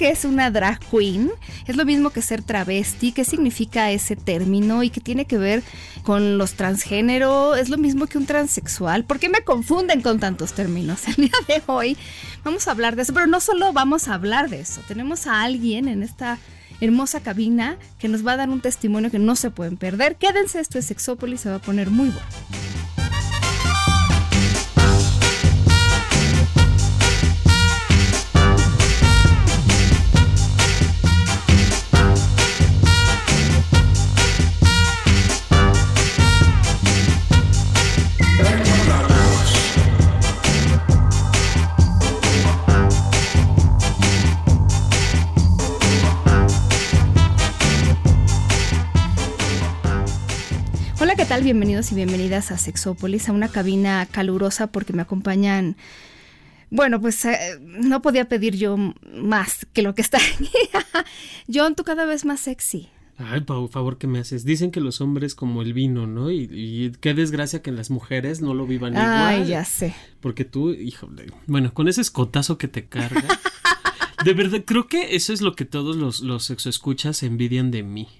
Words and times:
Que 0.00 0.08
es 0.08 0.24
una 0.24 0.50
drag 0.50 0.80
queen. 0.90 1.30
Es 1.66 1.76
lo 1.76 1.84
mismo 1.84 2.08
que 2.08 2.22
ser 2.22 2.42
travesti. 2.42 3.12
¿Qué 3.12 3.22
significa 3.22 3.90
ese 3.90 4.16
término 4.16 4.82
y 4.82 4.88
qué 4.88 4.98
tiene 4.98 5.26
que 5.26 5.36
ver 5.36 5.62
con 6.04 6.38
los 6.38 6.54
transgénero? 6.54 7.54
Es 7.54 7.68
lo 7.68 7.76
mismo 7.76 8.06
que 8.06 8.16
un 8.16 8.24
transexual. 8.24 9.04
¿Por 9.04 9.18
qué 9.18 9.28
me 9.28 9.42
confunden 9.42 10.00
con 10.00 10.18
tantos 10.18 10.54
términos? 10.54 11.06
El 11.06 11.16
día 11.16 11.32
de 11.46 11.62
hoy 11.66 11.98
vamos 12.44 12.66
a 12.66 12.70
hablar 12.70 12.96
de 12.96 13.02
eso, 13.02 13.12
pero 13.12 13.26
no 13.26 13.40
solo 13.40 13.74
vamos 13.74 14.08
a 14.08 14.14
hablar 14.14 14.48
de 14.48 14.60
eso. 14.60 14.80
Tenemos 14.88 15.26
a 15.26 15.42
alguien 15.42 15.86
en 15.86 16.02
esta 16.02 16.38
hermosa 16.80 17.20
cabina 17.20 17.76
que 17.98 18.08
nos 18.08 18.26
va 18.26 18.32
a 18.32 18.36
dar 18.38 18.48
un 18.48 18.62
testimonio 18.62 19.10
que 19.10 19.18
no 19.18 19.36
se 19.36 19.50
pueden 19.50 19.76
perder. 19.76 20.16
Quédense, 20.16 20.60
esto 20.60 20.78
es 20.78 20.86
Sexópolis, 20.86 21.42
se 21.42 21.50
va 21.50 21.56
a 21.56 21.60
poner 21.60 21.90
muy 21.90 22.08
bueno. 22.08 22.79
Hola, 51.02 51.16
¿qué 51.16 51.24
tal? 51.24 51.42
Bienvenidos 51.42 51.92
y 51.92 51.94
bienvenidas 51.94 52.50
a 52.50 52.58
Sexópolis, 52.58 53.30
a 53.30 53.32
una 53.32 53.48
cabina 53.48 54.04
calurosa 54.04 54.66
porque 54.66 54.92
me 54.92 55.00
acompañan. 55.00 55.78
Bueno, 56.68 57.00
pues 57.00 57.24
eh, 57.24 57.58
no 57.58 58.02
podía 58.02 58.28
pedir 58.28 58.54
yo 58.54 58.76
más 58.76 59.66
que 59.72 59.80
lo 59.80 59.94
que 59.94 60.02
está 60.02 60.18
aquí. 60.18 60.50
John, 61.52 61.74
tú 61.74 61.84
cada 61.84 62.04
vez 62.04 62.26
más 62.26 62.40
sexy. 62.40 62.90
Ay, 63.16 63.40
por 63.40 63.66
favor, 63.70 63.96
¿qué 63.96 64.06
me 64.08 64.18
haces? 64.18 64.44
Dicen 64.44 64.70
que 64.70 64.80
los 64.80 65.00
hombres 65.00 65.34
como 65.34 65.62
el 65.62 65.72
vino, 65.72 66.06
¿no? 66.06 66.30
Y, 66.30 66.50
y 66.52 66.92
qué 67.00 67.14
desgracia 67.14 67.62
que 67.62 67.72
las 67.72 67.88
mujeres 67.88 68.42
no 68.42 68.52
lo 68.52 68.66
vivan 68.66 68.92
igual. 68.92 69.08
Ay, 69.08 69.46
ya 69.46 69.64
sé. 69.64 69.94
Porque 70.20 70.44
tú, 70.44 70.72
híjole, 70.72 71.28
bueno, 71.46 71.72
con 71.72 71.88
ese 71.88 72.02
escotazo 72.02 72.58
que 72.58 72.68
te 72.68 72.84
carga. 72.84 73.40
de 74.26 74.34
verdad, 74.34 74.64
creo 74.66 74.86
que 74.86 75.16
eso 75.16 75.32
es 75.32 75.40
lo 75.40 75.54
que 75.54 75.64
todos 75.64 75.96
los, 75.96 76.20
los 76.20 76.44
sexoescuchas 76.44 77.22
envidian 77.22 77.70
de 77.70 77.84
mí. 77.84 78.19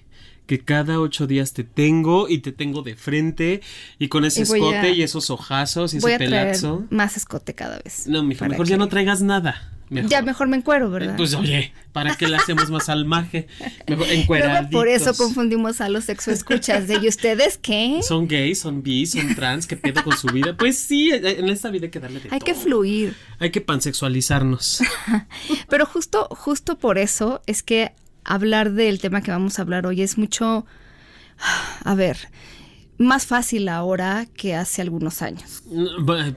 Que 0.51 0.59
cada 0.59 0.99
ocho 0.99 1.27
días 1.27 1.53
te 1.53 1.63
tengo 1.63 2.27
y 2.27 2.39
te 2.39 2.51
tengo 2.51 2.81
de 2.81 2.97
frente 2.97 3.61
y 3.99 4.09
con 4.09 4.25
ese 4.25 4.41
Y 4.41 4.43
escote 4.43 4.75
a- 4.79 4.89
y 4.89 5.01
esos 5.01 5.29
ojazos 5.29 5.93
y 5.93 5.99
Voy 5.99 6.11
ese 6.11 6.25
a 6.25 6.27
traer 6.27 6.47
pelazo. 6.47 6.83
más 6.89 7.15
escote 7.15 7.55
cada 7.55 7.79
vez. 7.79 8.05
No, 8.07 8.21
mija, 8.21 8.49
mejor 8.49 8.65
que- 8.65 8.71
ya 8.71 8.77
no 8.77 8.89
traigas 8.89 9.21
nada. 9.21 9.71
Mejor. 9.89 10.09
Ya 10.09 10.21
mejor 10.21 10.47
me 10.49 10.57
encuero, 10.57 10.89
¿verdad? 10.91 11.15
Pues 11.15 11.33
oye, 11.35 11.71
¿para 11.93 12.15
qué 12.17 12.27
le 12.27 12.35
hacemos 12.35 12.69
más 12.69 12.87
salmaje? 12.87 13.47
Mejor 13.59 13.77
Luego 13.87 14.05
encueraditos. 14.11 14.71
por 14.71 14.87
eso 14.89 15.13
confundimos 15.15 15.79
a 15.79 15.87
los 15.87 16.03
sexoescuchas 16.05 16.89
de 16.89 16.95
¿y 17.01 17.07
ustedes 17.07 17.57
qué? 17.57 18.01
Son 18.05 18.27
gays, 18.27 18.59
son 18.59 18.83
bis, 18.83 19.11
son 19.11 19.33
trans, 19.35 19.67
¿qué 19.67 19.77
pedo 19.77 20.03
con 20.03 20.17
su 20.17 20.27
vida? 20.27 20.57
Pues 20.57 20.77
sí, 20.77 21.11
en 21.13 21.47
esta 21.47 21.69
vida 21.69 21.85
hay 21.85 21.91
que 21.91 21.99
darle 22.01 22.19
de 22.19 22.27
Hay 22.31 22.39
que 22.41 22.53
fluir. 22.55 23.15
Hay 23.39 23.51
que 23.51 23.61
pansexualizarnos. 23.61 24.81
Pero 25.69 25.85
justo, 25.85 26.27
justo 26.31 26.77
por 26.77 26.97
eso 26.97 27.41
es 27.45 27.63
que 27.63 27.91
hablar 28.23 28.71
del 28.73 28.99
tema 28.99 29.21
que 29.21 29.31
vamos 29.31 29.59
a 29.59 29.63
hablar 29.63 29.85
hoy 29.87 30.01
es 30.01 30.17
mucho, 30.17 30.65
a 31.83 31.95
ver, 31.95 32.17
más 32.97 33.25
fácil 33.25 33.67
ahora 33.67 34.27
que 34.37 34.53
hace 34.53 34.83
algunos 34.83 35.23
años. 35.23 35.63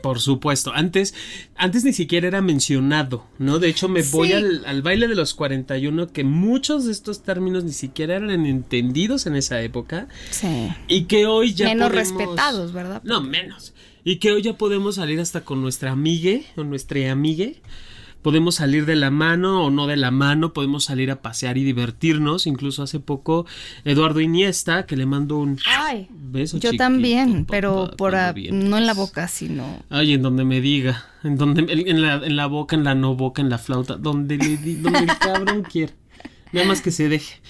Por 0.02 0.18
supuesto, 0.18 0.72
antes, 0.74 1.14
antes 1.56 1.84
ni 1.84 1.92
siquiera 1.92 2.26
era 2.26 2.40
mencionado, 2.40 3.26
¿no? 3.38 3.58
De 3.58 3.68
hecho, 3.68 3.86
me 3.88 4.02
voy 4.02 4.32
al, 4.32 4.64
al 4.64 4.80
baile 4.80 5.06
de 5.06 5.14
los 5.14 5.34
41, 5.34 6.06
que 6.10 6.24
muchos 6.24 6.86
de 6.86 6.92
estos 6.92 7.22
términos 7.22 7.64
ni 7.64 7.72
siquiera 7.72 8.16
eran 8.16 8.46
entendidos 8.46 9.26
en 9.26 9.36
esa 9.36 9.60
época 9.60 10.08
Sí. 10.30 10.70
y 10.88 11.04
que 11.04 11.26
hoy 11.26 11.52
ya 11.52 11.66
Menos 11.66 11.90
podemos- 11.90 12.18
respetados, 12.18 12.72
¿verdad? 12.72 13.02
No, 13.04 13.20
menos. 13.20 13.74
Y 14.02 14.16
que 14.16 14.32
hoy 14.32 14.40
ya 14.42 14.56
podemos 14.56 14.94
salir 14.94 15.20
hasta 15.20 15.42
con 15.42 15.60
nuestra 15.60 15.90
amigue 15.92 16.46
o 16.56 16.64
nuestra 16.64 17.12
amigue. 17.12 17.60
Podemos 18.24 18.54
salir 18.54 18.86
de 18.86 18.96
la 18.96 19.10
mano 19.10 19.64
o 19.66 19.70
no 19.70 19.86
de 19.86 19.96
la 19.96 20.10
mano, 20.10 20.54
podemos 20.54 20.84
salir 20.84 21.10
a 21.10 21.20
pasear 21.20 21.58
y 21.58 21.62
divertirnos. 21.62 22.46
Incluso 22.46 22.82
hace 22.82 22.98
poco 22.98 23.44
Eduardo 23.84 24.20
Iniesta, 24.20 24.86
que 24.86 24.96
le 24.96 25.04
mando 25.04 25.36
un 25.36 25.58
Ay, 25.78 26.08
beso. 26.10 26.56
yo 26.56 26.70
chiquito, 26.70 26.82
también, 26.82 27.44
pero 27.44 27.90
por 27.98 28.16
a- 28.16 28.32
no 28.50 28.78
en 28.78 28.86
la 28.86 28.94
boca, 28.94 29.28
sino 29.28 29.82
Ay, 29.90 30.14
en 30.14 30.22
donde 30.22 30.44
me 30.44 30.62
diga, 30.62 31.04
en 31.22 31.36
donde 31.36 31.70
en 31.70 32.00
la, 32.00 32.14
en 32.14 32.34
la 32.36 32.46
boca, 32.46 32.74
en 32.74 32.84
la 32.84 32.94
no 32.94 33.14
boca, 33.14 33.42
en 33.42 33.50
la 33.50 33.58
flauta, 33.58 33.96
donde 33.96 34.38
le 34.38 34.56
di- 34.56 34.76
donde 34.76 35.00
el 35.00 35.06
cabrón 35.18 35.62
quiera. 35.62 35.92
Nada 36.54 36.66
más 36.66 36.80
que 36.80 36.90
se 36.90 37.08
deje. 37.08 37.40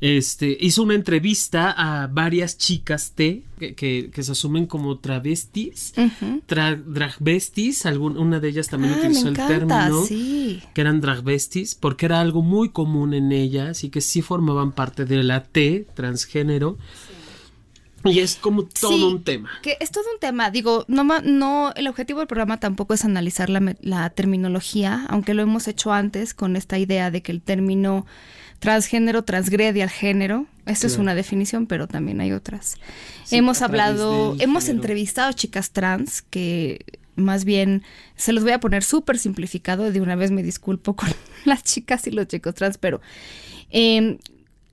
Este, 0.00 0.56
hizo 0.60 0.82
una 0.82 0.94
entrevista 0.94 1.70
a 1.76 2.06
varias 2.06 2.56
chicas 2.56 3.12
T 3.14 3.42
que, 3.58 3.74
que, 3.74 4.10
que 4.12 4.22
se 4.22 4.32
asumen 4.32 4.66
como 4.66 4.98
travestis, 4.98 5.92
tra- 6.48 6.82
dragbestis, 6.82 7.84
algún, 7.86 8.16
una 8.16 8.40
de 8.40 8.48
ellas 8.48 8.68
también 8.68 8.94
Ah, 8.94 8.98
utilizó 8.98 9.28
el 9.28 9.34
encanta, 9.34 9.48
término 9.58 10.04
sí. 10.06 10.62
que 10.74 10.80
eran 10.80 11.00
dragbestis, 11.00 11.74
porque 11.74 12.06
era 12.06 12.20
algo 12.20 12.42
muy 12.42 12.70
común 12.70 13.12
en 13.14 13.32
ellas 13.32 13.84
y 13.84 13.90
que 13.90 14.00
sí 14.00 14.22
formaban 14.22 14.72
parte 14.72 15.04
de 15.04 15.22
la 15.22 15.42
T, 15.42 15.86
transgénero. 15.94 16.78
Y 18.02 18.20
es 18.20 18.36
como 18.36 18.62
todo 18.64 18.92
Sí, 18.96 19.02
un 19.02 19.22
tema. 19.22 19.50
Que 19.60 19.76
es 19.78 19.90
todo 19.90 20.04
un 20.14 20.18
tema. 20.20 20.50
Digo, 20.50 20.86
no, 20.88 21.04
no, 21.04 21.72
el 21.76 21.86
objetivo 21.86 22.20
del 22.20 22.28
programa 22.28 22.58
tampoco 22.58 22.94
es 22.94 23.04
analizar 23.04 23.50
la 23.50 24.10
terminología, 24.10 25.04
aunque 25.10 25.34
lo 25.34 25.42
hemos 25.42 25.68
hecho 25.68 25.92
antes 25.92 26.32
con 26.32 26.56
esta 26.56 26.78
idea 26.78 27.10
de 27.10 27.20
que 27.22 27.30
el 27.32 27.42
término 27.42 28.06
transgénero 28.60 29.24
transgrede 29.24 29.82
al 29.82 29.90
género. 29.90 30.46
Esa 30.66 30.86
es 30.86 30.98
una 30.98 31.16
definición, 31.16 31.66
pero 31.66 31.88
también 31.88 32.20
hay 32.20 32.32
otras. 32.32 32.76
Sí, 33.24 33.36
hemos 33.36 33.62
hablado, 33.62 34.36
hemos 34.38 34.64
género. 34.64 34.82
entrevistado 34.82 35.32
chicas 35.32 35.70
trans 35.72 36.22
que 36.22 36.84
más 37.16 37.44
bien 37.44 37.82
se 38.14 38.32
los 38.32 38.44
voy 38.44 38.52
a 38.52 38.60
poner 38.60 38.84
súper 38.84 39.18
simplificado. 39.18 39.90
De 39.90 40.00
una 40.00 40.14
vez 40.14 40.30
me 40.30 40.44
disculpo 40.44 40.94
con 40.94 41.08
las 41.44 41.64
chicas 41.64 42.06
y 42.06 42.12
los 42.12 42.28
chicos 42.28 42.54
trans, 42.54 42.78
pero 42.78 43.00
em, 43.70 44.18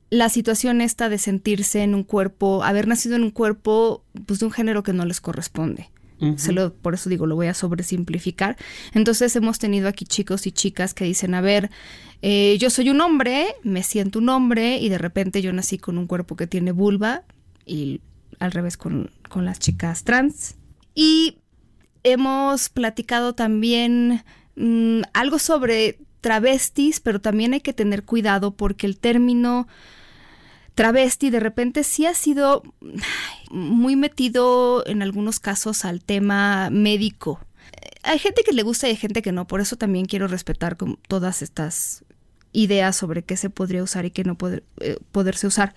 la 0.10 0.30
situación 0.30 0.82
esta 0.82 1.10
de 1.10 1.18
sentirse 1.18 1.82
en 1.82 1.96
un 1.96 2.04
cuerpo, 2.04 2.64
haber 2.64 2.88
nacido 2.88 3.16
en 3.16 3.24
un 3.24 3.32
cuerpo 3.32 4.04
pues 4.26 4.40
de 4.40 4.46
un 4.46 4.52
género 4.52 4.84
que 4.84 4.94
no 4.94 5.06
les 5.06 5.22
corresponde. 5.22 5.90
Se 6.38 6.52
lo- 6.52 6.74
por 6.74 6.96
eso 6.96 7.10
digo, 7.10 7.26
lo 7.28 7.36
voy 7.36 7.48
a 7.48 7.54
sobresimplificar. 7.54 8.58
Entonces 8.94 9.36
hemos 9.36 9.60
tenido 9.60 9.88
aquí 9.88 10.06
chicos 10.06 10.48
y 10.48 10.52
chicas 10.52 10.94
que 10.94 11.06
dicen, 11.06 11.34
a 11.36 11.42
ver, 11.42 11.70
eh, 12.22 12.58
yo 12.60 12.70
soy 12.70 12.90
un 12.90 13.00
hombre, 13.02 13.48
me 13.64 13.84
siento 13.84 14.20
un 14.20 14.30
hombre 14.30 14.78
y 14.80 14.90
de 14.90 14.98
repente 14.98 15.42
yo 15.42 15.54
nací 15.54 15.78
con 15.78 15.98
un 15.98 16.08
cuerpo 16.08 16.36
que 16.36 16.48
tiene 16.48 16.72
vulva 16.72 17.24
y 17.66 18.02
al 18.40 18.52
revés 18.52 18.78
con, 18.78 19.12
con 19.30 19.46
las 19.46 19.60
chicas 19.60 20.04
trans. 20.04 20.56
Y 20.96 21.38
hemos 22.04 22.70
platicado 22.70 23.34
también 23.36 24.24
mm, 24.56 25.02
algo 25.14 25.38
sobre 25.40 26.00
travestis, 26.22 27.00
pero 27.00 27.22
también 27.22 27.54
hay 27.54 27.62
que 27.62 27.74
tener 27.74 28.04
cuidado 28.04 28.56
porque 28.56 28.88
el 28.88 28.98
término 28.98 29.68
travesti 30.78 31.32
de 31.32 31.40
repente 31.40 31.84
sí 31.84 32.06
ha 32.06 32.14
sido 32.14 32.62
muy 33.50 33.96
metido 33.96 34.86
en 34.86 35.02
algunos 35.02 35.40
casos 35.40 35.86
al 35.86 36.04
tema 36.04 36.70
médico. 36.70 37.40
Hay 38.04 38.20
gente 38.20 38.44
que 38.46 38.54
le 38.54 38.62
gusta 38.62 38.88
y 38.88 38.92
hay 38.92 38.96
gente 38.96 39.24
que 39.24 39.32
no, 39.32 39.48
por 39.48 39.60
eso 39.60 39.76
también 39.76 40.06
quiero 40.06 40.28
respetar 40.28 40.78
con 40.78 41.00
todas 41.08 41.42
estas 41.42 42.06
ideas 42.54 42.96
sobre 42.96 43.24
qué 43.24 43.38
se 43.38 43.50
podría 43.50 43.82
usar 43.82 44.06
y 44.06 44.12
qué 44.12 44.24
no 44.24 44.38
eh, 44.80 44.98
poderse 45.12 45.48
usar. 45.48 45.74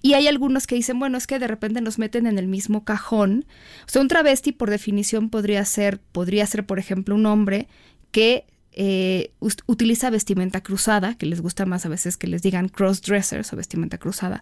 Y 0.00 0.14
hay 0.14 0.26
algunos 0.26 0.66
que 0.66 0.76
dicen, 0.76 0.98
bueno, 0.98 1.18
es 1.18 1.26
que 1.26 1.38
de 1.38 1.46
repente 1.46 1.82
nos 1.82 1.98
meten 1.98 2.26
en 2.26 2.38
el 2.38 2.48
mismo 2.48 2.84
cajón. 2.84 3.44
O 3.86 3.90
sea, 3.90 4.00
un 4.00 4.08
travesti 4.08 4.52
por 4.52 4.70
definición 4.70 5.28
podría 5.28 5.62
ser, 5.66 6.00
podría 6.00 6.46
ser, 6.46 6.64
por 6.64 6.78
ejemplo, 6.78 7.14
un 7.14 7.26
hombre 7.26 7.68
que 8.12 8.46
eh, 8.80 9.32
utiliza 9.66 10.08
vestimenta 10.08 10.62
cruzada, 10.62 11.16
que 11.16 11.26
les 11.26 11.40
gusta 11.40 11.66
más 11.66 11.84
a 11.84 11.88
veces 11.88 12.16
que 12.16 12.28
les 12.28 12.42
digan 12.42 12.68
crossdressers 12.68 13.52
o 13.52 13.56
vestimenta 13.56 13.98
cruzada, 13.98 14.40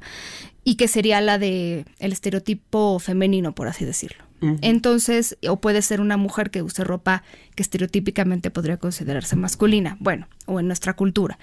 y 0.63 0.75
que 0.75 0.89
sería 0.89 1.23
la 1.23 1.39
de 1.39 1.87
el 1.99 2.13
estereotipo 2.13 2.99
femenino, 2.99 3.55
por 3.55 3.67
así 3.67 3.87
decirlo. 3.87 4.25
Entonces, 4.61 5.39
o 5.49 5.57
puede 5.63 5.81
ser 5.81 6.03
una 6.03 6.19
mujer 6.19 6.51
que 6.51 6.61
use 6.61 6.85
ropa 6.85 7.25
que 7.55 7.63
estereotípicamente 7.63 8.51
podría 8.51 8.77
considerarse 8.77 9.35
masculina, 9.35 9.97
bueno, 10.01 10.29
o 10.45 10.61
en 10.61 10.67
nuestra 10.67 10.93
cultura. 10.93 11.39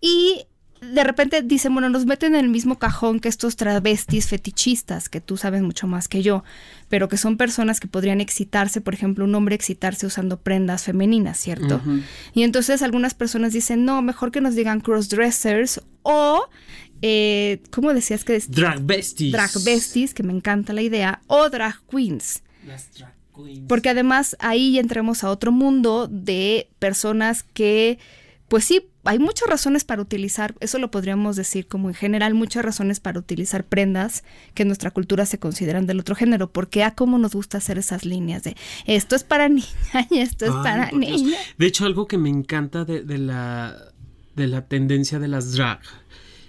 Y 0.00 0.44
de 0.80 1.04
repente 1.04 1.42
dicen, 1.42 1.72
bueno, 1.72 1.88
nos 1.88 2.06
meten 2.06 2.34
en 2.34 2.44
el 2.44 2.50
mismo 2.50 2.78
cajón 2.78 3.20
que 3.20 3.28
estos 3.28 3.56
travestis 3.56 4.28
fetichistas, 4.28 5.08
que 5.08 5.20
tú 5.20 5.36
sabes 5.36 5.62
mucho 5.62 5.86
más 5.86 6.08
que 6.08 6.22
yo, 6.22 6.44
pero 6.88 7.08
que 7.08 7.16
son 7.16 7.36
personas 7.36 7.80
que 7.80 7.88
podrían 7.88 8.20
excitarse, 8.20 8.80
por 8.80 8.94
ejemplo, 8.94 9.24
un 9.24 9.34
hombre 9.34 9.54
excitarse 9.54 10.06
usando 10.06 10.40
prendas 10.40 10.84
femeninas, 10.84 11.38
¿cierto? 11.38 11.80
Y 12.34 12.42
entonces 12.42 12.82
algunas 12.82 13.14
personas 13.14 13.52
dicen, 13.52 13.84
no, 13.84 14.02
mejor 14.02 14.30
que 14.30 14.40
nos 14.40 14.54
digan 14.54 14.80
crossdressers 14.80 15.80
o, 16.02 16.48
eh, 17.02 17.62
¿cómo 17.70 17.94
decías 17.94 18.24
que 18.24 18.36
es? 18.36 18.50
Drag 18.50 18.82
besties. 18.82 19.32
Drag 19.32 19.50
besties, 19.64 20.14
que 20.14 20.22
me 20.22 20.32
encanta 20.32 20.72
la 20.72 20.82
idea, 20.82 21.22
o 21.26 21.48
drag 21.48 21.80
queens. 21.90 22.42
Las 22.66 22.92
drag 22.94 23.14
queens. 23.34 23.66
Porque 23.68 23.88
además 23.88 24.36
ahí 24.40 24.78
entremos 24.78 25.24
a 25.24 25.30
otro 25.30 25.50
mundo 25.50 26.08
de 26.08 26.68
personas 26.78 27.42
que, 27.42 27.98
pues 28.48 28.64
sí, 28.64 28.88
hay 29.04 29.18
muchas 29.18 29.48
razones 29.48 29.84
para 29.84 30.02
utilizar, 30.02 30.54
eso 30.60 30.78
lo 30.78 30.90
podríamos 30.90 31.36
decir 31.36 31.66
como 31.66 31.88
en 31.88 31.94
general, 31.94 32.34
muchas 32.34 32.64
razones 32.64 33.00
para 33.00 33.18
utilizar 33.18 33.64
prendas 33.64 34.24
que 34.54 34.62
en 34.62 34.68
nuestra 34.68 34.90
cultura 34.90 35.26
se 35.26 35.38
consideran 35.38 35.86
del 35.86 36.00
otro 36.00 36.14
género, 36.14 36.50
porque 36.50 36.82
a 36.82 36.94
cómo 36.94 37.18
nos 37.18 37.34
gusta 37.34 37.58
hacer 37.58 37.78
esas 37.78 38.04
líneas 38.04 38.42
de 38.42 38.56
esto 38.86 39.16
es 39.16 39.24
para 39.24 39.48
niña 39.48 39.68
y 40.10 40.18
esto 40.18 40.46
es 40.46 40.52
para 40.52 40.86
Dios. 40.86 41.22
niña. 41.22 41.38
De 41.58 41.66
hecho, 41.66 41.84
algo 41.84 42.06
que 42.06 42.18
me 42.18 42.30
encanta 42.30 42.84
de, 42.84 43.02
de 43.02 43.18
la, 43.18 43.76
de 44.34 44.46
la 44.46 44.66
tendencia 44.66 45.18
de 45.18 45.28
las 45.28 45.52
drag 45.52 45.80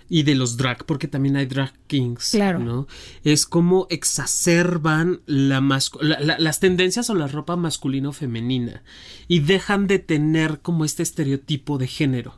y 0.10 0.24
de 0.24 0.36
los 0.36 0.56
drag, 0.58 0.86
porque 0.86 1.08
también 1.08 1.36
hay 1.36 1.46
drag 1.48 1.74
kings, 1.88 2.32
Claro. 2.32 2.60
¿no? 2.60 2.88
Es 3.24 3.46
como 3.46 3.88
exacerban 3.90 5.22
la 5.26 5.62
la- 6.02 6.20
la- 6.20 6.38
las 6.40 6.60
tendencias 6.60 7.10
o 7.10 7.16
la 7.16 7.28
ropa 7.28 7.56
masculino-femenina 7.56 8.84
y 9.28 9.40
dejan 9.40 9.88
de 9.88 10.00
tener 10.00 10.60
como 10.62 10.86
este 10.86 11.04
estereotipo 11.04 11.78
de 11.78 11.88
género. 11.88 12.36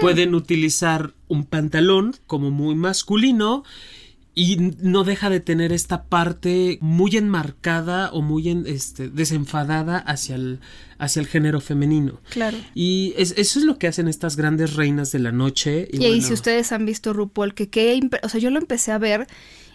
Pueden 0.00 0.34
utilizar 0.34 1.14
un 1.28 1.44
pantalón 1.44 2.14
como 2.26 2.50
muy 2.50 2.74
masculino 2.74 3.64
y 4.42 4.56
no 4.80 5.04
deja 5.04 5.28
de 5.28 5.40
tener 5.40 5.70
esta 5.70 6.04
parte 6.04 6.78
muy 6.80 7.14
enmarcada 7.16 8.10
o 8.12 8.22
muy 8.22 8.48
en- 8.48 8.64
este, 8.66 9.08
desenfadada 9.10 9.98
hacia 9.98 10.36
el, 10.36 10.60
hacia 10.98 11.20
el 11.20 11.26
género 11.26 11.60
femenino. 11.60 12.20
Claro. 12.30 12.56
Y 12.74 13.12
es- 13.18 13.34
eso 13.36 13.58
es 13.58 13.64
lo 13.66 13.78
que 13.78 13.86
hacen 13.88 14.08
estas 14.08 14.36
grandes 14.36 14.74
reinas 14.76 15.12
de 15.12 15.18
la 15.18 15.32
noche. 15.32 15.88
Y, 15.92 15.96
Y, 15.96 16.08
bueno, 16.08 16.22
si 16.26 16.32
ustedes 16.32 16.72
han 16.72 16.86
visto 16.86 17.12
RuPaul, 17.12 17.52
que 17.54 17.68
qué, 17.68 17.94
imp- 17.96 18.18
o 18.22 18.28
sea, 18.30 18.40
yo 18.40 18.48
lo 18.50 18.58
empecé 18.58 18.92
a 18.92 18.98
ver 18.98 19.26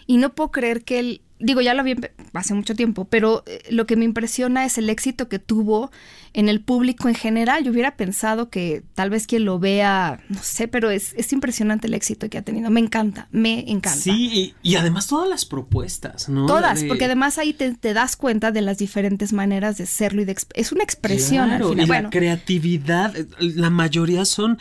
y 0.06 0.16
no 0.16 0.34
puedo 0.34 0.50
creer 0.50 0.82
que 0.82 0.98
él, 0.98 1.20
digo, 1.38 1.60
ya 1.60 1.74
lo 1.74 1.82
vi 1.84 1.94
hace 2.32 2.54
mucho 2.54 2.74
tiempo, 2.74 3.04
pero 3.04 3.42
eh, 3.46 3.60
lo 3.70 3.86
que 3.86 3.96
me 3.96 4.04
impresiona 4.04 4.64
es 4.64 4.78
el 4.78 4.88
éxito 4.90 5.28
que 5.28 5.38
tuvo 5.38 5.90
en 6.32 6.48
el 6.48 6.60
público 6.60 7.08
en 7.08 7.14
general. 7.14 7.64
Yo 7.64 7.72
hubiera 7.72 7.96
pensado 7.96 8.50
que 8.50 8.82
tal 8.94 9.10
vez 9.10 9.26
quien 9.26 9.44
lo 9.44 9.58
vea, 9.58 10.20
no 10.28 10.42
sé, 10.42 10.68
pero 10.68 10.90
es, 10.90 11.14
es 11.16 11.32
impresionante 11.32 11.86
el 11.86 11.94
éxito 11.94 12.28
que 12.28 12.38
ha 12.38 12.42
tenido. 12.42 12.70
Me 12.70 12.80
encanta, 12.80 13.28
me 13.30 13.60
encanta. 13.70 13.98
Sí, 14.00 14.54
y, 14.62 14.70
y 14.70 14.76
además 14.76 15.06
todas 15.06 15.28
las 15.28 15.44
propuestas, 15.44 16.28
¿no? 16.28 16.46
Todas, 16.46 16.80
De- 16.82 16.88
porque 16.88 17.04
además 17.06 17.38
ahí 17.38 17.52
te, 17.52 17.72
te 17.74 17.92
das 17.94 18.16
cuenta 18.16 18.50
de 18.52 18.62
las 18.62 18.78
diferentes 18.78 19.32
maneras 19.32 19.78
de 19.78 19.86
serlo 19.86 20.22
y 20.22 20.24
de 20.24 20.36
es 20.54 20.72
una 20.72 20.84
expresión 20.84 21.48
Claro, 21.48 21.66
al 21.68 21.70
final. 21.72 21.84
y 21.84 21.88
Bueno, 21.88 22.02
la 22.04 22.10
creatividad, 22.10 23.16
eh, 23.16 23.26
la 23.40 23.70
mayoría 23.70 24.24
son 24.24 24.58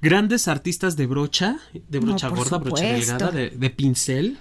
grandes 0.00 0.46
artistas 0.48 0.96
de 0.96 1.06
brocha, 1.06 1.58
de 1.88 1.98
brocha 1.98 2.28
gorda, 2.28 2.58
brocha 2.58 2.84
delgada, 2.84 3.30
de, 3.30 3.50
de 3.50 3.70
pincel, 3.70 4.38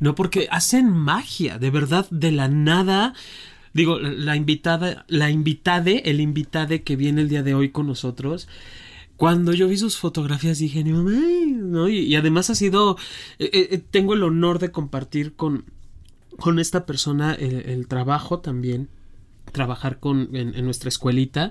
no 0.00 0.14
porque 0.14 0.48
hacen 0.50 0.90
magia, 0.90 1.58
de 1.58 1.70
verdad, 1.70 2.06
de 2.10 2.30
la 2.30 2.48
nada. 2.48 3.14
Digo, 3.72 3.98
la 3.98 4.36
invitada, 4.36 5.04
la 5.08 5.30
invitade, 5.30 6.10
el 6.10 6.20
invitade 6.20 6.82
que 6.82 6.96
viene 6.96 7.22
el 7.22 7.28
día 7.28 7.42
de 7.42 7.54
hoy 7.54 7.70
con 7.70 7.86
nosotros, 7.86 8.48
cuando 9.16 9.52
yo 9.52 9.66
vi 9.66 9.76
sus 9.76 9.96
fotografías 9.96 10.58
dije, 10.58 10.84
"No, 10.84 11.08
ay", 11.08 11.46
¿no? 11.46 11.88
Y, 11.88 12.14
además 12.14 12.50
ha 12.50 12.54
sido, 12.54 12.96
eh, 13.40 13.50
eh, 13.52 13.82
tengo 13.90 14.14
el 14.14 14.22
honor 14.22 14.60
de 14.60 14.70
compartir 14.70 15.34
con, 15.34 15.64
con 16.38 16.60
esta 16.60 16.86
persona 16.86 17.34
el, 17.34 17.88
trabajo 17.88 18.38
también, 18.38 18.88
trabajar 19.52 19.98
con, 19.98 20.34
en, 20.36 20.64
nuestra 20.64 20.88
escuelita. 20.88 21.50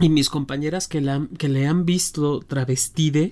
Y 0.00 0.08
mis 0.08 0.30
compañeras 0.30 0.88
que, 0.88 1.02
la, 1.02 1.28
que 1.38 1.48
le 1.48 1.66
han 1.66 1.84
visto 1.84 2.40
travestide, 2.40 3.30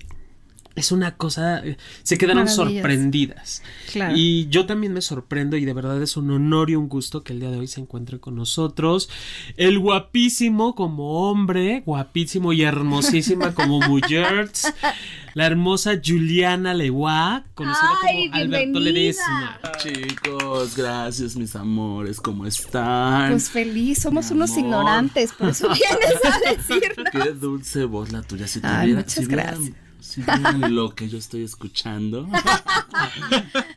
es 0.75 0.91
una 0.91 1.15
cosa, 1.17 1.61
se 2.01 2.17
quedaron 2.17 2.47
sorprendidas. 2.47 3.61
Claro. 3.91 4.15
Y 4.17 4.47
yo 4.49 4.65
también 4.65 4.93
me 4.93 5.01
sorprendo 5.01 5.55
y 5.57 5.65
de 5.65 5.73
verdad 5.73 6.01
es 6.01 6.17
un 6.17 6.31
honor 6.31 6.69
y 6.71 6.75
un 6.75 6.89
gusto 6.89 7.23
que 7.23 7.33
el 7.33 7.39
día 7.39 7.51
de 7.51 7.57
hoy 7.59 7.67
se 7.67 7.79
encuentre 7.81 8.19
con 8.19 8.35
nosotros. 8.35 9.09
El 9.55 9.77
guapísimo 9.79 10.73
como 10.75 11.29
hombre, 11.29 11.83
guapísimo 11.85 12.53
y 12.53 12.63
hermosísima 12.63 13.53
como 13.55 13.79
mujer, 13.81 14.49
la 15.35 15.45
hermosa 15.45 15.99
Juliana 16.03 16.73
Leguá, 16.73 17.45
conocida 17.53 17.89
Ay, 18.03 18.29
como 18.29 18.35
Alberto 18.41 18.79
bienvenida. 18.79 18.91
Ledesma. 18.91 19.59
Chicos, 19.77 20.75
gracias 20.75 21.35
mis 21.35 21.55
amores, 21.55 22.19
¿cómo 22.19 22.45
están? 22.45 23.31
pues 23.31 23.49
feliz, 23.49 23.99
somos 24.01 24.29
Mi 24.31 24.37
unos 24.37 24.49
amor. 24.51 24.63
ignorantes, 24.65 25.33
por 25.33 25.49
eso 25.49 25.67
vienes 25.73 26.19
a 26.25 26.51
decirnos. 26.51 27.05
Qué 27.11 27.31
dulce 27.33 27.85
voz 27.85 28.11
la 28.11 28.21
tuya. 28.23 28.47
Si 28.47 28.59
Ay, 28.63 28.81
tuviera- 28.81 28.99
muchas 29.01 29.13
si 29.13 29.25
gracias. 29.25 29.71
Vieran 30.21 30.61
lo 30.75 30.93
que 30.95 31.09
yo 31.09 31.17
estoy 31.17 31.43
escuchando. 31.43 32.27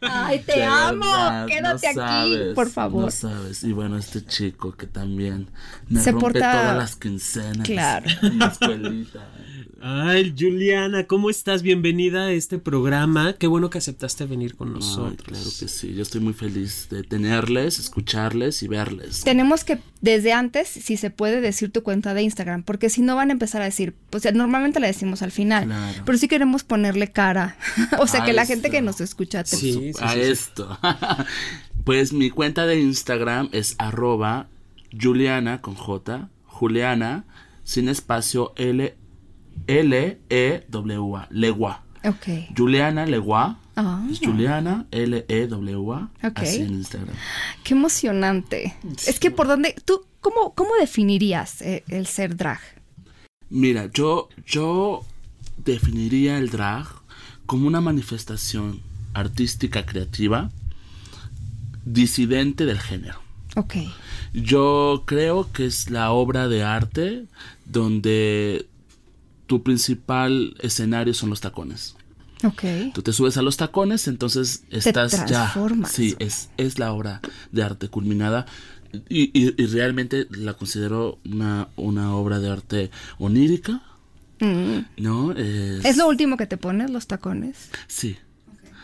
Ay, 0.00 0.40
te 0.40 0.52
de 0.56 0.64
amo. 0.64 1.00
verdad, 1.04 1.46
Quédate 1.46 1.94
no 1.94 2.02
aquí, 2.02 2.10
sabes, 2.10 2.54
por 2.54 2.70
favor. 2.70 3.04
No 3.04 3.10
sabes. 3.10 3.64
Y 3.64 3.72
bueno, 3.72 3.96
este 3.98 4.24
chico 4.24 4.72
que 4.76 4.86
también 4.86 5.48
me 5.88 6.00
Se 6.00 6.10
rompe 6.12 6.26
porta- 6.32 6.52
todas 6.52 6.76
las 6.76 6.96
quincenas. 6.96 7.66
Claro. 7.66 8.06
En 8.22 8.38
la 8.38 8.46
escuelita. 8.46 9.28
Ay, 9.82 10.34
Juliana, 10.36 11.06
¿cómo 11.06 11.28
estás? 11.28 11.60
Bienvenida 11.62 12.24
a 12.24 12.30
este 12.32 12.58
programa. 12.58 13.34
Qué 13.34 13.46
bueno 13.46 13.68
que 13.68 13.76
aceptaste 13.76 14.24
venir 14.24 14.56
con 14.56 14.68
Ay, 14.68 14.74
nosotros. 14.76 15.22
claro 15.28 15.44
que 15.60 15.68
sí. 15.68 15.92
Yo 15.94 16.02
estoy 16.02 16.22
muy 16.22 16.32
feliz 16.32 16.88
de 16.90 17.02
tenerles, 17.02 17.78
escucharles 17.78 18.62
y 18.62 18.68
verles. 18.68 19.22
Tenemos 19.22 19.64
que, 19.64 19.78
desde 20.00 20.32
antes, 20.32 20.66
si 20.66 20.96
se 20.96 21.10
puede 21.10 21.42
decir 21.42 21.70
tu 21.72 21.82
cuenta 21.82 22.14
de 22.14 22.22
Instagram, 22.22 22.62
porque 22.62 22.88
si 22.88 23.02
no 23.02 23.16
van 23.16 23.28
a 23.28 23.32
empezar 23.32 23.60
a 23.60 23.66
decir, 23.66 23.94
pues 24.08 24.24
normalmente 24.34 24.80
la 24.80 24.86
decimos 24.86 25.20
al 25.20 25.30
final, 25.30 25.66
Claro. 25.66 26.02
pero 26.06 26.16
sí 26.16 26.26
queremos 26.26 26.64
ponerle 26.64 27.12
cara. 27.12 27.58
o 27.98 28.06
sea, 28.06 28.22
A 28.22 28.24
que 28.24 28.32
la 28.32 28.46
gente 28.46 28.70
que 28.70 28.80
nos 28.80 29.02
escucha 29.02 29.44
te- 29.44 29.56
Sí, 29.56 29.72
sí, 29.72 29.92
a 30.00 30.12
sí, 30.14 30.20
sí. 30.20 30.30
esto. 30.30 30.78
pues 31.84 32.14
mi 32.14 32.30
cuenta 32.30 32.64
de 32.64 32.80
Instagram 32.80 33.50
es 33.52 33.74
arroba 33.76 34.48
Juliana 34.98 35.60
con 35.60 35.74
J, 35.74 36.30
Juliana, 36.46 37.24
sin 37.62 37.90
espacio 37.90 38.54
L, 38.56 38.94
L, 39.66 40.18
E, 40.28 40.66
W, 40.68 41.16
A, 41.16 41.28
Legua. 41.30 41.82
Ok. 42.04 42.54
Juliana 42.56 43.06
Legua. 43.06 43.58
Ah. 43.74 44.06
Es 44.10 44.20
Juliana 44.20 44.86
L, 44.90 45.24
E, 45.28 45.46
W, 45.46 45.92
A. 45.92 46.10
Ok. 46.26 46.38
Así 46.38 46.62
en 46.62 46.74
Instagram. 46.74 47.14
Qué 47.64 47.74
emocionante. 47.74 48.76
Es 49.06 49.18
que 49.18 49.30
por 49.30 49.46
dónde, 49.46 49.74
tú, 49.84 50.04
¿cómo, 50.20 50.54
cómo 50.54 50.70
definirías 50.80 51.60
eh, 51.62 51.84
el 51.88 52.06
ser 52.06 52.36
drag? 52.36 52.60
Mira, 53.48 53.90
yo, 53.92 54.28
yo 54.46 55.04
definiría 55.58 56.38
el 56.38 56.50
drag 56.50 56.86
como 57.46 57.66
una 57.66 57.80
manifestación 57.80 58.80
artística 59.14 59.86
creativa 59.86 60.50
disidente 61.84 62.66
del 62.66 62.80
género. 62.80 63.18
Ok. 63.56 63.76
Yo 64.34 65.04
creo 65.06 65.50
que 65.52 65.66
es 65.66 65.90
la 65.90 66.12
obra 66.12 66.48
de 66.48 66.62
arte 66.62 67.24
donde 67.64 68.66
tu 69.46 69.62
principal 69.62 70.56
escenario 70.60 71.14
son 71.14 71.30
los 71.30 71.40
tacones. 71.40 71.94
Ok. 72.44 72.62
Tú 72.94 73.02
te 73.02 73.12
subes 73.12 73.36
a 73.38 73.42
los 73.42 73.56
tacones, 73.56 74.08
entonces 74.08 74.64
estás 74.70 75.12
ya. 75.12 75.24
transformas. 75.26 75.92
Sí, 75.92 76.14
es, 76.18 76.50
es 76.58 76.78
la 76.78 76.92
obra 76.92 77.20
de 77.52 77.62
arte 77.62 77.88
culminada. 77.88 78.46
Y, 79.08 79.30
y- 79.38 79.54
y 79.62 79.66
realmente 79.66 80.26
la 80.30 80.54
considero 80.54 81.18
una, 81.24 81.68
una 81.76 82.14
obra 82.14 82.38
de 82.38 82.50
arte 82.50 82.90
onírica. 83.18 83.82
¿No? 84.98 85.32
Es, 85.32 85.84
¿Es 85.84 85.96
lo 85.96 86.06
último 86.08 86.36
que 86.36 86.46
te 86.46 86.56
pones, 86.58 86.90
los 86.90 87.06
tacones? 87.06 87.70
Sí. 87.86 88.16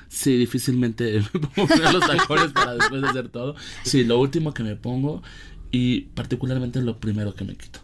Sí, 0.09 0.37
difícilmente 0.37 1.23
me 1.35 1.41
pongo 1.41 1.75
los 1.93 2.07
tacones 2.07 2.53
para 2.53 2.75
después 2.75 3.03
de 3.03 3.09
hacer 3.09 3.29
todo. 3.29 3.55
Sí, 3.83 4.05
lo 4.05 4.19
último 4.19 4.53
que 4.55 4.63
me 4.63 4.77
pongo 4.77 5.23
y 5.71 6.03
particularmente 6.15 6.81
lo 6.83 6.99
primero 6.99 7.35
que 7.35 7.45
me 7.45 7.55
quito. 7.57 7.81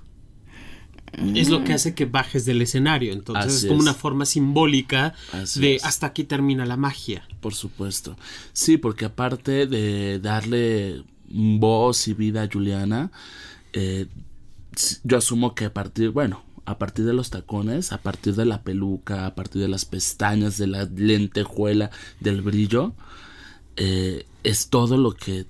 Es 1.35 1.49
lo 1.49 1.65
que 1.65 1.73
hace 1.73 1.95
que 1.95 2.05
bajes 2.07 2.45
del 2.45 2.63
escenario. 2.63 3.13
Entonces 3.13 3.47
Así 3.47 3.57
es 3.57 3.69
como 3.69 3.81
es. 3.81 3.83
una 3.85 3.95
forma 3.95 4.27
simbólica 4.27 5.15
Así 5.33 5.61
de 5.61 5.77
es. 5.77 5.85
hasta 5.85 6.09
aquí 6.09 6.25
termina 6.25 6.67
la 6.67 6.77
magia. 6.77 7.27
Por 7.41 7.55
supuesto. 7.55 8.17
Sí, 8.53 8.77
porque 8.77 9.05
aparte 9.07 9.67
de 9.67 10.19
darle 10.19 11.03
voz 11.29 12.09
y 12.09 12.15
vida 12.15 12.43
a 12.43 12.49
Juliana, 12.51 13.11
eh, 13.73 14.07
yo 15.05 15.19
asumo 15.19 15.55
que 15.55 15.67
a 15.67 15.73
partir, 15.75 16.11
bueno, 16.11 16.43
a 16.65 16.79
partir 16.79 17.05
de 17.05 17.15
los 17.15 17.31
tacones, 17.31 17.93
a 17.93 17.99
partir 17.99 18.35
de 18.35 18.45
la 18.45 18.63
peluca, 18.63 19.27
a 19.27 19.35
partir 19.35 19.63
de 19.63 19.69
las 19.69 19.85
pestañas, 19.85 20.59
de 20.59 20.67
la 20.67 20.85
lentejuela, 20.85 21.91
del 22.21 22.43
brillo, 22.43 22.93
eh, 23.77 24.27
es 24.45 24.69
todo 24.69 24.97
lo 24.97 25.13
que 25.13 25.47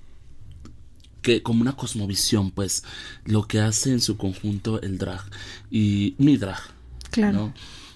que 1.21 1.41
como 1.43 1.61
una 1.61 1.73
cosmovisión, 1.75 2.51
pues, 2.51 2.83
lo 3.25 3.47
que 3.47 3.59
hace 3.59 3.91
en 3.91 4.01
su 4.01 4.17
conjunto 4.17 4.81
el 4.81 4.97
drag 4.97 5.21
y 5.71 6.15
mi 6.17 6.37
drag. 6.37 6.59
Claro. 7.11 7.37
¿no? 7.37 7.53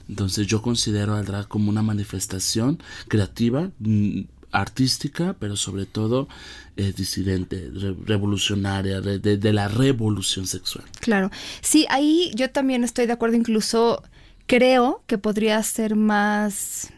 Entonces 0.09 0.47
yo 0.47 0.61
considero 0.61 1.15
al 1.15 1.25
drag 1.25 1.47
como 1.47 1.69
una 1.69 1.81
manifestación 1.81 2.81
creativa, 3.07 3.69
mm, 3.79 4.21
artística, 4.51 5.35
pero 5.39 5.55
sobre 5.55 5.85
todo 5.85 6.27
eh, 6.75 6.91
disidente, 6.95 7.69
re- 7.73 7.95
revolucionaria, 8.05 8.99
de- 8.99 9.19
de 9.19 9.53
la 9.53 9.67
revolución 9.67 10.47
sexual. 10.47 10.85
Claro. 10.99 11.29
Sí, 11.61 11.85
ahí 11.89 12.31
yo 12.35 12.49
también 12.49 12.83
estoy 12.83 13.05
de 13.05 13.13
acuerdo. 13.13 13.35
Incluso 13.37 14.01
creo 14.47 15.03
que 15.07 15.17
podría 15.17 15.61
ser 15.63 15.95
más. 15.95 16.89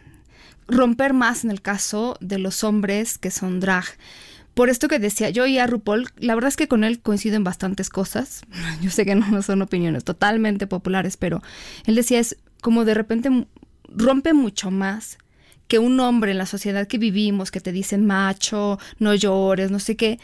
romper 0.67 1.13
más 1.13 1.43
en 1.43 1.51
el 1.51 1.61
caso 1.61 2.17
de 2.21 2.39
los 2.39 2.63
hombres 2.63 3.17
que 3.19 3.29
son 3.31 3.59
drag. 3.59 3.85
Por 4.55 4.69
esto 4.69 4.87
que 4.87 4.97
decía, 4.99 5.29
yo 5.29 5.45
y 5.45 5.59
a 5.59 5.67
RuPaul, 5.67 6.07
la 6.17 6.33
verdad 6.33 6.47
es 6.47 6.55
que 6.57 6.67
con 6.67 6.83
él 6.83 6.99
coincido 7.01 7.35
en 7.35 7.43
bastantes 7.43 7.89
cosas. 7.89 8.41
Yo 8.81 8.89
sé 8.89 9.05
que 9.05 9.13
no 9.15 9.41
son 9.43 9.61
opiniones 9.61 10.03
totalmente 10.03 10.65
populares, 10.65 11.17
pero 11.17 11.43
él 11.85 11.93
decía 11.95 12.19
es 12.19 12.37
como 12.61 12.83
de 12.85 12.93
repente 12.95 13.29
rompe 13.89 14.33
mucho 14.33 14.71
más 14.71 15.17
que 15.67 15.77
un 15.79 15.99
hombre 15.99 16.31
en 16.31 16.37
la 16.37 16.45
sociedad 16.45 16.87
que 16.87 16.97
vivimos, 16.97 17.51
que 17.51 17.59
te 17.61 17.71
dicen 17.71 18.05
macho, 18.05 18.79
no 18.97 19.13
llores, 19.13 19.71
no 19.71 19.79
sé 19.79 19.95
qué, 19.95 20.19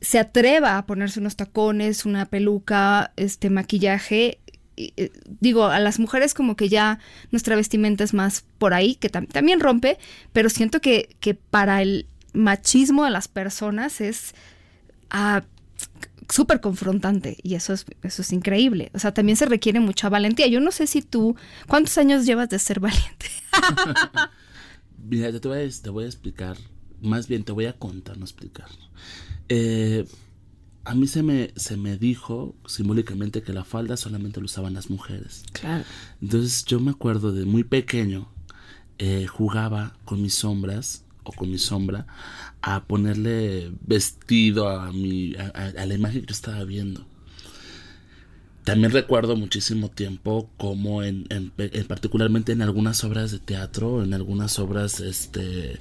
se 0.00 0.18
atreva 0.18 0.76
a 0.78 0.86
ponerse 0.86 1.20
unos 1.20 1.36
tacones, 1.36 2.04
una 2.04 2.26
peluca, 2.26 3.12
este 3.16 3.48
maquillaje. 3.50 4.38
eh, 4.76 5.10
digo, 5.40 5.66
a 5.66 5.78
las 5.78 5.98
mujeres 5.98 6.34
como 6.34 6.56
que 6.56 6.68
ya 6.68 6.98
nuestra 7.30 7.56
vestimenta 7.56 8.02
es 8.04 8.12
más 8.14 8.44
por 8.58 8.74
ahí, 8.74 8.96
que 8.96 9.10
tam- 9.10 9.28
también 9.28 9.60
rompe, 9.60 9.98
pero 10.32 10.48
siento 10.50 10.80
que, 10.80 11.14
que 11.20 11.34
para 11.34 11.80
el 11.82 12.06
machismo 12.32 13.04
de 13.04 13.10
las 13.10 13.28
personas 13.28 14.00
es 14.00 14.34
ah, 15.10 15.42
súper 16.28 16.60
confrontante 16.60 17.36
y 17.42 17.54
eso 17.54 17.72
es, 17.72 17.84
eso 18.02 18.22
es 18.22 18.32
increíble. 18.32 18.90
O 18.94 18.98
sea, 18.98 19.12
también 19.12 19.36
se 19.36 19.46
requiere 19.46 19.80
mucha 19.80 20.08
valentía. 20.08 20.46
Yo 20.46 20.60
no 20.60 20.72
sé 20.72 20.86
si 20.86 21.02
tú, 21.02 21.36
¿cuántos 21.68 21.96
años 21.98 22.26
llevas 22.26 22.48
de 22.48 22.58
ser 22.58 22.80
valiente? 22.80 23.26
Mira, 25.04 25.30
yo 25.30 25.40
te 25.40 25.48
voy, 25.48 25.58
a, 25.58 25.68
te 25.68 25.90
voy 25.90 26.04
a 26.04 26.06
explicar, 26.06 26.56
más 27.00 27.28
bien 27.28 27.44
te 27.44 27.52
voy 27.52 27.66
a 27.66 27.72
contar, 27.74 28.16
no 28.16 28.24
explicar. 28.24 28.68
Eh, 29.48 30.06
a 30.84 30.94
mí 30.94 31.06
se 31.06 31.22
me, 31.22 31.52
se 31.56 31.76
me 31.76 31.96
dijo 31.96 32.56
simbólicamente 32.66 33.42
que 33.42 33.52
la 33.52 33.64
falda 33.64 33.96
solamente 33.96 34.40
lo 34.40 34.46
usaban 34.46 34.74
las 34.74 34.90
mujeres. 34.90 35.44
Claro. 35.52 35.84
Entonces 36.20 36.64
yo 36.64 36.80
me 36.80 36.92
acuerdo 36.92 37.32
de 37.32 37.44
muy 37.44 37.64
pequeño, 37.64 38.28
eh, 38.98 39.26
jugaba 39.26 39.96
con 40.04 40.22
mis 40.22 40.34
sombras 40.34 41.04
o 41.24 41.32
con 41.32 41.50
mi 41.50 41.58
sombra 41.58 42.06
a 42.62 42.84
ponerle 42.84 43.72
vestido 43.82 44.68
a, 44.68 44.92
mi, 44.92 45.34
a, 45.36 45.86
la 45.86 45.94
imagen 45.94 46.22
que 46.22 46.26
yo 46.28 46.32
estaba 46.32 46.64
viendo. 46.64 47.06
También 48.64 48.92
recuerdo 48.92 49.34
muchísimo 49.36 49.90
tiempo 49.90 50.48
como 50.56 51.02
en, 51.02 51.26
en- 51.30 51.52
en- 51.58 51.86
particularmente 51.86 52.52
en 52.52 52.62
algunas 52.62 53.02
obras 53.02 53.32
de 53.32 53.40
teatro, 53.40 54.04
en 54.04 54.14
algunas 54.14 54.58
obras 54.60 55.00
este, 55.00 55.80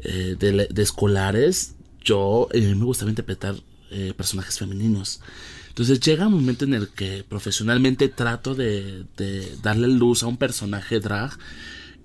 eh, 0.00 0.36
de 0.38 0.82
escolares, 0.82 1.74
yo 2.04 2.48
eh, 2.52 2.74
me 2.76 2.84
gustaba 2.84 3.10
interpretar 3.10 3.56
eh, 3.90 4.14
personajes 4.16 4.58
femeninos. 4.58 5.20
Entonces 5.68 6.00
llega 6.00 6.28
un 6.28 6.34
momento 6.34 6.64
en 6.64 6.74
el 6.74 6.88
que 6.90 7.24
profesionalmente 7.28 8.08
trato 8.08 8.54
de, 8.54 9.04
de 9.16 9.56
darle 9.62 9.88
luz 9.88 10.22
a 10.22 10.28
un 10.28 10.36
personaje 10.36 11.00
drag 11.00 11.32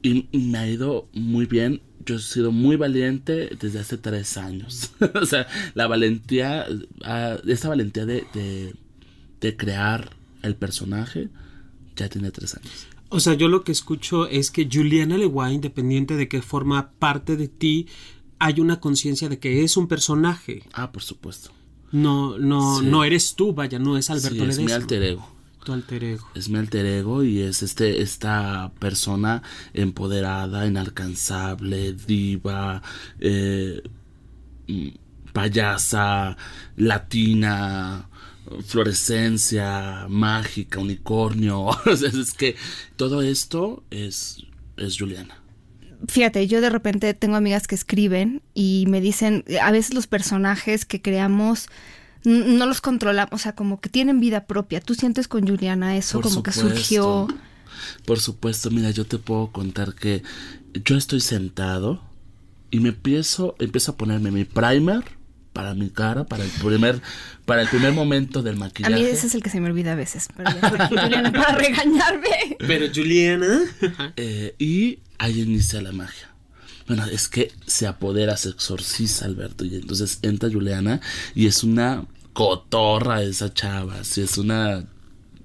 y, 0.02 0.28
y 0.32 0.38
me 0.40 0.58
ha 0.60 0.68
ido 0.70 1.10
muy 1.14 1.46
bien. 1.46 1.82
Yo 2.08 2.16
he 2.16 2.20
sido 2.20 2.52
muy 2.52 2.76
valiente 2.78 3.50
desde 3.60 3.80
hace 3.80 3.98
tres 4.00 4.38
años. 4.38 4.92
o 5.22 5.26
sea, 5.26 5.46
la 5.76 5.86
valentía, 5.88 6.66
ah, 7.04 7.38
esta 7.46 7.70
valentía 7.70 8.06
de, 8.08 8.26
de, 8.34 8.74
de 9.42 9.56
crear 9.58 10.16
el 10.42 10.56
personaje 10.56 11.30
ya 11.96 12.10
tiene 12.10 12.32
tres 12.32 12.56
años. 12.56 12.88
O 13.10 13.20
sea, 13.20 13.34
yo 13.36 13.48
lo 13.48 13.64
que 13.64 13.72
escucho 13.72 14.28
es 14.28 14.50
que 14.52 14.68
Juliana 14.72 15.18
Leguay, 15.18 15.54
independiente 15.56 16.16
de 16.16 16.28
que 16.28 16.42
forma 16.42 16.92
parte 16.98 17.36
de 17.38 17.48
ti, 17.48 17.88
hay 18.40 18.60
una 18.60 18.80
conciencia 18.80 19.30
de 19.30 19.40
que 19.40 19.64
es 19.64 19.78
un 19.78 19.88
personaje. 19.88 20.64
Ah, 20.74 20.92
por 20.92 21.04
supuesto. 21.04 21.52
No, 21.92 22.38
no, 22.38 22.80
Sí. 22.80 22.86
no 22.86 23.04
eres 23.04 23.36
tú, 23.36 23.54
vaya, 23.54 23.80
no 23.80 23.98
es 23.98 24.10
Alberto 24.10 24.44
Sí, 24.46 24.50
es 24.50 24.60
mi 24.60 24.72
alter 24.72 25.04
ego. 25.04 25.37
Tu 25.68 25.74
alter 25.74 26.02
ego. 26.02 26.26
Es 26.34 26.48
mi 26.48 26.60
alter 26.60 26.86
ego 26.86 27.26
y 27.26 27.42
es 27.42 27.62
este, 27.62 28.02
esta 28.02 28.72
persona 28.80 29.44
empoderada, 29.74 30.66
inalcanzable, 30.66 31.92
diva, 31.92 32.82
eh, 33.20 33.82
mm, 34.70 34.88
payasa, 35.34 36.38
latina, 36.78 38.08
fluorescencia, 38.66 40.06
mágica, 40.08 40.80
unicornio. 40.80 41.68
Es 41.86 42.34
que 42.34 42.56
todo 42.96 43.22
esto 43.22 43.84
es, 43.92 44.46
es 44.78 44.98
Juliana. 44.98 45.38
Fíjate, 46.08 46.48
yo 46.48 46.62
de 46.62 46.70
repente 46.70 47.14
tengo 47.14 47.36
amigas 47.36 47.68
que 47.68 47.76
escriben 47.76 48.42
y 48.54 48.86
me 48.88 49.02
dicen, 49.02 49.44
a 49.62 49.72
veces 49.72 49.94
los 49.94 50.08
personajes 50.08 50.86
que 50.86 51.02
creamos 51.02 51.68
no 52.24 52.66
los 52.66 52.82
controlamos, 52.82 53.34
o 53.34 53.38
sea, 53.38 53.54
como 53.54 53.80
que 53.80 53.90
tienen 53.90 54.20
vida 54.20 54.46
propia. 54.46 54.82
¿Tú 54.82 54.96
sientes 54.96 55.28
con 55.28 55.48
Juliana 55.48 55.98
eso? 55.98 56.20
Por 56.20 56.30
como 56.30 56.44
que 56.44 56.52
surgió. 56.52 57.28
Por 58.06 58.20
supuesto, 58.20 58.70
mira, 58.72 58.92
yo 58.92 59.06
te 59.06 59.18
puedo 59.18 59.52
contar 59.52 59.94
que 59.94 60.24
yo 60.84 60.98
estoy 60.98 61.22
sentado 61.22 62.02
y 62.72 62.80
me 62.80 62.90
empiezo, 62.90 63.56
empiezo 63.60 63.92
a 63.92 63.98
ponerme 63.98 64.32
mi 64.32 64.46
primer 64.46 65.04
para 65.54 65.74
mi 65.74 65.90
cara, 65.90 66.24
para 66.24 66.44
el 66.44 66.52
primer, 66.52 67.02
para 67.46 67.64
el 67.64 67.68
primer 67.68 67.92
momento 67.92 68.44
del 68.44 68.58
A 68.58 68.60
maquillaje. 68.60 68.94
mí 68.94 69.02
ese 69.02 69.26
es 69.26 69.34
el 69.34 69.42
que 69.42 69.50
se 69.50 69.60
me 69.60 69.68
olvida 69.68 69.94
a 69.94 69.96
veces. 69.96 70.28
Pero 70.36 70.52
Juliana, 70.88 71.32
para 71.34 71.56
regañarme. 71.56 72.58
Pero 72.60 72.86
Juliana. 72.94 73.62
Eh, 74.18 74.54
y 74.60 75.00
ahí 75.18 75.42
inicia 75.42 75.82
la 75.82 75.92
magia. 75.92 76.30
Bueno, 76.88 77.06
es 77.06 77.28
que 77.28 77.52
se 77.66 77.86
apodera, 77.88 78.38
se 78.38 78.50
exorciza 78.50 79.26
Alberto. 79.26 79.66
Y 79.66 79.76
entonces 79.76 80.20
entra 80.22 80.50
Juliana 80.50 81.02
y 81.36 81.48
es 81.48 81.64
una 81.64 82.06
cotorra 82.34 83.22
esa 83.24 83.54
chava. 83.54 84.04
Sí, 84.04 84.22
es 84.22 84.38
una. 84.38 84.86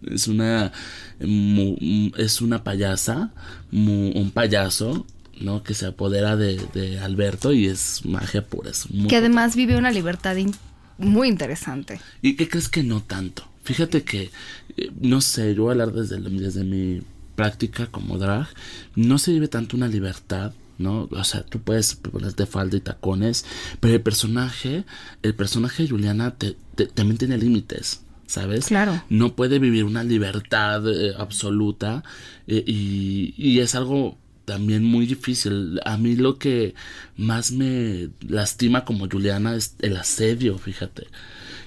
Es 0.08 0.28
una. 0.28 0.72
es 1.20 2.40
una 2.40 2.62
payasa. 2.64 3.32
un 3.72 4.30
payaso. 4.32 5.06
¿no? 5.40 5.64
Que 5.64 5.74
se 5.74 5.86
apodera 5.86 6.36
de, 6.36 6.60
de 6.72 7.00
Alberto 7.00 7.52
y 7.52 7.66
es 7.66 8.04
magia 8.04 8.46
pura. 8.46 8.70
Es 8.70 8.86
Que 9.08 9.16
además 9.16 9.56
vive 9.56 9.76
una 9.76 9.90
libertad 9.90 10.36
in- 10.36 10.54
muy 10.98 11.26
interesante. 11.26 12.00
¿Y 12.20 12.36
qué 12.36 12.48
crees 12.48 12.68
que 12.68 12.84
no 12.84 13.02
tanto? 13.02 13.42
Fíjate 13.64 14.04
que, 14.04 14.30
eh, 14.76 14.90
no 15.00 15.20
sé, 15.20 15.54
yo 15.56 15.62
voy 15.62 15.70
a 15.70 15.72
hablar 15.72 15.92
desde, 15.92 16.20
desde 16.20 16.62
mi 16.62 17.00
práctica 17.34 17.86
como 17.86 18.18
drag, 18.18 18.46
no 18.94 19.18
se 19.18 19.32
vive 19.32 19.48
tanto 19.48 19.76
una 19.76 19.88
libertad, 19.88 20.52
¿no? 20.82 21.08
O 21.10 21.24
sea, 21.24 21.42
tú 21.44 21.60
puedes 21.60 21.94
ponerte 21.94 22.44
falda 22.46 22.76
y 22.76 22.80
tacones, 22.80 23.44
pero 23.80 23.94
el 23.94 24.02
personaje, 24.02 24.84
el 25.22 25.34
personaje 25.34 25.84
de 25.84 25.88
Juliana 25.90 26.34
te- 26.36 26.56
te- 26.74 26.86
también 26.86 27.18
tiene 27.18 27.38
límites. 27.38 28.02
¿Sabes? 28.26 28.66
Claro. 28.66 29.02
No 29.10 29.36
puede 29.36 29.58
vivir 29.58 29.84
una 29.84 30.02
libertad 30.04 30.82
eh, 30.88 31.12
absoluta 31.18 32.02
eh, 32.46 32.64
y, 32.66 33.34
y 33.36 33.60
es 33.60 33.74
algo 33.74 34.16
también 34.46 34.84
muy 34.84 35.04
difícil. 35.04 35.80
A 35.84 35.98
mí 35.98 36.16
lo 36.16 36.38
que 36.38 36.74
más 37.16 37.52
me 37.52 38.08
lastima 38.26 38.86
como 38.86 39.06
Juliana 39.06 39.54
es 39.54 39.76
el 39.80 39.98
asedio, 39.98 40.56
fíjate. 40.56 41.08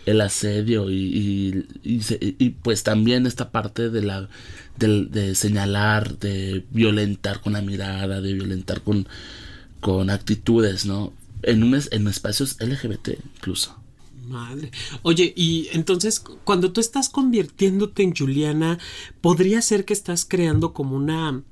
El 0.06 0.22
asedio 0.22 0.92
y, 0.92 1.66
y, 1.84 2.50
pues 2.50 2.84
también 2.84 3.26
esta 3.26 3.50
parte 3.52 3.90
de 3.90 4.04
la 4.04 4.30
de, 4.78 5.36
señalar, 5.36 6.20
de 6.20 6.64
violentar 6.70 7.42
con 7.42 7.54
la 7.54 7.62
mirada, 7.62 8.22
de 8.22 8.34
violentar 8.34 8.82
con, 8.82 9.08
con 9.80 10.10
actitudes, 10.10 10.86
¿no? 10.86 11.14
En, 11.42 11.64
un, 11.64 11.80
en 11.92 12.08
espacios 12.08 12.58
LGBT 12.60 13.10
incluso. 13.38 13.76
Madre. 14.28 14.72
Oye, 15.04 15.34
y 15.36 15.70
entonces 15.72 16.20
cuando 16.20 16.72
tú 16.72 16.82
estás 16.82 17.10
convirtiéndote 17.10 18.04
en 18.04 18.16
Juliana, 18.16 18.80
podría 19.22 19.62
ser 19.62 19.86
que 19.86 19.94
estás 19.94 20.26
creando 20.26 20.74
como 20.74 20.96
una... 20.96 21.44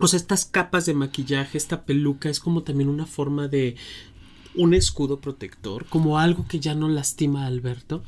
O 0.00 0.06
sea, 0.06 0.18
estas 0.18 0.44
capas 0.44 0.86
de 0.86 0.94
maquillaje, 0.94 1.58
esta 1.58 1.84
peluca, 1.84 2.30
es 2.30 2.40
como 2.40 2.62
también 2.62 2.88
una 2.88 3.04
forma 3.04 3.48
de 3.48 3.76
un 4.54 4.74
escudo 4.74 5.20
protector, 5.20 5.86
como 5.86 6.18
algo 6.18 6.46
que 6.46 6.60
ya 6.60 6.74
no 6.74 6.88
lastima 6.88 7.44
a 7.44 7.46
Alberto. 7.46 8.02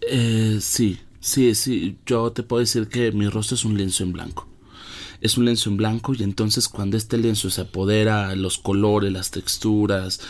Eh, 0.00 0.58
sí, 0.60 0.98
sí, 1.20 1.54
sí. 1.54 1.98
Yo 2.06 2.32
te 2.32 2.42
puedo 2.42 2.60
decir 2.60 2.88
que 2.88 3.12
mi 3.12 3.28
rostro 3.28 3.54
es 3.54 3.64
un 3.64 3.76
lienzo 3.76 4.04
en 4.04 4.12
blanco. 4.12 4.48
Es 5.20 5.38
un 5.38 5.46
lienzo 5.46 5.70
en 5.70 5.76
blanco 5.76 6.14
y 6.14 6.22
entonces 6.22 6.68
cuando 6.68 6.96
este 6.96 7.18
lienzo 7.18 7.50
se 7.50 7.62
apodera, 7.62 8.34
los 8.36 8.58
colores, 8.58 9.12
las 9.12 9.30
texturas, 9.30 10.20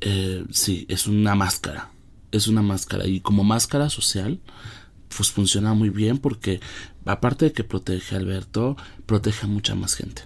eh, 0.00 0.44
sí, 0.50 0.86
es 0.88 1.06
una 1.06 1.34
máscara. 1.34 1.90
Es 2.32 2.48
una 2.48 2.62
máscara 2.62 3.06
y 3.06 3.20
como 3.20 3.44
máscara 3.44 3.88
social, 3.88 4.40
pues 5.16 5.30
funciona 5.30 5.74
muy 5.74 5.90
bien 5.90 6.18
porque 6.18 6.60
aparte 7.04 7.46
de 7.46 7.52
que 7.52 7.64
protege 7.64 8.14
a 8.14 8.18
Alberto, 8.18 8.76
protege 9.06 9.46
a 9.46 9.48
mucha 9.48 9.74
más 9.74 9.94
gente. 9.94 10.22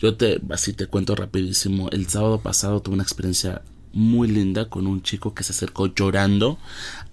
Yo 0.00 0.16
te, 0.16 0.40
así 0.50 0.72
te 0.72 0.86
cuento 0.86 1.14
rapidísimo, 1.14 1.88
el 1.90 2.08
sábado 2.08 2.40
pasado 2.40 2.80
tuve 2.80 2.94
una 2.94 3.02
experiencia 3.02 3.62
muy 3.96 4.28
linda 4.28 4.68
con 4.68 4.86
un 4.86 5.02
chico 5.02 5.34
que 5.34 5.42
se 5.42 5.52
acercó 5.52 5.86
llorando 5.86 6.58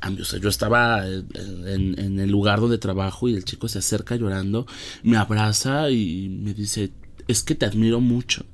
a 0.02 0.10
mí. 0.10 0.22
O 0.22 0.25
sea, 0.25 0.40
yo 0.40 0.50
estaba 0.50 1.08
eh, 1.08 1.24
en, 1.34 2.20
el 2.20 2.30
lugar 2.30 2.60
donde 2.60 2.78
trabajo 2.78 3.30
y 3.30 3.36
el 3.36 3.46
chico 3.46 3.68
se 3.70 3.80
acerca 3.80 4.16
llorando, 4.18 4.68
me 5.02 5.18
abraza 5.18 5.90
y 5.90 6.28
me 6.30 6.54
dice, 6.54 6.92
es 7.28 7.42
que 7.44 7.56
te 7.56 7.66
admiro 7.66 8.02
mucho. 8.02 8.46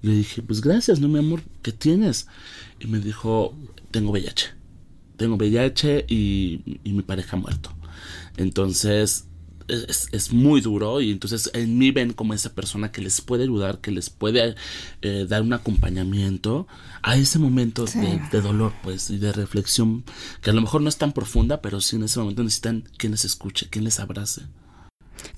Le 0.00 0.12
dije, 0.12 0.42
pues 0.42 0.62
gracias, 0.62 0.98
no 0.98 1.08
mi 1.08 1.18
amor, 1.18 1.42
¿qué 1.62 1.72
tienes? 1.72 2.26
Y 2.80 2.86
me 2.86 2.98
dijo, 2.98 3.54
tengo 3.90 4.12
VIH. 4.12 4.54
Tengo 5.16 5.36
VIH 5.36 6.06
y, 6.08 6.80
y 6.82 6.92
mi 6.92 7.02
pareja 7.02 7.36
ha 7.36 7.40
muerto. 7.40 7.70
Entonces, 8.36 9.26
es, 9.68 10.08
es, 10.12 10.32
muy 10.32 10.60
duro 10.60 11.00
y 11.00 11.10
entonces 11.10 11.50
en 11.54 11.78
mí 11.78 11.90
ven 11.90 12.12
como 12.12 12.34
esa 12.34 12.54
persona 12.54 12.92
que 12.92 13.00
les 13.00 13.20
puede 13.20 13.44
ayudar, 13.44 13.78
que 13.80 13.90
les 13.90 14.10
puede 14.10 14.54
eh, 15.02 15.26
dar 15.28 15.42
un 15.42 15.52
acompañamiento 15.52 16.66
a 17.02 17.16
ese 17.16 17.38
momento 17.38 17.86
Sí. 17.86 18.00
de, 18.00 18.20
de 18.30 18.40
dolor, 18.40 18.72
pues, 18.82 19.10
y 19.10 19.18
de 19.18 19.32
reflexión, 19.32 20.04
que 20.42 20.50
a 20.50 20.52
lo 20.52 20.60
mejor 20.60 20.80
no 20.82 20.88
es 20.88 20.96
tan 20.96 21.12
profunda, 21.12 21.60
pero 21.60 21.80
sí 21.80 21.96
en 21.96 22.04
ese 22.04 22.18
momento 22.20 22.42
necesitan 22.42 22.84
quien 22.96 23.12
les 23.12 23.24
escuche, 23.24 23.68
quien 23.68 23.84
les 23.84 24.00
abrace. 24.00 24.42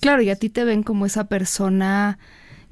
Claro, 0.00 0.22
y 0.22 0.30
a 0.30 0.36
ti 0.36 0.48
te 0.50 0.64
ven 0.64 0.82
como 0.82 1.06
esa 1.06 1.24
persona 1.28 2.18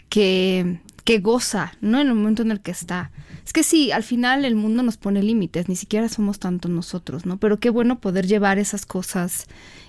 que, 0.08 0.80
que 1.04 1.18
goza, 1.18 1.73
¿no? 1.80 2.00
En 2.00 2.08
el 2.08 2.14
momento 2.14 2.42
en 2.42 2.50
el 2.50 2.61
que 2.61 2.70
está. 2.70 3.11
Es 3.44 3.52
que 3.52 3.62
sí, 3.62 3.92
al 3.92 4.02
final 4.02 4.44
el 4.44 4.54
mundo 4.54 4.82
nos 4.82 4.96
pone 4.96 5.23
límites, 5.23 5.68
ni 5.68 5.76
siquiera 5.76 6.08
somos 6.08 6.38
tanto 6.38 6.68
nosotros, 6.68 7.26
¿no? 7.26 7.38
Pero 7.38 7.58
qué 7.58 7.70
bueno 7.70 8.00
poder 8.00 8.26
llevar 8.26 8.58
esas 8.58 8.87
cosas. 8.87 9.46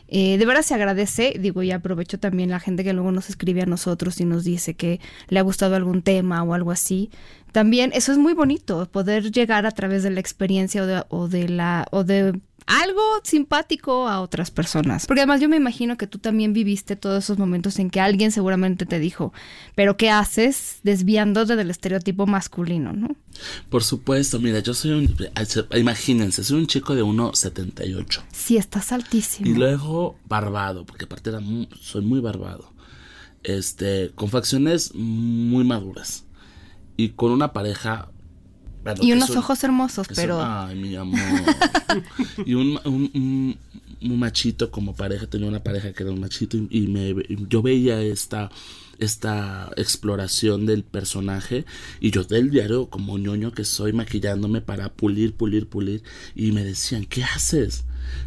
Eh, 0.08 0.38
de 0.38 0.46
verdad 0.46 0.62
se 0.62 0.74
agradece, 0.76 1.36
digo, 1.40 1.64
y 1.64 1.72
aprovecho 1.72 2.20
también 2.20 2.50
la 2.50 2.60
gente 2.60 2.84
que 2.84 2.94
luego 2.94 3.12
nos 3.12 3.30
escribe 3.30 3.62
a 3.62 3.66
nosotros 3.66 4.20
y 4.22 4.26
nos 4.26 4.44
dice 4.44 4.76
que 4.76 5.00
le 5.30 5.40
ha 5.40 5.44
gustado 5.44 5.76
algún 5.76 6.02
tema 6.02 6.44
o 6.44 6.54
algo 6.54 6.72
así. 6.72 7.10
También 7.56 7.92
eso 7.94 8.12
es 8.12 8.18
muy 8.18 8.34
bonito, 8.34 8.86
poder 8.92 9.32
llegar 9.32 9.66
a 9.66 9.72
través 9.72 10.04
de 10.04 10.10
la 10.10 10.20
experiencia 10.20 10.84
o 10.84 10.86
de, 10.86 11.04
o 11.08 11.30
de 11.30 11.48
la 11.48 11.88
o 11.90 12.04
de 12.04 12.38
algo 12.68 13.02
simpático 13.24 14.10
a 14.10 14.20
otras 14.20 14.52
personas. 14.52 15.06
Porque 15.08 15.22
además 15.22 15.40
yo 15.40 15.48
me 15.48 15.56
imagino 15.56 15.96
que 15.96 16.06
tú 16.06 16.18
también 16.20 16.52
viviste 16.52 16.98
todos 16.98 17.24
esos 17.24 17.38
momentos 17.38 17.80
en 17.80 17.90
que 17.90 18.02
alguien 18.02 18.34
seguramente 18.34 18.86
te 18.86 19.00
dijo, 19.00 19.32
pero 19.74 19.96
¿qué 19.96 20.10
haces 20.10 20.80
desviándote 20.84 21.56
del 21.56 21.70
estereotipo 21.70 22.28
masculino, 22.28 22.92
no? 22.92 23.16
Por 23.70 23.86
supuesto, 23.86 24.38
mira, 24.42 24.60
yo 24.60 24.74
soy 24.74 24.92
un, 24.92 25.16
imagínense, 25.78 26.44
soy 26.44 26.58
un 26.60 26.68
chico 26.68 26.94
de 26.94 27.04
1,78. 27.04 28.22
Sí, 28.34 28.58
estás 28.58 28.92
altísimo. 28.92 29.50
Y 29.50 29.54
luego 29.54 30.18
barbado, 30.28 30.86
porque 30.86 31.06
aparte 31.06 31.30
era 31.30 31.40
muy- 31.40 31.70
soy 31.80 32.02
muy 32.04 32.20
barbado. 32.20 32.74
Este, 33.44 34.12
con 34.16 34.28
facciones 34.30 34.94
muy 34.94 35.64
maduras. 35.64 36.25
Y 36.98 37.10
con 37.10 37.32
una 37.32 37.52
pareja. 37.54 38.10
bueno, 38.84 39.02
y 39.04 39.12
unos 39.14 39.32
ojos 39.36 39.64
hermosos, 39.64 40.08
pero... 40.16 40.42
ay, 40.42 40.75
mi 40.80 40.96
amor. 40.96 41.20
y 42.46 42.54
un, 42.54 42.80
un- 42.86 43.12
un- 43.14 43.58
un 44.02 44.20
machito 44.20 44.70
como 44.70 44.94
pareja, 44.96 45.25
tenía 45.28 45.48
una 45.48 45.64
pareja 45.64 45.92
que 45.94 46.04
era 46.04 46.12
un 46.12 46.20
machito 46.20 46.58
y, 46.58 46.68
y 46.70 46.88
me, 46.88 47.10
y 47.10 47.48
yo 47.50 47.62
veía 47.64 48.02
esta, 48.02 48.52
esta 49.00 49.72
exploración 49.78 50.66
del 50.68 50.84
personaje 50.84 51.66
y 52.00 52.12
yo 52.12 52.24
del 52.24 52.52
diario 52.52 52.88
como 52.90 53.18
ñoño 53.18 53.52
que 53.52 53.64
soy 53.66 53.94
maquillándome 53.94 54.62
para 54.62 54.90
pulir, 54.94 55.34
pulir, 55.34 55.68
pulir 55.68 56.04
y 56.36 56.52
me 56.52 56.64
decían, 56.64 57.06
¿qué 57.06 57.24
haces? 57.24 57.86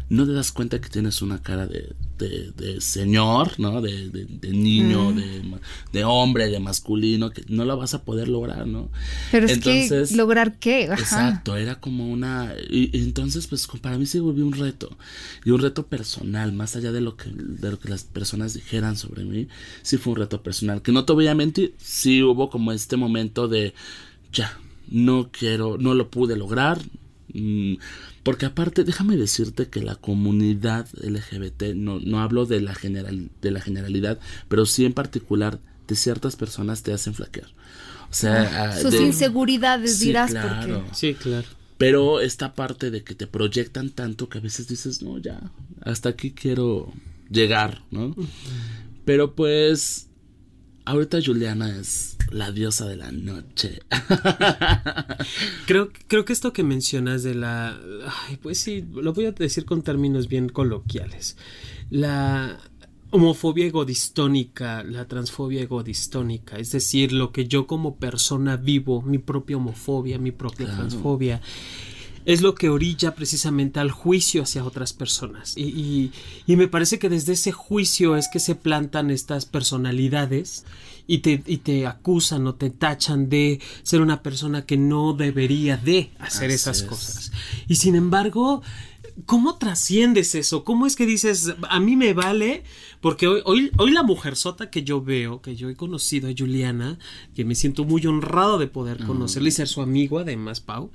¿No 0.09 0.25
te 0.25 0.33
das 0.33 0.51
cuenta 0.51 0.81
que 0.81 0.89
tienes 0.89 1.21
una 1.21 1.41
cara 1.43 1.67
de, 1.67 1.93
de, 2.17 2.51
de 2.51 2.81
señor, 2.81 3.59
¿no? 3.59 3.81
De, 3.81 4.09
de- 4.09 4.49
niño, 4.51 5.13
de, 5.13 5.43
ma- 5.43 5.59
de 5.93 6.03
hombre, 6.03 6.47
de 6.49 6.59
masculino, 6.59 7.29
que 7.31 7.43
no 7.47 7.63
la 7.65 7.75
vas 7.75 7.93
a 7.93 8.03
poder 8.03 8.27
lograr, 8.27 8.65
¿no? 8.67 8.89
Pero 9.31 9.45
es 9.45 9.51
Entonces- 9.53 10.09
que 10.09 10.15
lograr 10.15 10.57
qué, 10.59 10.85
Ajá. 10.85 10.99
Exacto, 11.01 11.55
era 11.57 11.79
como 11.79 12.09
una... 12.09 12.53
Y, 12.69 12.89
y 12.91 13.03
entonces, 13.03 13.45
pues 13.47 13.67
para 13.81 13.97
mí 13.97 14.05
se 14.07 14.19
volvió 14.19 14.45
un 14.45 14.53
reto. 14.53 14.97
Y 15.45 15.51
un 15.51 15.61
reto 15.61 15.85
personal, 15.87 16.53
más 16.53 16.75
allá 16.75 16.91
de 16.91 17.01
lo, 17.01 17.15
que, 17.15 17.29
de 17.31 17.71
lo 17.71 17.79
que 17.79 17.89
las 17.89 18.03
personas 18.03 18.53
dijeran 18.55 18.97
sobre 18.97 19.25
mí, 19.25 19.47
sí 19.83 19.97
fue 19.97 20.13
un 20.13 20.19
reto 20.19 20.41
personal. 20.41 20.81
Que 20.81 20.91
no 20.91 21.05
te 21.05 21.13
voy 21.13 21.27
a 21.27 21.35
mentir, 21.35 21.75
sí 21.77 22.23
hubo 22.23 22.49
como 22.49 22.71
este 22.71 22.97
momento 22.97 23.47
de, 23.47 23.73
ya, 24.33 24.57
no 24.89 25.29
quiero, 25.31 25.77
no 25.77 25.93
lo 25.93 26.09
pude 26.09 26.35
lograr. 26.35 26.79
Porque 28.23 28.45
aparte, 28.45 28.83
déjame 28.83 29.17
decirte 29.17 29.67
que 29.69 29.81
la 29.81 29.95
comunidad 29.95 30.87
LGBT, 31.01 31.73
no, 31.75 31.99
no 31.99 32.19
hablo 32.21 32.45
de 32.45 32.61
la, 32.61 32.75
general, 32.75 33.29
de 33.41 33.51
la 33.51 33.61
generalidad, 33.61 34.19
pero 34.47 34.65
sí 34.65 34.85
en 34.85 34.93
particular 34.93 35.59
de 35.87 35.95
ciertas 35.95 36.35
personas 36.35 36.83
te 36.83 36.93
hacen 36.93 37.13
flaquear. 37.13 37.47
O 38.09 38.13
sea, 38.13 38.71
ah, 38.71 38.77
Sus 38.79 38.91
de- 38.91 39.03
inseguridades 39.03 39.97
Sí, 39.99 40.07
dirás 40.07 40.31
claro. 40.31 40.79
porque... 40.83 40.95
Sí, 40.95 41.13
claro. 41.13 41.47
Pero 41.77 42.19
esta 42.19 42.53
parte 42.55 42.91
de 42.91 43.03
que 43.03 43.15
te 43.15 43.25
proyectan 43.25 43.89
tanto 43.91 44.27
que 44.27 44.39
a 44.39 44.41
veces 44.41 44.67
dices, 44.67 45.01
no, 45.01 45.17
ya, 45.17 45.39
hasta 45.81 46.09
aquí 46.09 46.31
quiero 46.31 46.91
llegar, 47.29 47.83
¿no? 47.89 48.13
Pero 49.05 49.33
pues, 49.33 50.08
ahorita 50.89 51.19
Juliana 51.25 51.77
es 51.79 52.17
la 52.31 52.51
diosa 52.51 52.85
de 52.87 52.97
la 52.97 53.11
noche. 53.11 53.81
Creo, 55.65 55.89
creo 56.07 56.25
que 56.25 56.33
esto 56.33 56.53
que 56.53 56.63
mencionas 56.63 57.23
de 57.23 57.35
la... 57.35 57.79
ay, 58.27 58.37
pues 58.41 58.59
sí, 58.59 58.85
lo 58.93 59.13
voy 59.13 59.25
a 59.25 59.31
decir 59.31 59.65
con 59.65 59.81
términos 59.83 60.27
bien 60.27 60.49
coloquiales. 60.49 61.37
La 61.89 62.59
homofobia 63.11 63.65
egodistónica, 63.65 64.83
la 64.83 65.07
transfobia 65.07 65.61
egodistónica, 65.61 66.57
es 66.57 66.71
decir, 66.71 67.11
lo 67.11 67.31
que 67.31 67.47
yo 67.47 67.65
como 67.67 67.97
persona 67.97 68.55
vivo, 68.57 69.01
mi 69.01 69.17
propia 69.17 69.57
homofobia, 69.57 70.17
mi 70.19 70.31
propia 70.31 70.67
Claro. 70.67 70.87
transfobia, 70.87 71.41
es 72.25 72.41
lo 72.41 72.55
que 72.55 72.69
orilla 72.69 73.15
precisamente 73.15 73.79
al 73.79 73.91
juicio 73.91 74.43
hacia 74.43 74.63
otras 74.63 74.93
personas. 74.93 75.55
Y, 75.57 75.63
y- 75.63 76.11
y 76.47 76.55
me 76.55 76.67
parece 76.67 76.99
que 76.99 77.09
desde 77.09 77.33
ese 77.33 77.51
juicio 77.51 78.15
es 78.15 78.27
que 78.31 78.39
se 78.39 78.55
plantan 78.55 79.09
estas 79.09 79.45
personalidades 79.45 80.65
y 81.07 81.19
te, 81.19 81.41
y 81.47 81.57
te 81.57 81.87
acusan 81.87 82.45
o 82.47 82.55
te 82.55 82.69
tachan 82.69 83.29
de 83.29 83.59
ser 83.83 84.01
una 84.01 84.21
persona 84.21 84.65
que 84.65 84.77
no 84.77 85.13
debería 85.13 85.77
de 85.77 86.11
hacer 86.19 86.47
Así 86.49 86.55
esas 86.55 86.77
es. 86.81 86.83
cosas. 86.83 87.31
Y 87.67 87.75
sin 87.77 87.95
embargo, 87.95 88.61
¿cómo 89.25 89.57
trasciendes 89.57 90.35
eso? 90.35 90.63
¿Cómo 90.63 90.85
es 90.85 90.95
que 90.95 91.05
dices, 91.05 91.53
a 91.69 91.79
mí 91.79 91.95
me 91.95 92.13
vale? 92.13 92.63
Porque 93.01 93.27
hoy, 93.27 93.41
hoy, 93.45 93.71
hoy 93.77 93.91
la 93.91 94.03
mujerzota 94.03 94.69
que 94.69 94.83
yo 94.83 95.01
veo, 95.01 95.41
que 95.41 95.55
yo 95.55 95.69
he 95.69 95.75
conocido 95.75 96.27
a 96.29 96.33
Juliana, 96.37 96.99
que 97.33 97.45
me 97.45 97.55
siento 97.55 97.85
muy 97.85 98.05
honrado 98.05 98.57
de 98.57 98.67
poder 98.67 99.05
conocerla 99.05 99.47
y 99.47 99.51
ser 99.53 99.69
su 99.69 99.81
amigo, 99.81 100.19
además, 100.19 100.59
Pau. 100.59 100.91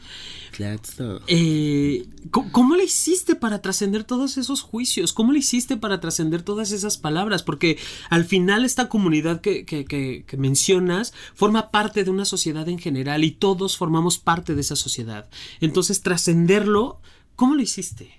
Claro. 0.53 0.81
Eh, 1.27 2.07
¿cómo, 2.31 2.53
cómo 2.53 2.77
le 2.77 2.85
hiciste 2.85 3.35
para 3.37 3.63
trascender 3.63 4.05
todos 4.05 4.37
esos 4.37 4.61
juicios? 4.61 5.13
¿Cómo 5.15 5.33
le 5.33 5.39
hiciste 5.39 5.79
para 5.79 5.99
trascender 6.01 6.43
todas 6.43 6.73
esas 6.73 6.99
palabras? 6.99 7.43
Porque 7.43 7.79
al 8.11 8.27
final 8.27 8.65
esta 8.67 8.89
comunidad 8.91 9.41
que, 9.41 9.65
que- 9.65 9.85
que- 9.87 10.25
que 10.27 10.37
mencionas 10.37 11.15
forma 11.35 11.71
parte 11.71 12.05
de 12.05 12.11
una 12.11 12.27
sociedad 12.27 12.69
en 12.69 12.79
general 12.79 13.25
y 13.25 13.31
todos 13.31 13.77
formamos 13.79 14.19
parte 14.19 14.55
de 14.55 14.61
esa 14.61 14.77
sociedad. 14.77 15.29
Entonces, 15.61 16.03
trascenderlo, 16.03 17.01
¿cómo 17.35 17.55
lo 17.55 17.63
hiciste? 17.63 18.19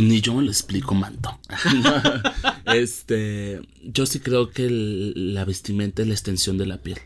Ni 0.00 0.20
yo 0.20 0.34
me 0.34 0.42
lo 0.42 0.50
explico, 0.50 0.94
manto. 0.94 1.38
este, 2.74 3.60
yo 3.84 4.06
sí 4.06 4.20
creo 4.20 4.50
que 4.50 4.68
la 4.70 5.44
vestimenta 5.44 6.02
es 6.02 6.08
la 6.08 6.14
extensión 6.14 6.56
de 6.58 6.66
la 6.66 6.78
piel. 6.78 6.98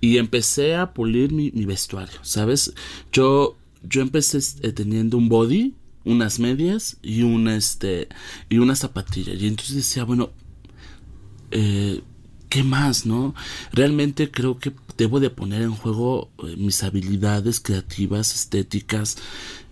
Y 0.00 0.18
empecé 0.18 0.74
a 0.74 0.92
pulir 0.92 1.32
mi, 1.32 1.50
mi 1.52 1.64
vestuario, 1.64 2.18
¿sabes? 2.22 2.74
Yo, 3.12 3.56
yo 3.82 4.02
empecé 4.02 4.38
eh, 4.62 4.72
teniendo 4.72 5.16
un 5.16 5.28
body, 5.28 5.74
unas 6.04 6.40
medias 6.40 6.96
y 7.02 7.22
una, 7.22 7.56
este, 7.56 8.08
y 8.48 8.58
una 8.58 8.74
zapatilla. 8.74 9.34
Y 9.34 9.46
entonces 9.46 9.76
decía, 9.76 10.04
bueno, 10.04 10.30
eh, 11.52 12.02
¿qué 12.52 12.62
más, 12.62 13.06
no? 13.06 13.34
Realmente 13.72 14.30
creo 14.30 14.58
que 14.58 14.72
debo 14.98 15.20
de 15.20 15.30
poner 15.30 15.62
en 15.62 15.72
juego 15.74 16.28
eh, 16.44 16.54
mis 16.58 16.82
habilidades 16.82 17.60
creativas, 17.60 18.34
estéticas. 18.34 19.16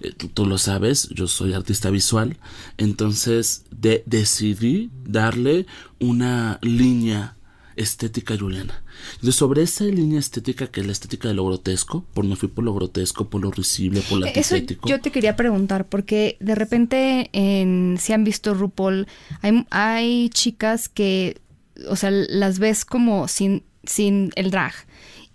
Eh, 0.01 0.12
tú, 0.16 0.29
tú 0.29 0.47
lo 0.47 0.57
sabes, 0.57 1.09
yo 1.11 1.27
soy 1.29 1.53
artista 1.53 1.90
visual. 1.90 2.38
Entonces 2.79 3.64
de- 3.71 4.03
decidí 4.07 4.90
darle 5.05 5.66
una 5.99 6.59
línea 6.62 7.37
estética 7.77 8.37
juliana. 8.37 8.83
Entonces 9.14 9.37
sobre 9.37 9.62
esa 9.62 9.85
línea 9.85 10.19
estética 10.19 10.66
que 10.66 10.81
es 10.81 10.87
la 10.87 10.93
estética 10.93 11.29
de 11.29 11.35
lo 11.35 11.45
grotesco, 11.47 12.05
por 12.14 12.25
me 12.25 12.37
fui 12.37 12.49
por 12.49 12.64
lo 12.64 12.75
grotesco, 12.75 13.29
por 13.31 13.40
lo 13.43 13.51
risible, 13.51 14.03
por 14.09 14.19
lo 14.21 14.27
Eh, 14.27 14.33
Eso 14.37 14.55
antitético. 14.55 14.88
yo 14.88 15.01
te 15.01 15.11
quería 15.11 15.37
preguntar, 15.37 15.87
porque 15.87 16.37
de 16.40 16.55
repente 16.55 17.31
en, 17.33 17.97
si 18.01 18.12
han 18.12 18.25
visto 18.25 18.55
RuPaul, 18.55 19.07
hay, 19.43 19.66
hay 19.71 20.29
chicas 20.31 20.88
que, 20.88 21.40
o 21.88 21.97
sea, 21.97 22.11
las 22.11 22.59
ves 22.59 22.85
como 22.85 23.29
sin, 23.29 23.64
sin 23.85 24.31
el 24.37 24.51
drag. 24.51 24.73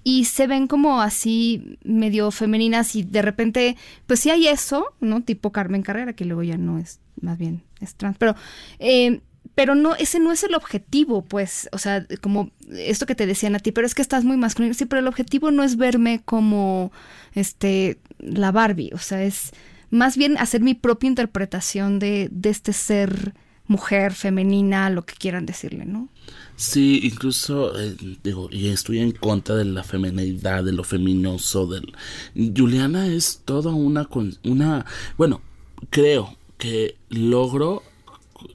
Y 0.03 0.25
se 0.25 0.45
ven 0.45 0.67
como 0.67 1.01
así 1.01 1.79
medio 1.83 2.29
femeninas 2.29 2.95
y 2.95 3.03
de 3.03 3.23
repente, 3.23 3.75
pues 4.05 4.19
sí 4.19 4.29
hay 4.29 4.47
eso, 4.47 4.93
¿no? 4.99 5.23
Tipo 5.23 5.51
Carmen 5.51 5.81
Carrera, 5.81 6.13
que 6.13 6.25
luego 6.25 6.43
ya 6.43 6.57
no 6.57 6.77
es, 6.77 6.99
más 7.19 7.39
bien 7.39 7.63
es 7.81 7.95
trans. 7.95 8.15
Pero, 8.19 8.35
eh, 8.77 9.21
pero 9.55 9.73
no, 9.73 9.95
ese 9.95 10.19
no 10.19 10.31
es 10.31 10.43
el 10.43 10.53
objetivo, 10.53 11.23
pues, 11.23 11.69
o 11.71 11.77
sea, 11.77 12.05
como 12.21 12.51
esto 12.71 13.05
que 13.05 13.15
te 13.15 13.25
decían 13.25 13.55
a 13.55 13.59
ti, 13.59 13.71
pero 13.71 13.87
es 13.87 13.95
que 13.95 14.01
estás 14.01 14.25
muy 14.25 14.37
masculino, 14.37 14.73
sí, 14.73 14.85
pero 14.85 14.99
el 14.99 15.07
objetivo 15.07 15.49
no 15.49 15.63
es 15.63 15.77
verme 15.77 16.21
como, 16.23 16.91
este, 17.33 17.99
la 18.19 18.51
Barbie, 18.51 18.91
o 18.93 18.97
sea, 18.97 19.23
es 19.23 19.53
más 19.89 20.17
bien 20.17 20.37
hacer 20.37 20.61
mi 20.61 20.73
propia 20.73 21.07
interpretación 21.07 21.99
de, 21.99 22.27
de 22.31 22.49
este 22.49 22.73
ser 22.73 23.33
mujer, 23.67 24.13
femenina, 24.13 24.89
lo 24.89 25.05
que 25.05 25.15
quieran 25.15 25.45
decirle, 25.45 25.85
¿no? 25.85 26.09
Sí, 26.55 27.01
incluso 27.03 27.79
eh, 27.79 27.95
digo, 28.23 28.49
y 28.51 28.69
estoy 28.69 28.99
en 28.99 29.11
contra 29.11 29.55
de 29.55 29.65
la 29.65 29.83
feminidad, 29.83 30.63
de 30.63 30.71
lo 30.71 30.83
feminoso, 30.83 31.67
del 31.67 31.93
Juliana 32.35 33.07
es 33.07 33.41
toda 33.43 33.71
una 33.73 34.05
con 34.05 34.37
una, 34.43 34.85
bueno, 35.17 35.41
creo 35.89 36.37
que 36.57 36.97
logro 37.09 37.83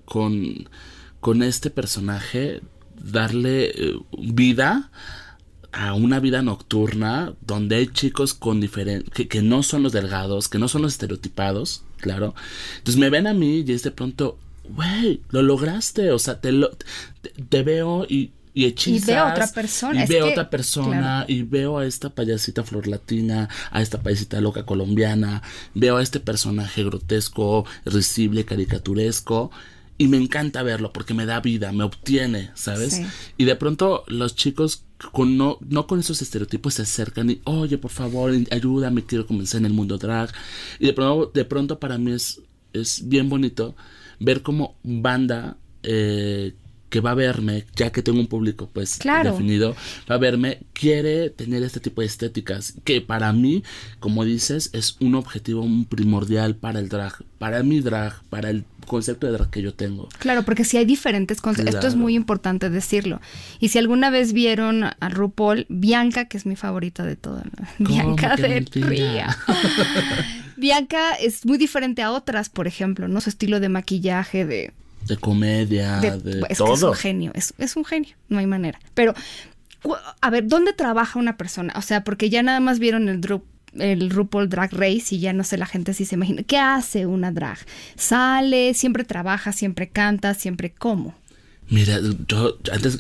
con 0.04 0.68
con 1.20 1.42
este 1.42 1.70
personaje 1.70 2.62
darle 2.96 3.66
eh, 3.66 3.98
vida 4.18 4.90
a 5.72 5.94
una 5.94 6.18
vida 6.18 6.42
nocturna 6.42 7.34
donde 7.42 7.76
hay 7.76 7.86
chicos 7.86 8.34
con 8.34 8.60
diferentes 8.60 9.08
que, 9.10 9.28
que 9.28 9.42
no 9.42 9.62
son 9.62 9.84
los 9.84 9.92
delgados, 9.92 10.48
que 10.48 10.58
no 10.58 10.66
son 10.66 10.82
los 10.82 10.92
estereotipados, 10.92 11.84
claro. 11.98 12.34
Entonces 12.78 12.98
me 12.98 13.10
ven 13.10 13.26
a 13.28 13.34
mí 13.34 13.64
y 13.66 13.72
es 13.72 13.84
de 13.84 13.92
pronto, 13.92 14.38
güey, 14.74 15.22
lo 15.30 15.42
lograste, 15.42 16.10
o 16.12 16.18
sea, 16.18 16.40
te, 16.40 16.52
lo, 16.52 16.70
te, 17.48 17.62
veo 17.62 18.06
y, 18.08 18.32
y 18.54 18.66
hechizas. 18.66 19.08
Y 19.08 19.12
veo 19.12 19.24
a 19.24 19.30
otra 19.32 19.46
persona. 19.48 20.00
Y 20.00 20.02
es 20.04 20.08
veo 20.08 20.24
a 20.24 20.26
que, 20.26 20.32
otra 20.32 20.50
persona. 20.50 20.98
claro. 20.98 21.24
Y 21.28 21.42
veo 21.42 21.78
a 21.78 21.86
esta 21.86 22.10
payasita 22.10 22.64
flor 22.64 22.86
latina, 22.86 23.48
a 23.70 23.82
esta 23.82 24.02
payasita 24.02 24.40
loca 24.40 24.64
colombiana. 24.64 25.42
Veo 25.74 25.96
a 25.96 26.02
este 26.02 26.20
personaje 26.20 26.84
grotesco, 26.84 27.66
risible, 27.84 28.44
caricaturesco. 28.44 29.50
Y 29.98 30.08
me 30.08 30.16
encanta 30.16 30.62
verlo 30.62 30.94
porque 30.94 31.12
me 31.12 31.26
da 31.26 31.40
vida, 31.40 31.72
me 31.72 31.84
obtiene, 31.84 32.50
¿sabes? 32.54 32.94
Sí. 32.94 33.06
Y 33.36 33.44
de 33.44 33.54
pronto 33.54 34.04
los 34.06 34.34
chicos 34.34 34.84
con 35.12 35.36
no, 35.36 35.58
no 35.60 35.86
con 35.86 36.00
esos 36.00 36.22
estereotipos 36.22 36.74
se 36.74 36.82
acercan 36.82 37.30
y, 37.30 37.40
oye, 37.44 37.76
por 37.76 37.90
favor, 37.90 38.32
ayúdame, 38.50 39.04
quiero 39.04 39.26
comenzar 39.26 39.58
en 39.58 39.66
el 39.66 39.74
mundo 39.74 39.98
drag. 39.98 40.32
Y 40.78 40.86
de 40.86 40.92
pronto, 40.94 41.30
de 41.34 41.44
pronto 41.44 41.78
para 41.78 41.98
mí 41.98 42.12
es, 42.12 42.40
es 42.72 43.08
bien 43.08 43.28
bonito 43.28 43.74
ver 44.20 44.42
como 44.42 44.76
banda 44.84 45.56
eh, 45.82 46.54
que 46.90 47.00
va 47.00 47.12
a 47.12 47.14
verme, 47.14 47.64
ya 47.76 47.90
que 47.92 48.02
tengo 48.02 48.18
un 48.18 48.26
público 48.26 48.68
pues 48.72 48.98
Claro. 48.98 49.30
definido, 49.30 49.76
va 50.10 50.16
a 50.16 50.18
verme, 50.18 50.58
quiere 50.72 51.30
tener 51.30 51.62
este 51.62 51.78
tipo 51.78 52.00
de 52.00 52.08
estéticas, 52.08 52.74
que 52.84 53.00
para 53.00 53.32
mí, 53.32 53.62
como 54.00 54.24
dices, 54.24 54.70
es 54.72 54.96
un 55.00 55.14
objetivo 55.14 55.64
primordial 55.88 56.56
para 56.56 56.80
el 56.80 56.88
drag, 56.88 57.14
para 57.38 57.62
mi 57.62 57.80
drag, 57.80 58.20
para 58.24 58.50
el 58.50 58.64
concepto 58.88 59.28
de 59.28 59.34
drag 59.34 59.50
que 59.50 59.62
yo 59.62 59.72
tengo. 59.72 60.08
Claro, 60.18 60.42
porque 60.42 60.64
si 60.64 60.78
hay 60.78 60.84
diferentes 60.84 61.40
conceptos, 61.40 61.76
esto 61.76 61.86
es 61.86 61.94
muy 61.94 62.16
importante 62.16 62.68
decirlo. 62.70 63.20
Y 63.60 63.68
si 63.68 63.78
alguna 63.78 64.10
vez 64.10 64.32
vieron 64.32 64.82
a 64.82 65.08
RuPaul, 65.08 65.66
Bianca, 65.68 66.24
que 66.24 66.38
es 66.38 66.44
mi 66.44 66.56
favorita 66.56 67.04
de 67.04 67.14
todas, 67.14 67.44
¿no? 67.78 67.88
Bianca 67.88 68.34
de? 68.34 68.66
Ría. 68.72 69.36
Bianca 70.60 71.14
es 71.14 71.44
muy 71.44 71.58
diferente 71.58 72.02
a 72.02 72.12
otras, 72.12 72.48
por 72.48 72.66
ejemplo, 72.68 73.08
¿no? 73.08 73.20
Su 73.20 73.30
estilo 73.30 73.58
de 73.60 73.68
maquillaje, 73.68 74.44
de... 74.46 74.72
De 75.06 75.16
comedia, 75.16 75.98
de- 76.00 76.08
Ah, 76.08 76.16
de, 76.18 76.30
es 76.32 76.46
que 76.46 76.52
es 76.52 76.58
todo. 76.58 76.90
un 76.90 76.96
genio, 76.96 77.32
es, 77.34 77.54
es 77.58 77.74
un 77.76 77.84
genio, 77.84 78.14
no 78.28 78.38
hay 78.38 78.46
manera. 78.46 78.78
Pero, 78.94 79.14
a 80.20 80.30
ver, 80.30 80.46
¿dónde 80.46 80.72
trabaja 80.74 81.18
una 81.18 81.36
persona? 81.38 81.72
O 81.76 81.82
sea, 81.82 82.04
porque 82.04 82.28
ya 82.30 82.42
nada 82.42 82.60
más 82.60 82.78
vieron 82.78 83.08
el 83.08 83.20
Dru- 83.20 83.42
el 83.78 84.10
RuPaul 84.10 84.48
Drag 84.48 84.72
Race 84.72 85.14
y 85.14 85.20
ya 85.20 85.32
no 85.32 85.42
sé 85.44 85.56
la 85.56 85.64
gente 85.66 85.94
si 85.94 86.04
se 86.04 86.16
imagina. 86.16 86.42
¿Qué 86.42 86.58
hace 86.58 87.06
una 87.06 87.30
drag? 87.32 87.58
Sale, 87.96 88.74
siempre 88.74 89.04
trabaja, 89.04 89.52
siempre 89.52 89.88
canta, 89.88 90.34
siempre 90.34 90.70
cómo. 90.76 91.14
Mira, 91.68 91.98
yo 92.28 92.58
antes 92.72 92.98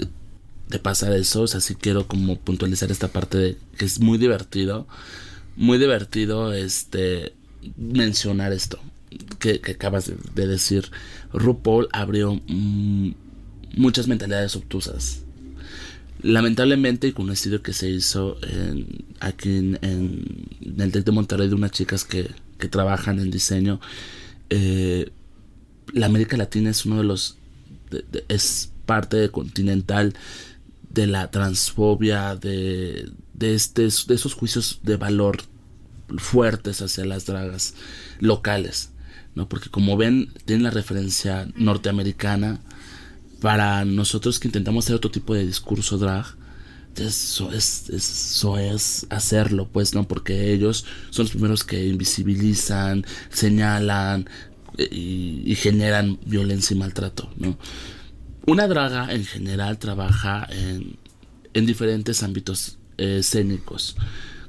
de 0.68 0.78
pasar 0.78 1.12
eso, 1.12 1.42
o 1.42 1.46
sea, 1.48 1.60
sí 1.60 1.74
quiero 1.74 2.06
como 2.06 2.36
puntualizar 2.38 2.90
esta 2.92 3.08
parte 3.08 3.36
de 3.36 3.58
que 3.76 3.84
es 3.84 3.98
muy 4.00 4.16
divertido, 4.16 4.86
muy 5.56 5.76
divertido 5.78 6.52
este 6.52 7.34
mencionar 7.76 8.52
esto 8.52 8.78
que, 9.38 9.60
acabas 9.72 10.06
de, 10.06 10.16
de 10.34 10.46
decir. 10.46 10.90
RuPaul 11.32 11.88
abrió 11.92 12.40
mm, 12.46 13.10
muchas 13.76 14.08
mentalidades 14.08 14.56
obtusas. 14.56 15.22
Lamentablemente, 16.22 17.08
y 17.08 17.12
con 17.12 17.26
un 17.26 17.32
estudio 17.32 17.62
que 17.62 17.72
se 17.72 17.88
hizo 17.88 18.36
en- 18.42 19.04
aquí 19.20 19.56
en, 19.56 19.78
en- 19.82 20.48
el 20.78 20.92
TEC 20.92 21.04
de 21.06 21.12
Monterrey 21.12 21.48
de 21.48 21.54
unas 21.54 21.70
chicas 21.70 22.04
que, 22.04 22.30
que 22.58 22.68
trabajan 22.68 23.18
en 23.20 23.30
diseño, 23.30 23.80
eh, 24.50 25.10
la 25.94 26.06
América 26.06 26.36
Latina 26.36 26.70
es 26.70 26.84
uno 26.84 26.98
de 26.98 27.04
los 27.04 27.36
es 28.28 28.70
parte 28.86 29.28
continental 29.30 30.14
de 30.90 31.06
la 31.08 31.30
transfobia 31.30 32.36
de 32.36 33.10
de 33.34 33.54
este 33.54 33.82
de 33.82 34.14
esos 34.14 34.34
juicios 34.34 34.80
de 34.84 34.96
valor 34.96 35.38
fuertes 36.18 36.82
hacia 36.82 37.04
las 37.04 37.26
dragas 37.26 37.74
locales 38.18 38.90
no 39.34 39.48
porque 39.48 39.70
como 39.70 39.96
ven 39.96 40.32
tienen 40.44 40.64
la 40.64 40.70
referencia 40.70 41.48
norteamericana 41.54 42.60
para 43.40 43.84
nosotros 43.84 44.38
que 44.38 44.48
intentamos 44.48 44.84
hacer 44.84 44.96
otro 44.96 45.10
tipo 45.10 45.34
de 45.34 45.46
discurso 45.46 45.98
drag 45.98 46.40
eso 46.96 47.52
es, 47.52 47.88
eso 47.90 48.58
es 48.58 49.06
hacerlo, 49.10 49.68
pues, 49.72 49.94
¿no? 49.94 50.06
Porque 50.06 50.52
ellos 50.52 50.84
son 51.10 51.24
los 51.24 51.30
primeros 51.30 51.64
que 51.64 51.86
invisibilizan, 51.86 53.06
señalan 53.30 54.28
eh, 54.76 54.88
y, 54.90 55.42
y 55.46 55.54
generan 55.54 56.18
violencia 56.26 56.74
y 56.74 56.78
maltrato, 56.78 57.32
¿no? 57.36 57.56
Una 58.46 58.66
draga 58.66 59.12
en 59.14 59.24
general 59.24 59.78
trabaja 59.78 60.46
en, 60.50 60.96
en 61.54 61.66
diferentes 61.66 62.22
ámbitos 62.22 62.78
eh, 62.98 63.18
escénicos. 63.20 63.96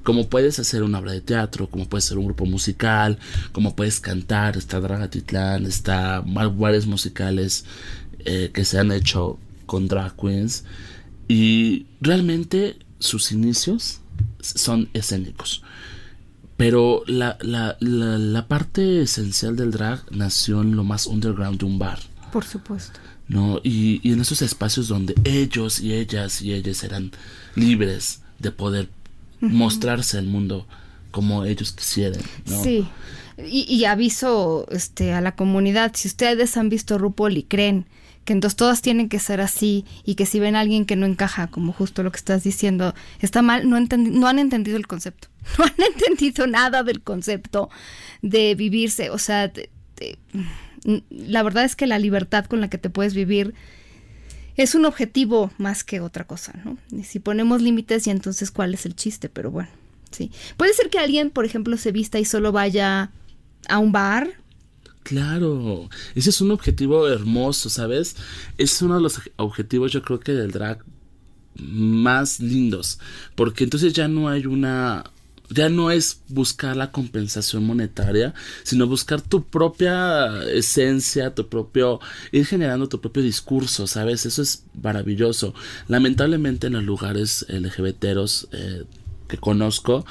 Como 0.04 0.30
puedes 0.30 0.60
hacer 0.60 0.84
una 0.84 1.00
obra 1.00 1.12
de 1.12 1.22
teatro, 1.22 1.70
como 1.70 1.88
puedes 1.88 2.06
ser 2.06 2.18
un 2.18 2.26
grupo 2.26 2.46
musical, 2.46 3.20
como 3.52 3.76
puedes 3.76 4.00
cantar, 4.00 4.58
está 4.58 4.80
Draga 4.80 5.10
Titlán, 5.10 5.66
está 5.66 6.22
varios 6.22 6.88
musicales 6.88 7.66
eh, 8.20 8.52
que 8.54 8.66
se 8.66 8.80
han 8.80 8.92
hecho 8.92 9.40
con 9.66 9.88
drag 9.88 10.16
queens. 10.16 10.64
Y 11.28 11.86
realmente 12.02 12.78
sus 13.00 13.32
inicios 13.32 14.02
son 14.42 14.90
escénicos. 14.94 15.64
Pero 16.58 17.04
la, 17.08 17.38
la, 17.42 17.78
la, 17.80 18.18
la 18.18 18.48
parte 18.48 19.02
esencial 19.02 19.56
del 19.56 19.72
drag 19.72 20.04
nació 20.12 20.62
en 20.62 20.76
lo 20.76 20.84
más 20.84 21.08
underground 21.08 21.60
de 21.60 21.66
un 21.66 21.80
bar. 21.80 22.00
Por 22.32 22.44
supuesto. 22.44 23.00
¿no? 23.28 23.60
Y, 23.64 24.02
y 24.08 24.12
en 24.12 24.22
esos 24.22 24.42
espacios 24.42 24.88
donde 24.90 25.16
ellos 25.24 25.80
y 25.80 25.94
ellas 25.94 26.42
y 26.42 26.54
ellas 26.54 26.84
eran 26.84 27.12
libres 27.56 28.22
de 28.40 28.52
poder 28.52 28.90
mostrarse 29.42 30.18
al 30.18 30.26
mundo 30.26 30.68
como 31.12 31.46
ellos 31.46 31.74
quisieran, 31.74 32.22
¿no? 32.46 32.64
Sí. 32.64 32.88
Y, 33.38 33.66
y 33.74 33.86
aviso 33.86 34.68
este, 34.72 35.14
a 35.14 35.22
la 35.22 35.36
comunidad, 35.36 35.92
si 35.96 36.08
ustedes 36.08 36.56
han 36.58 36.70
visto 36.70 36.98
RuPaul 36.98 37.38
y 37.38 37.44
creen 37.44 37.86
que 38.26 38.34
entonces 38.34 38.56
todas 38.56 38.82
tienen 38.82 39.10
que 39.10 39.20
ser 39.20 39.42
así 39.42 39.86
y 40.06 40.16
que 40.16 40.26
si 40.26 40.40
ven 40.40 40.56
a 40.56 40.60
alguien 40.60 40.86
que 40.86 40.96
no 40.96 41.06
encaja, 41.06 41.48
como 41.48 41.74
justo 41.74 42.04
lo 42.04 42.12
que 42.12 42.18
estás 42.18 42.44
diciendo, 42.44 42.94
está 43.20 43.42
mal, 43.42 43.68
no, 43.68 43.80
no 43.80 44.28
han 44.28 44.40
entendido 44.40 44.78
el 44.78 44.88
concepto. 44.88 45.28
No 45.58 45.66
han 45.66 45.74
entendido 45.96 46.46
nada 46.46 46.84
del 46.84 47.02
concepto 47.02 47.70
de 48.22 48.54
vivirse. 48.54 49.10
O 49.10 49.18
sea, 49.18 49.52
la 51.10 51.44
verdad 51.44 51.66
es 51.66 51.76
que 51.76 51.88
la 51.88 51.98
libertad 51.98 52.46
con 52.46 52.62
la 52.62 52.70
que 52.70 52.78
te 52.78 52.92
puedes 52.92 53.16
vivir 53.16 53.56
es 54.56 54.76
un 54.76 54.86
objetivo 54.86 55.52
más 55.58 55.84
que 55.84 56.02
otra 56.02 56.26
cosa, 56.26 56.54
¿no? 56.64 56.78
Y 56.92 57.04
si 57.04 57.20
ponemos 57.20 57.62
límites, 57.62 58.08
y 58.08 58.10
entonces 58.10 58.52
cuál 58.52 58.74
es 58.74 58.86
el 58.86 58.96
chiste, 58.96 59.30
pero 59.30 59.52
bueno, 59.52 59.70
sí. 60.12 60.32
Puede 60.58 60.74
ser 60.74 60.90
que 60.90 61.00
alguien, 61.00 61.30
por 61.30 61.46
ejemplo, 61.46 61.78
se 61.78 61.92
vista 61.92 62.20
y 62.20 62.26
solo 62.26 62.52
vaya 62.52 63.12
a 63.68 63.80
un 63.80 63.92
bar. 63.92 64.30
Claro, 65.04 65.90
ese 66.14 66.30
es 66.30 66.42
un 66.42 66.52
objetivo 66.52 67.08
hermoso, 67.08 67.70
¿sabes? 67.70 68.16
Es 68.58 68.82
uno 68.82 68.96
de 68.96 69.02
los 69.02 69.20
objetivos 69.38 69.92
yo 69.92 70.04
creo 70.04 70.20
que 70.20 70.34
del 70.34 70.52
drag 70.52 70.84
más 71.56 72.40
lindos, 72.40 73.00
porque 73.36 73.64
entonces 73.64 73.94
ya 73.94 74.08
no 74.08 74.30
hay 74.30 74.46
una 74.46 75.04
ya 75.54 75.70
no 75.70 75.92
es 75.92 76.22
buscar 76.30 76.76
la 76.78 76.92
compensación 76.92 77.66
monetaria, 77.66 78.34
sino 78.64 78.88
buscar 78.88 79.22
tu 79.22 79.44
propia 79.44 80.44
esencia, 80.52 81.36
tu 81.36 81.48
propio, 81.48 82.00
ir 82.32 82.46
generando 82.46 82.88
tu 82.88 83.02
propio 83.02 83.22
discurso, 83.22 83.88
¿sabes? 83.88 84.26
Eso 84.26 84.42
es 84.42 84.64
maravilloso. 84.82 85.54
Lamentablemente 85.88 86.68
en 86.68 86.74
los 86.74 86.84
lugares 86.84 87.46
LGBTeros 87.50 88.48
eh, 88.54 88.86
que 89.28 89.38
conozco, 89.38 90.06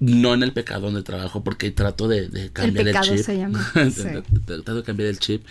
no 0.00 0.34
en 0.34 0.42
el 0.42 0.52
pecado 0.52 0.82
donde 0.82 1.02
trabajo, 1.02 1.42
porque 1.42 1.70
trato 1.70 2.06
de, 2.06 2.28
de 2.28 2.50
cambiar 2.50 2.86
el, 2.86 2.94
pecado 2.94 3.16
chip. 3.16 3.24
se 3.24 3.36
llama, 3.38 3.72
sí. 3.90 4.02
trato 4.46 4.74
de 4.76 4.82
cambiar 4.82 5.08
el 5.08 5.18
chip. 5.18 5.44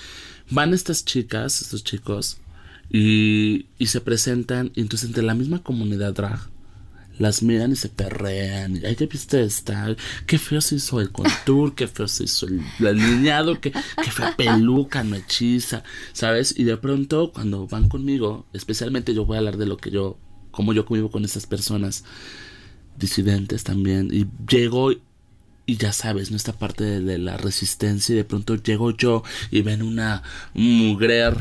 Van 0.49 0.73
estas 0.73 1.03
chicas, 1.03 1.61
estos 1.61 1.83
chicos, 1.83 2.37
y, 2.89 3.65
y 3.77 3.87
se 3.87 3.99
presentan, 4.01 4.71
y 4.75 4.81
entonces 4.81 5.09
entre 5.09 5.23
la 5.23 5.33
misma 5.33 5.61
comunidad 5.61 6.13
drag, 6.13 6.39
las 7.17 7.43
miran 7.43 7.71
y 7.71 7.75
se 7.75 7.89
perrean. 7.89 8.82
Ay, 8.86 8.95
ya 8.95 9.06
viste 9.06 9.43
esta. 9.43 9.95
Qué 10.25 10.38
feo 10.38 10.62
se 10.62 10.75
hizo 10.75 11.01
el 11.01 11.12
contour, 11.12 11.75
qué 11.75 11.88
feo 11.88 12.08
se 12.08 12.25
hizo 12.25 12.47
el, 12.47 12.62
alineado, 12.86 13.60
qué, 13.60 13.71
qué 13.71 14.12
fea 14.12 14.36
peluca, 14.36 15.03
no 15.03 15.15
hechiza, 15.15 15.84
¿sabes? 16.13 16.53
Y 16.58 16.63
de 16.63 16.77
pronto, 16.77 17.32
cuando 17.34 17.67
van 17.67 17.89
conmigo, 17.89 18.45
especialmente 18.53 19.13
yo 19.13 19.25
voy 19.25 19.36
a 19.36 19.39
hablar 19.39 19.58
de 19.58 19.65
lo 19.65 19.77
que 19.77 19.91
yo, 19.91 20.17
cómo 20.51 20.73
yo 20.73 20.86
convivo 20.86 21.12
con 21.12 21.25
esas 21.25 21.45
personas 21.45 22.03
disidentes 22.97 23.63
también. 23.63 24.10
Y 24.12 24.27
llego 24.49 24.91
y 25.69 25.75
ya 25.75 25.91
sabes, 25.91 26.32
¿no? 26.32 26.38
Esta 26.38 26.53
parte 26.53 27.01
de, 27.01 27.17
la 27.17 27.36
resistencia 27.36 28.13
y 28.13 28.15
de 28.15 28.23
pronto 28.23 28.56
llego 28.56 28.91
yo 28.91 29.21
y 29.51 29.62
ven 29.62 29.82
una 29.82 30.23
mugrer, 30.53 31.36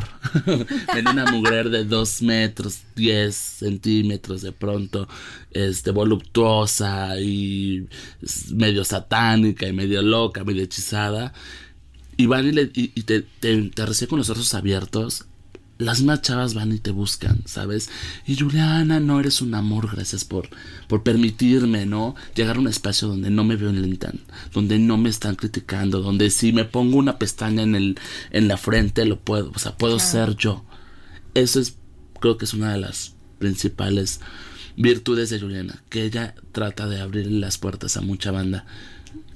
ven 0.94 1.06
una 1.06 1.30
mugrer 1.30 1.70
de 1.70 1.84
dos 1.84 2.22
metros, 2.22 2.80
diez 2.96 3.36
centímetros 3.36 4.42
de 4.42 4.50
pronto, 4.50 5.08
este, 5.52 5.92
voluptuosa 5.92 7.20
y 7.20 7.86
medio 8.52 8.84
satánica 8.84 9.68
y 9.68 9.72
medio 9.72 10.02
loca, 10.02 10.42
medio 10.42 10.64
hechizada. 10.64 11.32
Y 12.16 12.26
van 12.26 12.48
y, 12.48 12.52
le, 12.52 12.70
y, 12.74 12.88
te, 13.02 13.22
te, 13.22 13.70
te 13.70 14.06
con 14.08 14.18
los 14.18 14.30
ojos 14.30 14.54
abiertos. 14.54 15.26
Las 15.78 16.02
más 16.02 16.22
chavas 16.22 16.54
van 16.54 16.72
y 16.72 16.78
te 16.78 16.90
buscan, 16.90 17.40
¿sabes? 17.44 17.90
Y 18.26 18.36
Juliana, 18.36 18.98
no 18.98 19.20
eres 19.20 19.42
un 19.42 19.54
amor, 19.54 19.90
gracias 19.92 20.24
por, 20.24 20.48
por 20.88 21.02
permitirme, 21.02 21.84
¿no? 21.84 22.14
Llegar 22.34 22.56
a 22.56 22.60
un 22.60 22.68
espacio 22.68 23.08
donde 23.08 23.28
no 23.28 23.44
me 23.44 23.56
violentan, 23.56 24.20
donde 24.54 24.78
no 24.78 24.96
me 24.96 25.10
están 25.10 25.34
criticando, 25.36 26.00
donde 26.00 26.30
si 26.30 26.52
me 26.54 26.64
pongo 26.64 26.96
una 26.96 27.18
pestaña 27.18 27.62
en 27.62 27.74
el, 27.74 27.98
en 28.30 28.48
la 28.48 28.56
frente, 28.56 29.04
lo 29.04 29.20
puedo, 29.20 29.52
o 29.54 29.58
sea, 29.58 29.76
puedo 29.76 29.98
ser 29.98 30.34
yo. 30.36 30.64
Eso 31.34 31.60
es, 31.60 31.76
creo 32.20 32.38
que 32.38 32.46
es 32.46 32.54
una 32.54 32.72
de 32.72 32.78
las 32.80 33.12
principales 33.38 34.20
virtudes 34.78 35.28
de 35.28 35.40
Juliana, 35.40 35.82
que 35.90 36.04
ella 36.04 36.34
trata 36.52 36.86
de 36.88 37.00
abrir 37.02 37.30
las 37.30 37.58
puertas 37.58 37.96
a 37.98 38.00
mucha 38.00 38.30
banda, 38.30 38.64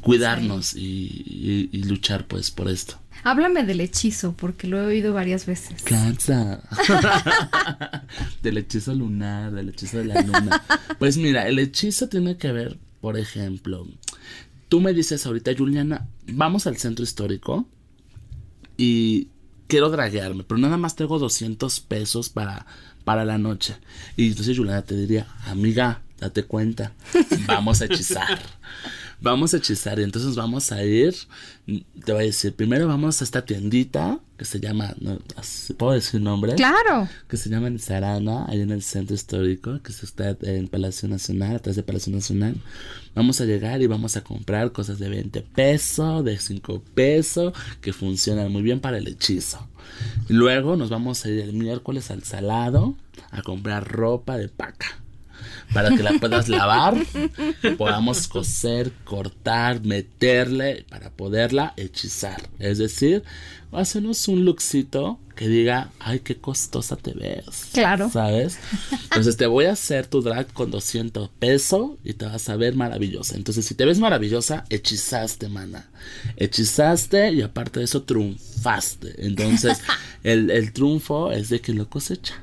cuidarnos 0.00 0.74
y, 0.74 0.80
y- 1.26 1.68
y 1.72 1.82
luchar 1.84 2.26
pues 2.26 2.50
por 2.50 2.68
esto. 2.70 2.99
Háblame 3.22 3.64
del 3.64 3.80
hechizo, 3.80 4.32
porque 4.32 4.66
lo 4.66 4.80
he 4.80 4.86
oído 4.86 5.12
varias 5.12 5.46
veces. 5.46 5.82
Cansa. 5.82 6.62
del 8.42 8.58
hechizo 8.58 8.94
lunar, 8.94 9.52
del 9.52 9.70
hechizo 9.70 9.98
de 9.98 10.04
la 10.04 10.22
luna. 10.22 10.62
Pues 10.98 11.16
mira, 11.16 11.46
el 11.46 11.58
hechizo 11.58 12.08
tiene 12.08 12.36
que 12.36 12.52
ver, 12.52 12.78
por 13.00 13.18
ejemplo, 13.18 13.86
tú 14.68 14.80
me 14.80 14.94
dices 14.94 15.26
ahorita, 15.26 15.52
Juliana, 15.56 16.08
vamos 16.28 16.66
al 16.66 16.76
centro 16.78 17.04
histórico 17.04 17.66
y 18.76 19.28
quiero 19.66 19.90
draguearme, 19.90 20.44
pero 20.44 20.58
nada 20.58 20.76
más 20.76 20.96
tengo 20.96 21.18
200 21.18 21.80
pesos 21.80 22.30
para, 22.30 22.66
para 23.04 23.24
la 23.24 23.36
noche. 23.36 23.76
Y 24.16 24.28
entonces 24.28 24.56
Juliana 24.56 24.82
te 24.82 24.96
diría, 24.96 25.26
amiga, 25.46 26.02
date 26.18 26.44
cuenta, 26.44 26.92
vamos 27.46 27.82
a 27.82 27.86
hechizar. 27.86 28.38
Vamos 29.22 29.52
a 29.52 29.58
hechizar 29.58 29.98
y 29.98 30.02
entonces 30.02 30.34
vamos 30.34 30.72
a 30.72 30.82
ir, 30.82 31.14
te 31.66 32.12
voy 32.12 32.22
a 32.22 32.26
decir, 32.26 32.54
primero 32.54 32.88
vamos 32.88 33.20
a 33.20 33.24
esta 33.24 33.44
tiendita 33.44 34.18
que 34.38 34.46
se 34.46 34.60
llama, 34.60 34.94
no, 34.98 35.18
¿puedo 35.76 35.92
decir 35.92 36.22
nombre? 36.22 36.54
Claro. 36.54 37.06
que 37.28 37.36
se 37.36 37.50
llama 37.50 37.70
Sarana, 37.78 38.46
ahí 38.48 38.62
en 38.62 38.70
el 38.70 38.82
centro 38.82 39.14
histórico, 39.14 39.78
que 39.82 39.92
está 39.92 40.34
en 40.40 40.68
Palacio 40.68 41.06
Nacional, 41.06 41.56
atrás 41.56 41.76
de 41.76 41.82
Palacio 41.82 42.10
Nacional. 42.14 42.56
Vamos 43.14 43.42
a 43.42 43.44
llegar 43.44 43.82
y 43.82 43.86
vamos 43.86 44.16
a 44.16 44.24
comprar 44.24 44.72
cosas 44.72 44.98
de 44.98 45.10
20 45.10 45.42
pesos, 45.42 46.24
de 46.24 46.38
5 46.38 46.82
pesos, 46.94 47.52
que 47.82 47.92
funcionan 47.92 48.50
muy 48.50 48.62
bien 48.62 48.80
para 48.80 48.96
el 48.96 49.06
hechizo. 49.06 49.68
Luego 50.28 50.76
nos 50.76 50.88
vamos 50.88 51.22
a 51.26 51.28
ir 51.28 51.40
el 51.40 51.52
miércoles 51.52 52.10
al 52.10 52.22
salado 52.22 52.96
a 53.30 53.42
comprar 53.42 53.86
ropa 53.86 54.38
de 54.38 54.48
paca. 54.48 55.00
Para 55.72 55.90
que 55.90 56.02
la 56.02 56.12
puedas 56.18 56.48
lavar, 56.48 56.96
podamos 57.78 58.26
coser, 58.28 58.92
cortar, 59.04 59.82
meterle 59.82 60.84
para 60.88 61.10
poderla 61.10 61.74
hechizar. 61.76 62.40
Es 62.58 62.78
decir, 62.78 63.22
hacernos 63.72 64.26
un 64.28 64.44
lookcito 64.44 65.18
que 65.36 65.48
diga, 65.48 65.90
ay, 66.00 66.20
qué 66.20 66.36
costosa 66.36 66.96
te 66.96 67.12
ves. 67.12 67.68
Claro. 67.72 68.10
¿Sabes? 68.10 68.58
Entonces 69.04 69.36
te 69.36 69.46
voy 69.46 69.66
a 69.66 69.72
hacer 69.72 70.06
tu 70.06 70.20
drag 70.20 70.52
con 70.52 70.70
200 70.70 71.30
pesos 71.38 71.92
y 72.04 72.12
te 72.12 72.26
vas 72.26 72.48
a 72.48 72.56
ver 72.56 72.74
maravillosa. 72.74 73.36
Entonces, 73.36 73.64
si 73.64 73.74
te 73.74 73.86
ves 73.86 73.98
maravillosa, 73.98 74.64
hechizaste, 74.68 75.48
mana. 75.48 75.88
Hechizaste 76.36 77.32
y 77.32 77.42
aparte 77.42 77.78
de 77.78 77.86
eso, 77.86 78.02
triunfaste. 78.02 79.26
Entonces, 79.26 79.80
el, 80.24 80.50
el 80.50 80.72
triunfo 80.72 81.32
es 81.32 81.48
de 81.48 81.60
que 81.60 81.72
lo 81.72 81.88
cosecha. 81.88 82.42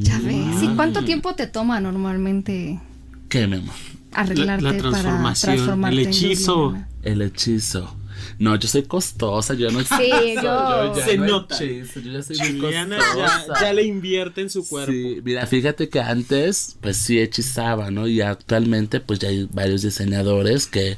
Ya 0.00 0.18
ves. 0.18 0.62
¿Y 0.62 0.68
cuánto 0.76 1.04
tiempo 1.04 1.34
te 1.34 1.46
toma 1.46 1.80
normalmente 1.80 2.80
¿Qué, 3.28 3.46
mi 3.46 3.56
amor? 3.56 3.74
arreglarte 4.12 4.62
La- 4.62 4.72
la 4.72 4.78
para 4.78 4.90
transformación, 4.90 5.54
transformarte 5.54 6.00
el 6.02 6.06
hechizo. 6.08 6.74
El 7.02 7.22
hechizo. 7.22 7.96
No, 8.38 8.56
yo 8.56 8.66
soy 8.68 8.84
costosa, 8.84 9.54
yo 9.54 9.70
no 9.70 9.80
Sí, 9.80 10.10
yo- 10.42 10.94
ya 10.96 11.04
Se 11.04 11.18
no 11.18 11.26
nota. 11.26 11.56
hechizo, 11.62 12.00
yo 12.00 12.12
ya 12.12 12.22
soy 12.22 12.38
muy 12.38 12.60
Juliana 12.60 12.98
ya, 13.16 13.42
ya 13.60 13.72
le 13.72 13.82
invierte 13.84 14.40
en 14.40 14.50
su 14.50 14.66
cuerpo. 14.66 14.92
Sí, 14.92 15.20
mira, 15.24 15.46
fíjate 15.46 15.88
que 15.88 16.00
antes, 16.00 16.76
pues 16.80 16.96
sí 16.96 17.18
hechizaba, 17.20 17.90
¿no? 17.90 18.06
Y 18.08 18.20
actualmente, 18.22 19.00
pues 19.00 19.18
ya 19.18 19.28
hay 19.28 19.48
varios 19.52 19.82
diseñadores 19.82 20.66
que, 20.66 20.96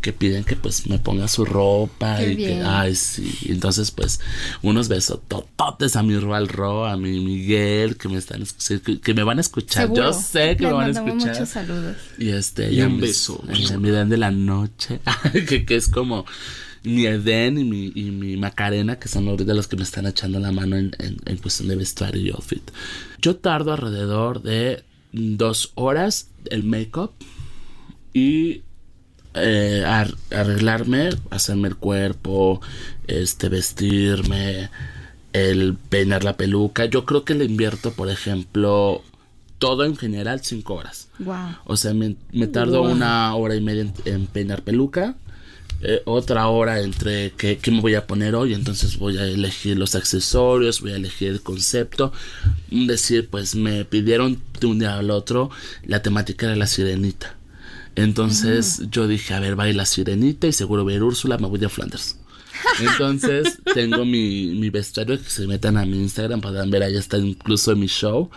que 0.00 0.12
piden 0.12 0.44
que 0.44 0.54
pues 0.56 0.86
me 0.88 0.98
ponga 0.98 1.26
su 1.28 1.44
ropa 1.44 2.18
Qué 2.18 2.32
y 2.32 2.36
bien. 2.36 2.60
que, 2.60 2.64
ay, 2.64 2.94
sí. 2.94 3.36
Entonces, 3.48 3.90
pues, 3.90 4.20
unos 4.62 4.88
besos 4.88 5.20
tototes 5.26 5.96
a 5.96 6.02
mi 6.02 6.16
Roal 6.18 6.48
Ro, 6.48 6.86
a 6.86 6.96
mi 6.96 7.20
Miguel, 7.20 7.96
que 7.96 8.08
me 8.08 8.16
están 8.18 8.44
que, 8.84 9.00
que 9.00 9.14
me 9.14 9.22
van 9.24 9.38
a 9.38 9.40
escuchar. 9.40 9.84
Seguro. 9.84 10.04
Yo 10.04 10.12
sé 10.12 10.56
que 10.56 10.62
Les 10.64 10.72
me 10.72 10.72
van 10.72 10.86
a 10.86 10.90
escuchar. 10.90 11.32
muchos 11.32 11.48
saludos. 11.48 11.96
Y 12.18 12.28
este, 12.30 12.72
Y 12.72 12.80
un 12.82 13.00
beso. 13.00 13.42
en 13.48 13.64
la 13.66 13.78
mirada 13.78 14.04
de 14.04 14.16
la 14.16 14.30
noche, 14.30 15.00
que, 15.48 15.64
que 15.64 15.76
es 15.76 15.88
como 15.88 16.24
mi 16.84 17.04
Eden 17.06 17.58
y 17.58 17.64
mi, 17.64 17.92
y 17.94 18.10
mi 18.12 18.36
Macarena, 18.36 18.98
que 19.00 19.08
son 19.08 19.26
ahorita 19.28 19.52
los 19.52 19.66
que 19.66 19.76
me 19.76 19.82
están 19.82 20.06
echando 20.06 20.38
la 20.38 20.52
mano 20.52 20.76
en, 20.76 20.92
en, 21.00 21.16
en 21.26 21.36
cuestión 21.38 21.68
de 21.68 21.76
vestuario 21.76 22.22
y 22.22 22.30
outfit. 22.30 22.62
Yo 23.20 23.34
tardo 23.36 23.72
alrededor 23.72 24.42
de 24.42 24.84
dos 25.12 25.72
horas 25.74 26.28
el 26.50 26.62
make-up 26.62 27.12
y 28.14 28.62
eh, 29.34 29.84
ar- 29.86 30.14
arreglarme, 30.30 31.10
hacerme 31.30 31.68
el 31.68 31.76
cuerpo, 31.76 32.60
este, 33.06 33.48
vestirme, 33.48 34.70
el 35.32 35.74
peinar 35.88 36.24
la 36.24 36.36
peluca. 36.36 36.86
Yo 36.86 37.04
creo 37.04 37.24
que 37.24 37.34
le 37.34 37.44
invierto, 37.44 37.92
por 37.92 38.08
ejemplo, 38.10 39.02
todo 39.58 39.84
en 39.84 39.96
general 39.96 40.40
cinco 40.42 40.74
horas. 40.74 41.08
Wow. 41.18 41.56
O 41.64 41.76
sea, 41.76 41.94
me, 41.94 42.16
me 42.32 42.46
tardo 42.46 42.82
una 42.82 43.34
hora 43.34 43.54
y 43.54 43.60
media 43.60 43.82
en, 43.82 43.92
en 44.04 44.26
peinar 44.26 44.62
peluca. 44.62 45.16
eh, 45.80 46.02
otra 46.06 46.48
hora 46.48 46.80
entre 46.80 47.32
qué, 47.36 47.58
qué 47.58 47.70
me 47.70 47.80
voy 47.80 47.94
a 47.94 48.06
poner 48.06 48.34
hoy. 48.34 48.54
Entonces 48.54 48.98
voy 48.98 49.16
a 49.18 49.24
elegir 49.24 49.76
los 49.78 49.94
accesorios, 49.94 50.80
voy 50.80 50.92
a 50.92 50.96
elegir 50.96 51.28
el 51.30 51.40
concepto. 51.42 52.12
Decir, 52.70 53.28
pues 53.30 53.54
me 53.54 53.84
pidieron 53.84 54.40
de 54.60 54.66
un 54.66 54.78
día 54.80 54.98
al 54.98 55.10
otro 55.10 55.50
la 55.84 56.02
temática 56.02 56.46
era 56.46 56.56
la 56.56 56.66
sirenita. 56.66 57.36
Entonces 57.98 58.82
yo 58.90 59.08
dije, 59.08 59.34
a 59.34 59.40
ver, 59.40 59.58
va 59.58 59.64
a 59.64 59.68
ir 59.68 59.74
la 59.74 59.86
sirenita 59.86 60.46
y 60.46 60.52
seguro 60.52 60.84
va 60.84 60.92
a 60.92 60.94
ir 60.94 61.02
Úrsula, 61.02 61.36
me 61.38 61.48
voy 61.48 61.64
a 61.64 61.68
Flanders. 61.68 62.16
Entonces 62.80 63.58
tengo 63.74 64.04
mi, 64.04 64.54
mi 64.54 64.70
vestuario 64.70 65.18
que 65.18 65.28
se 65.28 65.46
metan 65.46 65.76
a 65.76 65.84
mi 65.84 65.98
Instagram 65.98 66.40
podrán 66.40 66.70
ver, 66.70 66.84
ahí 66.84 66.96
está 66.96 67.18
incluso 67.18 67.74
mi 67.74 67.86
show 67.88 68.30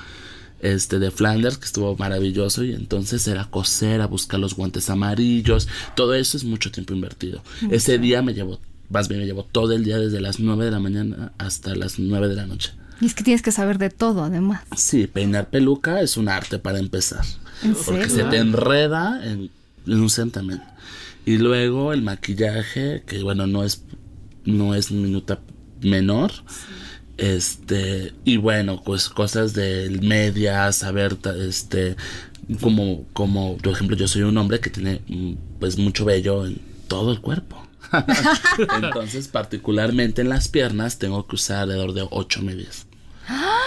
este 0.62 1.00
de 1.00 1.12
Flanders 1.12 1.58
que 1.58 1.65
estuvo 1.65 1.95
maravilloso 1.97 2.63
y 2.63 2.74
entonces 2.74 3.28
era 3.28 3.45
coser, 3.45 4.02
a 4.02 4.08
buscar 4.08 4.39
los 4.39 4.56
guantes 4.56 4.89
amarillos, 4.89 5.67
todo 5.95 6.13
eso 6.13 6.38
es 6.38 6.43
mucho 6.43 6.71
tiempo 6.71 6.93
invertido. 6.93 7.43
Ese 7.69 7.97
día 7.97 8.21
me 8.21 8.34
llevó, 8.34 8.60
más 8.89 9.08
bien 9.08 9.21
me 9.21 9.28
llevó 9.28 9.43
todo 9.43 9.74
el 9.74 9.84
día 9.84 9.97
desde 9.97 10.21
las 10.21 10.39
9 10.39 10.65
de 10.65 10.71
la 10.71 10.80
mañana 10.80 11.34
hasta 11.38 11.76
las 11.76 12.00
9 12.00 12.28
de 12.28 12.36
la 12.36 12.45
noche. 12.45 12.74
Y 13.00 13.08
es 13.08 13.15
que 13.15 13.24
tienes 13.24 13.41
que 13.41 13.52
saber 13.52 13.80
de 13.80 13.89
todo, 13.89 14.24
además. 14.24 14.62
Sí, 14.78 15.08
peinar 15.08 15.50
peluca 15.50 16.02
es 16.02 16.17
un 16.17 16.30
arte 16.30 16.60
para 16.60 16.78
empezar. 16.78 17.26
¿En 17.63 17.76
Porque 17.76 18.10
se 18.10 18.24
te 18.24 18.38
enreda 18.38 19.21
en, 19.24 19.50
en 19.86 20.00
un 20.00 20.10
santamén. 20.10 20.62
Y 21.26 21.38
luego 21.38 21.93
el 21.93 22.02
maquillaje, 22.02 23.04
que 23.06 23.21
bueno, 23.24 23.47
no 23.47 23.63
es, 23.63 23.84
no 24.45 24.74
es 24.76 24.91
minuta 24.91 25.39
menor. 25.82 26.32
Este, 27.17 28.13
y 28.26 28.38
bueno, 28.38 28.82
pues 28.84 29.10
cosas 29.10 29.54
de 29.54 30.00
medias, 30.02 30.78
saber, 30.78 31.17
este, 31.39 31.95
como, 32.60 33.06
como, 33.13 33.58
por 33.58 33.74
ejemplo, 33.74 33.95
yo 33.95 34.08
soy 34.08 34.24
un 34.24 34.38
hombre 34.38 34.60
que 34.60 34.71
tiene, 34.71 35.02
mm, 35.08 35.34
pues, 35.60 35.78
mucho 35.78 36.06
vello 36.06 36.47
en 36.47 36.60
todo 36.88 37.12
el 37.12 37.21
cuerpo. 37.21 37.67
Entonces, 38.82 39.28
particularmente 39.28 40.21
en 40.21 40.30
las 40.30 40.47
piernas, 40.47 40.97
tengo 40.97 41.28
que 41.28 41.36
usar 41.36 41.63
alrededor 41.63 41.93
de 41.93 42.08
ocho 42.10 42.41
medias 42.41 42.88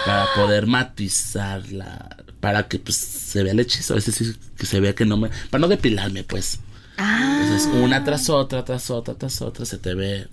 para 0.05 0.27
poder 0.35 0.67
matizarla, 0.67 2.17
para 2.41 2.69
que 2.69 2.79
pues 2.79 2.97
se 2.97 3.43
vea 3.43 3.53
el 3.53 3.61
hechizo, 3.61 3.97
es 3.97 4.07
decir, 4.07 4.39
que 4.57 4.67
se 4.67 4.81
vea 4.81 4.95
que 4.95 5.05
no 5.05 5.17
me, 5.17 5.31
para 5.51 5.61
no 5.61 5.69
depilarme 5.69 6.25
pues. 6.25 6.61
Ah. 6.97 7.41
Entonces 7.43 7.69
una 7.83 8.05
tras 8.05 8.29
otra, 8.31 8.65
tras 8.65 8.91
otra, 8.91 9.15
tras 9.15 9.43
otra, 9.43 9.65
se 9.65 9.79
te 9.79 9.95
ve 9.95 10.29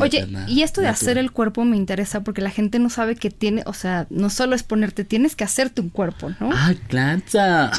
Oye, 0.00 0.24
tener 0.24 0.48
y 0.48 0.62
esto 0.62 0.80
de 0.80 0.86
natural. 0.86 1.02
hacer 1.02 1.18
el 1.18 1.32
cuerpo 1.32 1.64
me 1.64 1.76
interesa 1.76 2.22
porque 2.22 2.40
la 2.40 2.50
gente 2.50 2.78
no 2.78 2.88
sabe 2.88 3.16
que 3.16 3.30
tiene, 3.30 3.62
o 3.66 3.74
sea, 3.74 4.06
no 4.10 4.30
solo 4.30 4.54
es 4.54 4.62
ponerte, 4.62 5.04
tienes 5.04 5.36
que 5.36 5.44
hacerte 5.44 5.80
un 5.80 5.90
cuerpo, 5.90 6.30
¿no? 6.40 6.50
¡Ay, 6.54 6.78
plancha! 6.88 7.70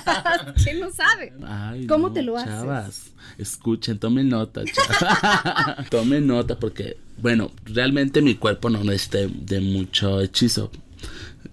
¿Quién 0.62 0.80
no 0.80 0.90
sabe? 0.90 1.32
Ay, 1.46 1.86
¿Cómo 1.86 2.08
no, 2.08 2.14
te 2.14 2.22
lo 2.22 2.36
haces? 2.36 2.50
Chavas, 2.50 3.02
escuchen, 3.38 3.98
tomen 3.98 4.28
nota, 4.28 4.62
chavas. 4.64 5.88
tomen 5.90 6.26
nota 6.26 6.58
porque, 6.58 6.96
bueno, 7.18 7.52
realmente 7.64 8.22
mi 8.22 8.34
cuerpo 8.34 8.68
no 8.70 8.82
necesita 8.84 9.18
de 9.32 9.60
mucho 9.60 10.20
hechizo. 10.20 10.70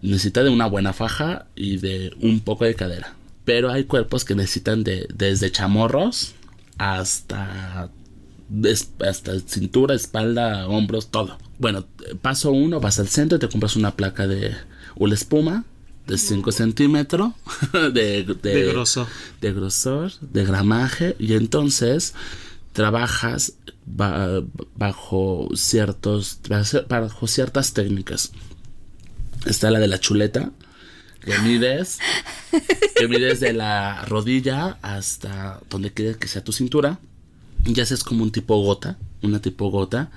Necesita 0.01 0.43
de 0.43 0.49
una 0.49 0.65
buena 0.67 0.93
faja 0.93 1.47
y 1.55 1.77
de 1.77 2.13
un 2.21 2.39
poco 2.39 2.65
de 2.65 2.75
cadera. 2.75 3.13
Pero 3.43 3.71
hay 3.71 3.85
cuerpos 3.85 4.23
que 4.25 4.35
necesitan 4.35 4.83
de 4.83 5.07
desde 5.13 5.51
chamorros 5.51 6.35
hasta 6.77 7.89
hasta 9.07 9.39
cintura, 9.41 9.95
espalda, 9.95 10.67
hombros, 10.67 11.09
todo. 11.11 11.37
Bueno, 11.59 11.85
paso 12.21 12.51
uno, 12.51 12.79
vas 12.79 12.99
al 12.99 13.07
centro 13.07 13.35
y 13.37 13.39
te 13.39 13.49
compras 13.49 13.75
una 13.75 13.95
placa 13.95 14.27
de 14.27 14.55
una 14.95 15.13
espuma 15.13 15.65
de 16.07 16.17
5 16.17 16.51
centímetros 16.51 17.33
de, 17.93 18.23
De 18.23 18.63
grosor. 18.71 19.07
de 19.41 19.53
grosor, 19.53 20.11
de 20.21 20.43
gramaje, 20.45 21.15
y 21.19 21.33
entonces 21.33 22.13
trabajas 22.73 23.53
ba- 23.85 24.41
bajo 24.75 25.49
ciertos 25.55 26.39
bajo 26.87 27.27
ciertas 27.27 27.73
técnicas. 27.73 28.31
Está 29.45 29.69
la 29.71 29.79
de 29.79 29.87
la 29.87 29.99
chuleta, 29.99 30.51
que 31.23 31.37
mides, 31.39 31.99
que 32.95 33.07
mides 33.07 33.39
de 33.39 33.53
la 33.53 34.03
rodilla 34.05 34.77
hasta 34.81 35.59
donde 35.69 35.91
quieres 35.93 36.17
que 36.17 36.27
sea 36.27 36.43
tu 36.43 36.51
cintura. 36.51 36.99
Y 37.65 37.79
haces 37.79 38.03
como 38.03 38.23
un 38.23 38.31
tipo 38.31 38.61
gota, 38.61 38.97
una 39.21 39.41
tipo 39.41 39.69
gota. 39.69 40.09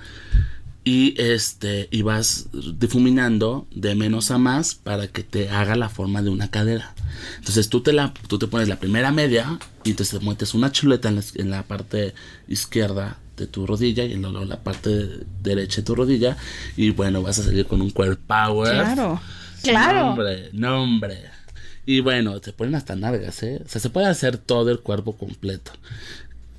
Y 0.85 1.15
este, 1.21 1.87
y 1.91 2.01
vas 2.01 2.49
difuminando 2.77 3.67
de 3.73 3.95
menos 3.95 4.31
a 4.31 4.37
más 4.37 4.75
para 4.75 5.07
que 5.07 5.23
te 5.23 5.49
haga 5.49 5.77
la 5.77 5.87
forma 5.87 6.21
de 6.21 6.29
una 6.29 6.51
cadera. 6.51 6.93
Entonces 7.37 7.69
tú 7.69 7.81
te 7.81 7.93
la, 7.93 8.13
tú 8.27 8.37
te 8.37 8.47
pones 8.47 8.67
la 8.67 8.79
primera 8.79 9.11
media 9.11 9.59
y 9.85 9.91
entonces 9.91 10.19
te 10.19 10.25
metes 10.25 10.53
una 10.53 10.73
chuleta 10.73 11.07
en 11.07 11.15
la, 11.15 11.23
en 11.35 11.49
la 11.51 11.63
parte 11.63 12.13
izquierda 12.49 13.17
de 13.37 13.47
tu 13.47 13.65
rodilla 13.65 14.03
y 14.03 14.15
luego 14.15 14.41
en 14.41 14.49
la 14.49 14.61
parte 14.61 15.09
derecha 15.41 15.77
de 15.77 15.83
tu 15.83 15.95
rodilla. 15.95 16.35
Y 16.75 16.89
bueno, 16.89 17.21
vas 17.21 17.39
a 17.39 17.43
salir 17.43 17.65
con 17.65 17.81
un 17.81 17.89
core 17.89 18.17
power. 18.17 18.73
Claro, 18.73 19.21
claro. 19.61 19.99
No, 19.99 20.09
hombre, 20.09 20.49
no, 20.51 20.83
hombre. 20.83 21.33
Y 21.85 21.99
bueno, 21.99 22.39
te 22.39 22.53
ponen 22.53 22.75
hasta 22.75 22.95
nalgas, 22.95 23.43
¿eh? 23.43 23.61
O 23.65 23.67
sea, 23.67 23.81
se 23.81 23.89
puede 23.89 24.07
hacer 24.07 24.37
todo 24.37 24.71
el 24.71 24.79
cuerpo 24.79 25.17
completo. 25.17 25.71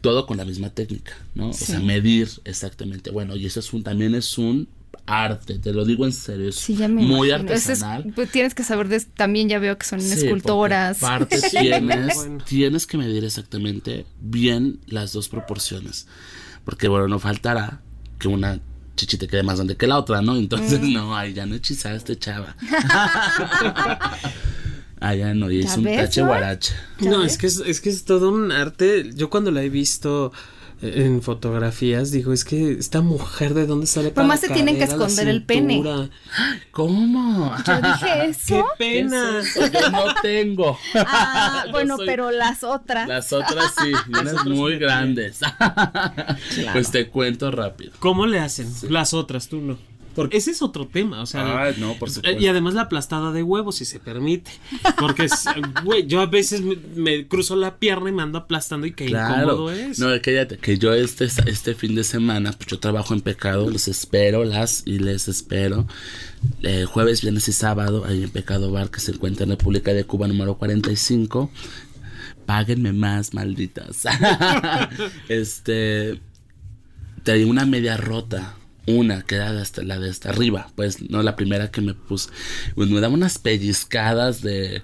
Todo 0.05 0.27
con 0.27 0.37
la 0.37 0.45
misma 0.45 0.71
técnica, 0.71 1.15
¿no? 1.35 1.49
O 1.49 1.53
sea, 1.53 1.81
medir 1.81 2.29
exactamente. 2.45 3.11
Bueno, 3.11 3.35
y 3.37 3.47
eso 3.47 3.59
es 3.61 3.73
un, 3.73 3.83
también 3.83 4.15
es 4.15 4.37
un 4.39 4.69
arte, 5.07 5.59
te 5.59 5.73
lo 5.73 5.85
digo 5.85 6.05
en 6.07 6.13
serio. 6.13 6.49
Es 6.51 6.57
Sí, 6.57 6.77
ya 6.77 6.89
me 6.89 7.03
muy 7.03 7.29
imagino. 7.31 7.53
Ese 7.53 7.73
es- 7.73 7.83
artesanal. 7.83 8.13
pues, 8.15 8.31
tienes 8.31 8.55
que 8.55 8.65
saber 8.65 8.89
de, 8.89 9.01
también 9.01 9.49
ya 9.49 9.59
veo 9.59 9.77
que 9.79 9.87
son 9.87 10.01
Sí, 10.01 10.13
escultoras. 10.13 10.99
Sí. 10.99 11.07
tienes, 11.59 12.15
Bueno. 12.17 12.45
tienes 12.47 12.87
que 12.87 12.97
medir 12.99 13.25
exactamente 13.25 14.07
bien 14.21 14.79
las 14.87 15.13
dos 15.13 15.29
proporciones. 15.29 16.07
Porque 16.65 16.89
bueno, 16.89 17.09
no 17.09 17.19
faltará 17.19 17.81
que 18.19 18.29
una 18.29 18.61
chichi 18.97 19.17
te 19.19 19.27
quede 19.27 19.43
más 19.43 19.57
grande 19.57 19.77
que 19.77 19.87
la 19.87 19.99
otra, 19.99 20.23
¿no? 20.23 20.37
Entonces, 20.37 20.81
Mm. 20.81 20.93
no, 20.93 21.17
ahí 21.17 21.33
ya 21.35 21.47
no 21.47 21.55
hechizaste, 21.57 22.17
chava. 22.19 22.55
Allá 25.07 25.35
no, 25.35 25.51
y 25.51 25.61
es 25.61 25.73
¿Ya 25.73 25.77
un 25.79 25.85
ves, 25.85 25.97
tache 25.99 26.21
Joel? 26.23 26.29
guarache. 26.29 26.75
No, 27.01 27.23
es 27.25 27.37
que 27.39 27.47
es, 27.47 27.59
es 27.67 27.81
que 27.81 27.91
es 27.91 28.05
todo 28.05 28.31
un 28.31 28.51
arte. 28.53 29.11
Yo 29.15 29.29
cuando 29.31 29.51
la 29.51 29.63
he 29.63 29.69
visto 29.69 30.33
eh, 30.83 31.05
en 31.05 31.21
fotografías 31.23 32.11
digo, 32.11 32.33
es 32.33 32.45
que 32.45 32.73
esta 32.73 33.01
mujer 33.03 33.55
de 33.55 33.67
dónde 33.67 33.87
sale 33.87 34.11
Pero 34.11 34.27
más 34.27 34.41
se 34.41 34.49
tienen 34.49 34.77
que 34.79 34.85
esconder 34.85 35.29
el 35.29 35.43
pene. 35.45 35.83
¿Cómo? 36.71 37.55
Yo 37.67 37.75
dije 37.81 38.07
¡Qué 38.25 38.31
eso. 38.31 38.67
pena! 38.79 39.43
Yo 39.73 39.91
no 39.91 40.05
tengo. 40.23 40.79
Ah, 40.95 41.67
bueno, 41.71 41.97
soy- 41.97 42.07
pero 42.07 42.31
las 42.31 42.65
otras. 42.65 43.07
Las 43.09 43.33
otras 43.33 43.73
sí, 43.83 43.93
unas 44.09 44.45
muy 44.47 44.79
grandes. 44.79 45.41
Pues 46.73 46.91
te 46.91 47.09
cuento 47.09 47.51
rápido. 47.51 47.93
¿Cómo 47.99 48.27
le 48.27 48.39
hacen? 48.41 48.69
Las 48.89 49.15
otras, 49.15 49.49
tú 49.49 49.61
no. 49.61 49.79
Porque 50.15 50.37
ese 50.37 50.53
es 50.53 50.63
otro 50.63 50.87
tema, 50.87 51.21
o 51.21 51.27
sea. 51.27 51.65
Ay, 51.65 51.75
no, 51.79 51.95
por 51.95 52.11
supuesto. 52.11 52.41
Y 52.41 52.47
además 52.47 52.75
la 52.75 52.83
aplastada 52.83 53.33
de 53.33 53.43
huevos, 53.43 53.77
si 53.77 53.85
se 53.85 54.01
permite. 54.01 54.51
Porque, 54.99 55.29
güey, 55.85 56.07
yo 56.07 56.21
a 56.21 56.27
veces 56.27 56.63
me, 56.63 56.77
me 56.95 57.27
cruzo 57.27 57.57
la 57.57 57.79
pierna 57.79 58.11
y 58.11 58.13
me 58.13 58.23
ando 58.23 58.39
aplastando 58.39 58.87
y 58.87 58.93
qué 58.93 59.07
incómodo 59.07 59.71
es. 59.71 59.99
No, 59.99 60.09
cállate, 60.23 60.59
que 60.59 60.79
yo 60.79 60.93
este, 60.93 61.25
este 61.25 61.75
fin 61.75 61.95
de 61.95 62.05
semana, 62.05 62.53
pues 62.53 62.67
yo 62.69 62.79
trabajo 62.79 63.15
en 63.15 63.21
pecado, 63.21 63.69
los 63.71 63.89
espero, 63.89 64.45
las 64.45 64.83
y 64.87 64.99
les 64.99 65.29
espero. 65.29 65.87
Eh, 66.63 66.85
jueves, 66.85 67.23
viernes 67.23 67.49
y 67.49 67.53
sábado, 67.53 68.05
ahí 68.07 68.23
en 68.25 68.31
Pecado 68.31 68.71
Bar, 68.71 68.91
que 68.91 69.01
se 69.01 69.13
encuentra 69.13 69.45
en 69.45 69.51
República 69.51 69.93
de 69.93 70.05
Cuba 70.05 70.29
número 70.29 70.57
45. 70.57 71.51
Páguenme 72.47 72.93
más, 72.93 73.35
malditas. 73.35 74.05
este. 75.29 76.21
Tenía 77.23 77.47
una 77.47 77.65
media 77.65 77.97
rota. 77.97 78.57
Una, 78.87 79.23
que 79.23 79.37
era 79.37 79.51
hasta, 79.61 79.83
la 79.83 79.99
de 79.99 80.11
hasta 80.11 80.31
arriba. 80.31 80.71
Pues 80.77 81.09
no 81.11 81.23
la 81.23 81.37
primera 81.37 81.71
que 81.71 81.81
me 81.81 81.95
puse. 81.95 82.31
Pues 82.75 82.91
me 82.91 83.01
daba 83.01 83.15
unas 83.15 83.39
pellizcadas 83.39 84.43
de. 84.43 84.83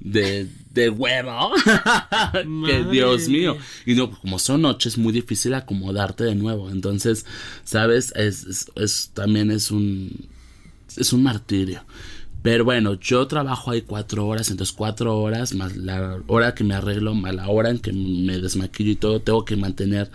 De, 0.00 0.48
de 0.72 0.90
huevo. 0.90 1.52
que 2.66 2.84
Dios 2.90 3.28
mío. 3.28 3.56
Y 3.86 3.94
no, 3.94 4.10
como 4.10 4.38
son 4.38 4.64
ocho, 4.64 4.88
es 4.88 4.98
muy 4.98 5.12
difícil 5.12 5.54
acomodarte 5.54 6.24
de 6.24 6.34
nuevo. 6.34 6.70
Entonces, 6.70 7.24
¿sabes? 7.64 8.12
Es, 8.16 8.44
es, 8.44 8.66
es- 8.76 9.10
también 9.14 9.50
es 9.50 9.70
un. 9.70 10.26
Es 10.96 11.12
un 11.12 11.22
martirio. 11.22 11.84
Pero 12.42 12.64
bueno, 12.64 12.94
yo 12.94 13.26
trabajo 13.28 13.70
ahí 13.70 13.82
cuatro 13.82 14.26
horas, 14.26 14.50
entonces 14.50 14.74
cuatro 14.74 15.16
horas 15.20 15.54
más 15.54 15.76
la 15.76 16.20
hora 16.26 16.54
que 16.56 16.64
me 16.64 16.74
arreglo, 16.74 17.14
más 17.14 17.32
la 17.34 17.48
hora 17.48 17.70
en 17.70 17.78
que 17.78 17.92
me 17.92 18.38
desmaquillo 18.40 18.90
y 18.90 18.96
todo, 18.96 19.20
tengo 19.20 19.44
que 19.44 19.54
mantener 19.54 20.10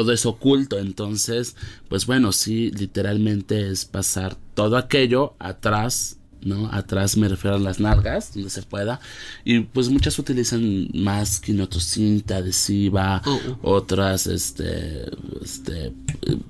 todo 0.00 0.12
eso 0.14 0.30
oculto. 0.30 0.78
Entonces, 0.78 1.56
pues 1.90 2.06
bueno, 2.06 2.32
sí, 2.32 2.70
literalmente 2.70 3.70
es 3.70 3.84
pasar 3.84 4.34
todo 4.54 4.78
aquello 4.78 5.34
atrás, 5.38 6.16
¿no? 6.40 6.70
Atrás 6.72 7.18
me 7.18 7.28
refiero 7.28 7.56
a 7.56 7.58
las 7.58 7.80
nalgas, 7.80 8.32
donde 8.32 8.48
se 8.48 8.62
pueda. 8.62 8.98
Y 9.44 9.60
pues 9.60 9.90
muchas 9.90 10.18
utilizan 10.18 10.88
más 10.94 11.38
quinotocinta, 11.38 12.36
adhesiva, 12.36 13.20
Oh, 13.26 13.40
otras, 13.60 14.26
este, 14.26 15.04
este, 15.44 15.92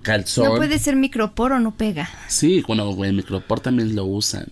calzón. 0.03 0.45
No 0.45 0.55
puede 0.55 0.79
ser 0.79 0.95
microporo, 0.95 1.59
no 1.59 1.77
pega. 1.77 2.09
Sí, 2.29 2.63
bueno, 2.69 2.97
el 3.05 3.15
micropor 3.15 3.59
también 3.59 3.97
lo 3.97 4.05
usan. 4.05 4.47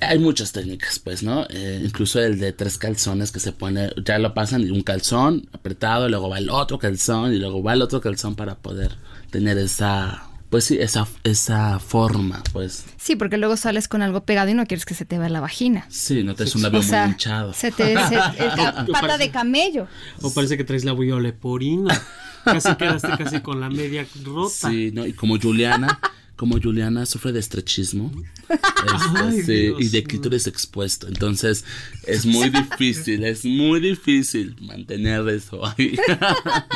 Hay 0.00 0.18
muchas 0.18 0.52
técnicas, 0.52 0.98
pues, 0.98 1.22
¿no? 1.22 1.46
Eh, 1.48 1.80
incluso 1.84 2.20
el 2.20 2.38
de 2.38 2.52
tres 2.52 2.78
calzones 2.78 3.32
que 3.32 3.40
se 3.40 3.52
pone, 3.52 3.90
ya 4.04 4.18
lo 4.18 4.34
pasan 4.34 4.62
y 4.62 4.70
un 4.70 4.82
calzón 4.82 5.48
apretado, 5.52 6.06
y 6.06 6.10
luego 6.10 6.28
va 6.28 6.38
el 6.38 6.50
otro 6.50 6.78
calzón 6.78 7.32
y 7.32 7.38
luego 7.38 7.62
va 7.62 7.72
el 7.72 7.82
otro 7.82 8.00
calzón 8.00 8.34
para 8.34 8.56
poder 8.56 8.96
tener 9.30 9.56
esa, 9.58 10.24
pues 10.50 10.64
sí, 10.64 10.76
esa, 10.80 11.06
esa 11.24 11.78
forma, 11.78 12.42
pues. 12.52 12.84
Sí, 12.98 13.16
porque 13.16 13.38
luego 13.38 13.56
sales 13.56 13.88
con 13.88 14.02
algo 14.02 14.24
pegado 14.24 14.50
y 14.50 14.54
no 14.54 14.66
quieres 14.66 14.84
que 14.84 14.94
se 14.94 15.04
te 15.04 15.18
vea 15.18 15.28
la 15.30 15.40
vagina. 15.40 15.86
Sí, 15.88 16.22
no 16.22 16.34
te 16.34 16.44
es 16.44 16.54
un 16.54 16.62
labio 16.62 16.80
o 16.80 16.82
sea, 16.82 17.04
muy 17.04 17.12
hinchado. 17.12 17.52
se 17.54 17.72
te 17.72 17.84
se- 17.84 18.14
el 18.14 18.50
ca- 18.56 18.84
¿Qué 18.86 18.92
pata 18.92 19.06
parece? 19.08 19.18
de 19.18 19.30
camello. 19.30 19.86
O 20.20 20.32
parece 20.34 20.56
que 20.56 20.64
traes 20.64 20.84
la 20.84 20.92
leporina. 20.94 21.98
Casi 22.44 22.74
quedaste 22.74 23.08
casi 23.16 23.40
con 23.40 23.60
la 23.60 23.70
media 23.70 24.04
rota. 24.24 24.68
Sí, 24.68 24.90
¿no? 24.92 25.06
Y 25.06 25.12
como 25.12 25.38
Juliana, 25.38 26.00
como 26.42 26.60
Juliana 26.60 27.06
sufre 27.06 27.30
de 27.30 27.38
estrechismo 27.38 28.10
este, 28.48 28.58
Ay, 29.14 29.42
sí, 29.42 29.52
Dios 29.52 29.80
y 29.80 29.88
de 29.90 30.02
clítoris 30.02 30.48
expuesto, 30.48 31.06
entonces 31.06 31.64
es 32.04 32.26
muy 32.26 32.50
difícil, 32.50 33.22
es 33.22 33.44
muy 33.44 33.78
difícil 33.78 34.56
mantener 34.60 35.28
eso 35.28 35.64
ahí. 35.64 35.96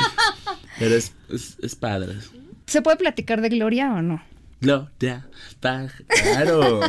Pero 0.79 0.95
es, 0.95 1.11
es, 1.29 1.57
es 1.61 1.75
padre. 1.75 2.15
¿Se 2.65 2.81
puede 2.81 2.95
platicar 2.95 3.41
de 3.41 3.49
Gloria 3.49 3.91
o 3.91 4.01
no? 4.01 4.23
Gloria, 4.61 5.27
claro. 5.59 6.79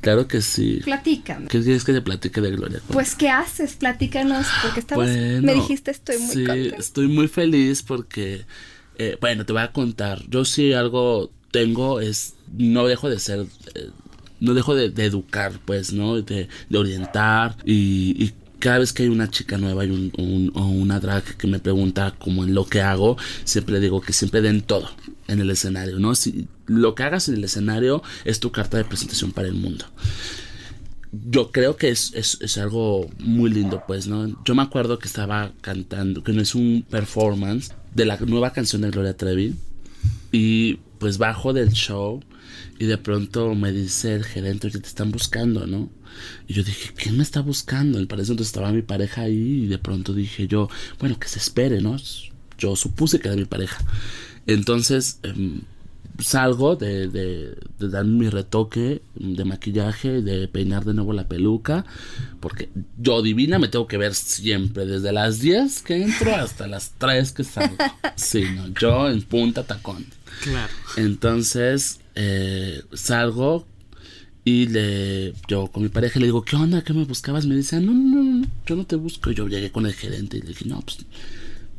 Claro 0.00 0.28
que 0.28 0.40
sí. 0.40 0.80
Platícame. 0.82 1.48
¿Qué 1.48 1.60
quieres 1.60 1.84
que 1.84 1.92
te 1.92 2.00
platique 2.00 2.40
de 2.40 2.52
Gloria? 2.52 2.80
Pues, 2.88 3.14
¿qué 3.14 3.28
haces? 3.28 3.74
Platícanos, 3.74 4.46
porque 4.62 4.80
estabas, 4.80 5.10
Bueno, 5.10 5.42
me 5.42 5.52
dijiste 5.52 5.90
estoy 5.90 6.16
muy 6.16 6.34
sí, 6.34 6.44
contenta. 6.46 6.76
estoy 6.76 7.08
muy 7.08 7.28
feliz 7.28 7.82
porque, 7.82 8.46
eh, 8.96 9.18
bueno, 9.20 9.44
te 9.44 9.52
voy 9.52 9.60
a 9.60 9.72
contar. 9.72 10.22
Yo 10.30 10.46
sí 10.46 10.72
algo 10.72 11.32
tengo 11.50 12.00
es, 12.00 12.34
no 12.56 12.86
dejo 12.86 13.08
de 13.08 13.18
ser, 13.18 13.46
eh, 13.74 13.90
no 14.40 14.54
dejo 14.54 14.74
de, 14.74 14.86
educar, 15.04 15.52
pues, 15.64 15.92
¿no? 15.92 16.20
De, 16.20 16.48
orientar 16.74 17.56
y, 17.64 18.16
y 18.22 18.32
cada 18.58 18.78
vez 18.78 18.92
que 18.92 19.04
hay 19.04 19.08
una 19.08 19.30
chica 19.30 19.58
nueva 19.58 19.84
y 19.84 19.90
un, 19.90 20.12
un- 20.18 20.52
o 20.54 20.66
una 20.66 20.98
drag 21.00 21.36
que 21.36 21.46
me 21.46 21.58
pregunta 21.58 22.14
como 22.18 22.44
en 22.44 22.54
lo 22.54 22.66
que 22.66 22.80
hago, 22.80 23.16
siempre 23.44 23.80
digo 23.80 24.00
que 24.00 24.12
siempre 24.12 24.40
den 24.40 24.62
todo 24.62 24.90
en 25.28 25.40
el 25.40 25.50
escenario, 25.50 25.98
¿no? 25.98 26.14
Si 26.14 26.48
lo 26.66 26.94
que 26.94 27.02
hagas 27.02 27.28
en 27.28 27.36
el 27.36 27.44
escenario 27.44 28.02
es 28.24 28.40
tu 28.40 28.50
carta 28.52 28.76
de 28.76 28.84
presentación 28.84 29.32
para 29.32 29.48
el 29.48 29.54
mundo 29.54 29.84
yo 31.30 31.50
creo 31.50 31.76
que 31.76 31.88
es, 31.88 32.12
es, 32.14 32.38
es 32.40 32.58
algo 32.58 33.08
muy 33.20 33.50
lindo, 33.50 33.82
pues, 33.86 34.06
¿no? 34.06 34.36
Yo 34.44 34.54
me 34.54 34.62
acuerdo 34.62 34.98
que 34.98 35.08
estaba 35.08 35.52
cantando, 35.60 36.22
que 36.22 36.32
no 36.32 36.42
es 36.42 36.54
un 36.54 36.84
performance 36.88 37.72
de 37.94 38.04
la 38.04 38.18
nueva 38.18 38.52
canción 38.52 38.82
de 38.82 38.90
Gloria 38.90 39.16
Trevi. 39.16 39.54
Y 40.32 40.78
pues 41.06 41.18
bajo 41.18 41.52
del 41.52 41.70
show 41.70 42.20
y 42.80 42.86
de 42.86 42.98
pronto 42.98 43.54
me 43.54 43.70
dice 43.70 44.16
el 44.16 44.24
gerente, 44.24 44.66
oye, 44.66 44.80
te 44.80 44.88
están 44.88 45.12
buscando, 45.12 45.64
¿no? 45.64 45.88
Y 46.48 46.54
yo 46.54 46.64
dije, 46.64 46.90
¿quién 46.96 47.16
me 47.16 47.22
está 47.22 47.42
buscando? 47.42 48.00
Y 48.00 48.06
parece 48.06 48.32
entonces 48.32 48.48
estaba 48.48 48.72
mi 48.72 48.82
pareja 48.82 49.20
ahí 49.20 49.62
y 49.62 49.66
de 49.68 49.78
pronto 49.78 50.12
dije 50.12 50.48
yo, 50.48 50.68
bueno, 50.98 51.16
que 51.16 51.28
se 51.28 51.38
espere, 51.38 51.80
¿no? 51.80 51.94
Yo 52.58 52.74
supuse 52.74 53.20
que 53.20 53.28
era 53.28 53.36
mi 53.36 53.44
pareja. 53.44 53.84
Entonces 54.48 55.20
em, 55.22 55.60
salgo 56.18 56.74
de, 56.74 57.06
de, 57.06 57.56
de 57.78 57.88
dar 57.88 58.04
mi 58.04 58.28
retoque 58.28 59.00
de 59.14 59.44
maquillaje, 59.44 60.22
de 60.22 60.48
peinar 60.48 60.84
de 60.84 60.94
nuevo 60.94 61.12
la 61.12 61.28
peluca, 61.28 61.84
porque 62.40 62.68
yo 62.98 63.22
divina 63.22 63.60
me 63.60 63.68
tengo 63.68 63.86
que 63.86 63.96
ver 63.96 64.16
siempre, 64.16 64.86
desde 64.86 65.12
las 65.12 65.38
10 65.38 65.82
que 65.82 66.02
entro 66.02 66.34
hasta 66.34 66.66
las 66.66 66.94
3 66.98 67.30
que 67.30 67.44
salgo. 67.44 67.76
Sí, 68.16 68.42
no, 68.56 68.66
yo 68.80 69.08
en 69.08 69.22
punta 69.22 69.62
tacón. 69.62 70.04
Claro. 70.42 70.72
Entonces 70.96 72.00
eh, 72.14 72.82
salgo 72.92 73.66
y 74.44 74.66
le 74.68 75.32
yo 75.48 75.66
con 75.68 75.82
mi 75.82 75.88
pareja 75.88 76.20
le 76.20 76.26
digo, 76.26 76.42
¿qué 76.42 76.56
onda? 76.56 76.82
¿Qué 76.82 76.92
me 76.92 77.04
buscabas? 77.04 77.46
Me 77.46 77.56
dice, 77.56 77.80
no, 77.80 77.92
no, 77.92 78.22
no, 78.22 78.46
yo 78.66 78.76
no 78.76 78.86
te 78.86 78.96
busco. 78.96 79.30
Y 79.30 79.34
yo 79.34 79.48
llegué 79.48 79.72
con 79.72 79.86
el 79.86 79.94
gerente 79.94 80.36
y 80.38 80.40
le 80.42 80.48
dije, 80.48 80.64
no, 80.66 80.80
pues, 80.80 80.98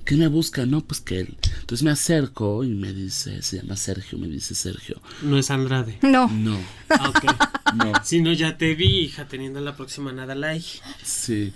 ¿qué 0.04 0.16
me 0.16 0.28
busca? 0.28 0.66
No, 0.66 0.82
pues 0.86 1.00
que 1.00 1.22
él. 1.22 1.38
Entonces 1.62 1.84
me 1.84 1.92
acerco 1.92 2.64
y 2.64 2.70
me 2.70 2.92
dice, 2.94 3.42
se 3.42 3.58
llama 3.62 3.78
Sergio, 3.78 4.18
me 4.18 4.28
dice 4.28 4.54
Sergio. 4.54 5.02
No 5.22 5.38
es 5.38 5.50
Andrade. 5.50 5.98
No. 6.02 6.28
No, 6.30 6.58
Ah, 6.90 7.10
ok. 7.10 7.57
No. 7.76 7.92
si 8.04 8.22
no, 8.22 8.34
ya 8.34 8.58
te 8.58 8.76
vi, 8.76 9.00
hija, 9.06 9.28
teniendo 9.28 9.60
la 9.62 9.76
próxima 9.76 10.12
nada 10.14 10.36
like. 10.36 10.66
Sí, 11.04 11.52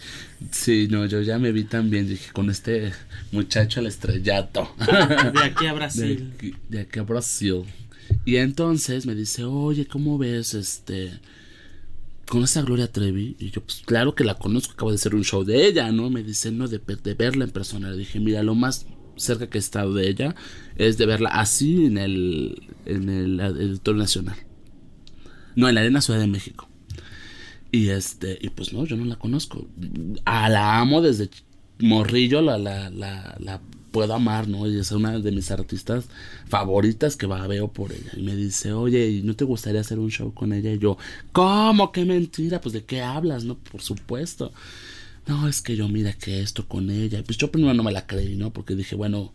sí, 0.52 0.88
no, 0.90 1.06
yo 1.06 1.22
ya 1.22 1.38
me 1.40 1.52
vi 1.52 1.64
también, 1.64 2.08
dije, 2.08 2.32
con 2.34 2.50
este 2.50 2.92
muchacho 3.32 3.80
el 3.80 3.88
estrellato. 3.88 4.74
De 5.34 5.44
aquí 5.44 5.66
a 5.66 5.70
de, 5.74 5.76
Brasil. 5.76 6.34
aquí- 6.36 6.56
de 6.70 6.80
aquí 6.82 7.00
a 7.00 7.04
Brasil. 7.04 7.64
Y 8.26 8.36
entonces 8.38 9.06
me 9.06 9.16
dice, 9.16 9.44
oye, 9.46 9.86
¿cómo 9.88 10.18
ves 10.18 10.54
este? 10.54 11.12
¿Conoces 12.28 12.58
a 12.58 12.62
Gloria 12.62 12.92
Trevi? 12.92 13.36
Y 13.40 13.52
yo, 13.52 13.62
pues 13.62 13.82
claro 13.86 14.16
que 14.16 14.24
la 14.24 14.36
conozco, 14.36 14.74
acabo 14.74 14.92
de 14.92 14.96
hacer 14.96 15.16
un 15.16 15.24
show 15.24 15.44
de 15.44 15.66
ella, 15.68 15.92
¿no? 15.92 16.10
Me 16.10 16.24
dice, 16.24 16.52
no, 16.52 16.68
de, 16.68 16.80
de 16.80 17.14
verla 17.14 17.44
en 17.46 17.52
persona. 17.52 17.90
Le 17.92 17.98
dije, 17.98 18.20
mira, 18.20 18.42
lo 18.44 18.56
más 18.56 18.86
cerca 19.18 19.50
que 19.50 19.58
he 19.58 19.60
estado 19.60 19.94
de 19.94 20.08
ella 20.10 20.36
es 20.78 20.98
de 20.98 21.06
verla 21.06 21.30
así 21.30 21.86
en 21.86 21.98
el, 21.98 22.62
en 22.86 23.10
el 23.10 23.40
Auditorio 23.40 24.00
Nacional. 24.02 24.36
No, 25.56 25.70
en 25.70 25.76
la 25.76 25.82
Arena 25.82 26.02
Ciudad 26.02 26.20
de 26.20 26.28
México. 26.28 26.68
Y 27.72 27.90
este, 27.90 28.38
y 28.42 28.50
pues 28.50 28.74
no, 28.74 28.86
yo 28.86 28.98
no 28.98 29.06
la 29.06 29.16
conozco. 29.16 29.68
A 30.26 30.50
la 30.50 30.80
amo 30.80 31.02
desde 31.02 31.30
morrillo, 31.80 32.42
la, 32.42 32.58
la, 32.58 32.90
la, 32.90 33.36
la 33.40 33.62
puedo 33.92 34.14
amar, 34.14 34.48
¿no? 34.48 34.68
Y 34.68 34.80
es 34.80 34.92
una 34.92 35.20
de 35.20 35.32
mis 35.32 35.52
artistas 35.52 36.08
favoritas 36.48 37.16
que 37.16 37.28
va, 37.28 37.46
veo 37.48 37.72
por 37.72 37.92
ella. 37.92 38.12
Y 38.16 38.22
me 38.22 38.36
dice, 38.36 38.74
oye, 38.74 39.10
¿y 39.10 39.22
no 39.22 39.36
te 39.36 39.46
gustaría 39.46 39.82
hacer 39.82 40.00
un 40.00 40.10
show 40.10 40.34
con 40.34 40.54
ella? 40.54 40.72
Y 40.74 40.80
yo, 40.80 40.98
¿cómo? 41.32 41.92
¿Qué 41.92 42.06
mentira? 42.06 42.62
Pues 42.62 42.74
de 42.74 42.84
qué 42.84 43.02
hablas, 43.02 43.44
¿no? 43.44 43.58
Por 43.58 43.82
supuesto. 43.82 44.52
No, 45.28 45.48
es 45.48 45.62
que 45.62 45.76
yo 45.76 45.88
mira 45.88 46.14
que 46.14 46.42
esto 46.42 46.68
con 46.68 46.90
ella. 46.90 47.24
Pues 47.24 47.38
yo 47.38 47.52
primero 47.52 47.74
no 47.74 47.84
me 47.84 47.92
la 47.92 48.08
creí, 48.08 48.36
¿no? 48.36 48.52
Porque 48.52 48.76
dije, 48.76 48.96
bueno, 48.96 49.34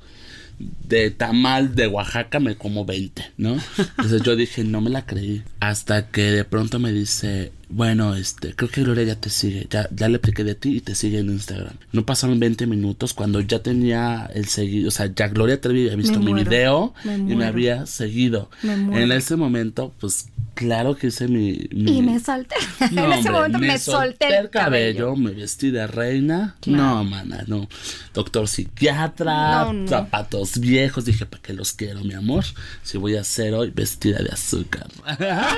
de 0.58 1.10
tamal 1.10 1.74
de 1.74 1.86
Oaxaca 1.86 2.40
me 2.40 2.56
como 2.56 2.84
20, 2.84 3.32
¿no? 3.36 3.58
Entonces 3.78 4.22
yo 4.22 4.36
dije, 4.36 4.64
no 4.64 4.80
me 4.80 4.90
la 4.90 5.04
creí. 5.04 5.42
Hasta 5.60 6.08
que 6.08 6.22
de 6.22 6.44
pronto 6.44 6.78
me 6.78 6.92
dice, 6.92 7.52
bueno, 7.68 8.14
este, 8.14 8.54
creo 8.54 8.70
que 8.70 8.82
Gloria 8.84 9.02
ya 9.04 9.16
te 9.16 9.28
sigue. 9.28 9.66
Ya, 9.68 9.88
ya 9.90 10.08
le 10.08 10.16
expliqué 10.16 10.44
de 10.44 10.54
ti 10.54 10.76
y 10.76 10.80
te 10.80 10.94
sigue 10.94 11.18
en 11.18 11.30
Instagram. 11.30 11.74
No 11.92 12.06
pasaron 12.06 12.38
20 12.38 12.66
minutos 12.66 13.12
cuando 13.12 13.40
ya 13.40 13.60
tenía 13.60 14.30
el 14.34 14.46
seguido. 14.46 14.88
O 14.88 14.90
sea, 14.92 15.06
ya 15.14 15.28
Gloria 15.28 15.60
Trevi 15.60 15.86
había 15.86 15.96
visto 15.96 16.20
mi 16.20 16.32
video 16.32 16.94
me 17.04 17.14
y 17.16 17.36
me 17.36 17.44
había 17.44 17.86
seguido. 17.86 18.50
Me 18.62 18.76
muero. 18.76 19.02
En 19.04 19.12
ese 19.12 19.34
momento, 19.36 19.92
pues 19.98 20.28
claro 20.54 20.96
que 20.96 21.08
hice 21.08 21.26
mi. 21.26 21.66
mi- 21.72 21.98
Y 21.98 22.02
me 22.02 22.20
solté. 22.20 22.54
no, 22.92 23.04
en 23.06 23.12
ese 23.18 23.30
momento 23.30 23.58
me, 23.58 23.78
solté 23.78 24.38
el 24.38 24.48
cabello, 24.48 25.16
me 25.16 25.32
vestí 25.32 25.70
de 25.72 25.86
reina. 25.88 26.54
No, 26.66 27.02
mana, 27.02 27.42
no. 27.48 27.68
Doctor 28.14 28.46
psiquiatra, 28.46 29.64
No, 29.64 29.72
no. 29.72 29.88
zapatos 29.88 30.60
viejos. 30.60 31.04
Dije, 31.04 31.26
¿para 31.26 31.42
qué 31.42 31.52
los 31.52 31.72
quiero, 31.72 32.04
mi 32.04 32.14
amor? 32.14 32.44
Si 32.84 32.96
voy 32.96 33.16
a 33.16 33.22
hacer 33.22 33.54
hoy 33.54 33.70
vestida 33.70 34.18
de 34.18 34.30
azúcar. 34.30 34.86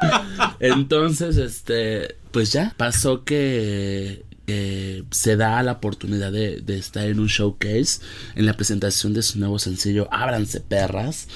Entonces, 0.60 1.36
este, 1.44 2.16
pues 2.30 2.52
ya, 2.52 2.74
pasó 2.76 3.24
que, 3.24 4.24
se 5.12 5.36
da 5.36 5.62
la 5.62 5.72
oportunidad 5.72 6.32
de, 6.32 6.60
de 6.60 6.76
estar 6.76 7.06
en 7.06 7.20
un 7.20 7.28
showcase, 7.28 8.00
en 8.34 8.46
la 8.46 8.54
presentación 8.54 9.14
de 9.14 9.22
su 9.22 9.38
nuevo 9.38 9.60
sencillo, 9.60 10.08
Ábranse 10.10 10.60
Perras, 10.60 11.28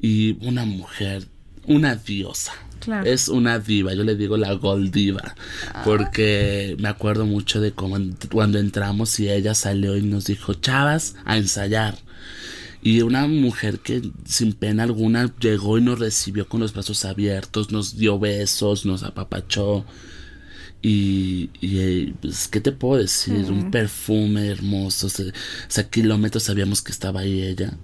y 0.00 0.36
una 0.44 0.64
mujer, 0.64 1.28
una 1.66 1.94
diosa. 1.94 2.52
Claro. 2.80 3.06
Es 3.08 3.28
una 3.28 3.58
diva, 3.58 3.94
yo 3.94 4.04
le 4.04 4.16
digo 4.16 4.36
la 4.36 4.52
gold 4.52 4.92
diva, 4.92 5.34
porque 5.84 6.76
me 6.78 6.88
acuerdo 6.88 7.24
mucho 7.24 7.60
de 7.60 7.72
cómo 7.72 7.96
cuando 8.30 8.58
entramos 8.58 9.18
y 9.18 9.30
ella 9.30 9.54
salió 9.54 9.96
y 9.96 10.02
nos 10.02 10.26
dijo, 10.26 10.54
chavas, 10.54 11.16
a 11.24 11.36
ensayar. 11.36 11.98
Y 12.82 13.02
una 13.02 13.26
mujer 13.26 13.80
que 13.80 14.02
sin 14.24 14.52
pena 14.52 14.84
alguna 14.84 15.34
llegó 15.40 15.78
y 15.78 15.82
nos 15.82 15.98
recibió 15.98 16.48
con 16.48 16.60
los 16.60 16.72
brazos 16.72 17.04
abiertos, 17.04 17.72
nos 17.72 17.96
dio 17.96 18.18
besos, 18.18 18.86
nos 18.86 19.02
apapachó. 19.02 19.84
Y, 20.82 21.50
y 21.60 21.78
eh, 21.80 22.14
pues, 22.20 22.48
¿qué 22.48 22.60
te 22.60 22.70
puedo 22.72 23.00
decir? 23.00 23.50
Un 23.50 23.70
perfume 23.70 24.46
hermoso. 24.46 25.08
O 25.08 25.10
sea, 25.10 25.26
o 25.26 25.30
sea, 25.68 25.90
kilómetros 25.90 26.44
sabíamos 26.44 26.82
que 26.82 26.92
estaba 26.92 27.20
ahí 27.20 27.42
ella. 27.42 27.76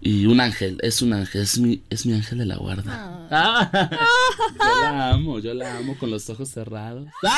Y 0.00 0.26
un 0.26 0.40
ángel, 0.40 0.78
es 0.82 1.02
un 1.02 1.12
ángel, 1.12 1.42
es 1.42 1.58
mi, 1.58 1.82
es 1.90 2.06
mi 2.06 2.12
ángel 2.12 2.38
de 2.38 2.46
la 2.46 2.56
guarda. 2.56 3.26
yo 3.30 4.82
la 4.82 5.10
amo, 5.10 5.38
yo 5.40 5.54
la 5.54 5.76
amo 5.76 5.96
con 5.98 6.10
los 6.10 6.28
ojos 6.30 6.48
cerrados. 6.48 7.08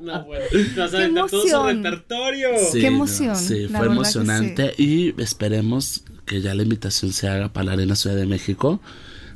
No, 0.00 0.24
bueno. 0.24 0.44
Nos 0.76 0.94
aventó 0.94 1.26
todo 1.26 1.42
su 1.42 1.48
emoción. 1.48 1.84
repertorio. 1.84 2.48
Sí, 2.72 2.80
Qué 2.80 2.86
emoción, 2.88 3.36
sí, 3.36 3.68
la 3.68 3.78
fue 3.78 3.86
emocionante 3.86 4.74
y 4.76 5.20
esperemos 5.20 6.02
que 6.26 6.40
ya 6.40 6.54
la 6.54 6.62
invitación 6.62 7.12
se 7.12 7.28
haga 7.28 7.52
para 7.52 7.66
la 7.66 7.72
Arena 7.72 7.94
Ciudad 7.94 8.16
de 8.16 8.26
México 8.26 8.80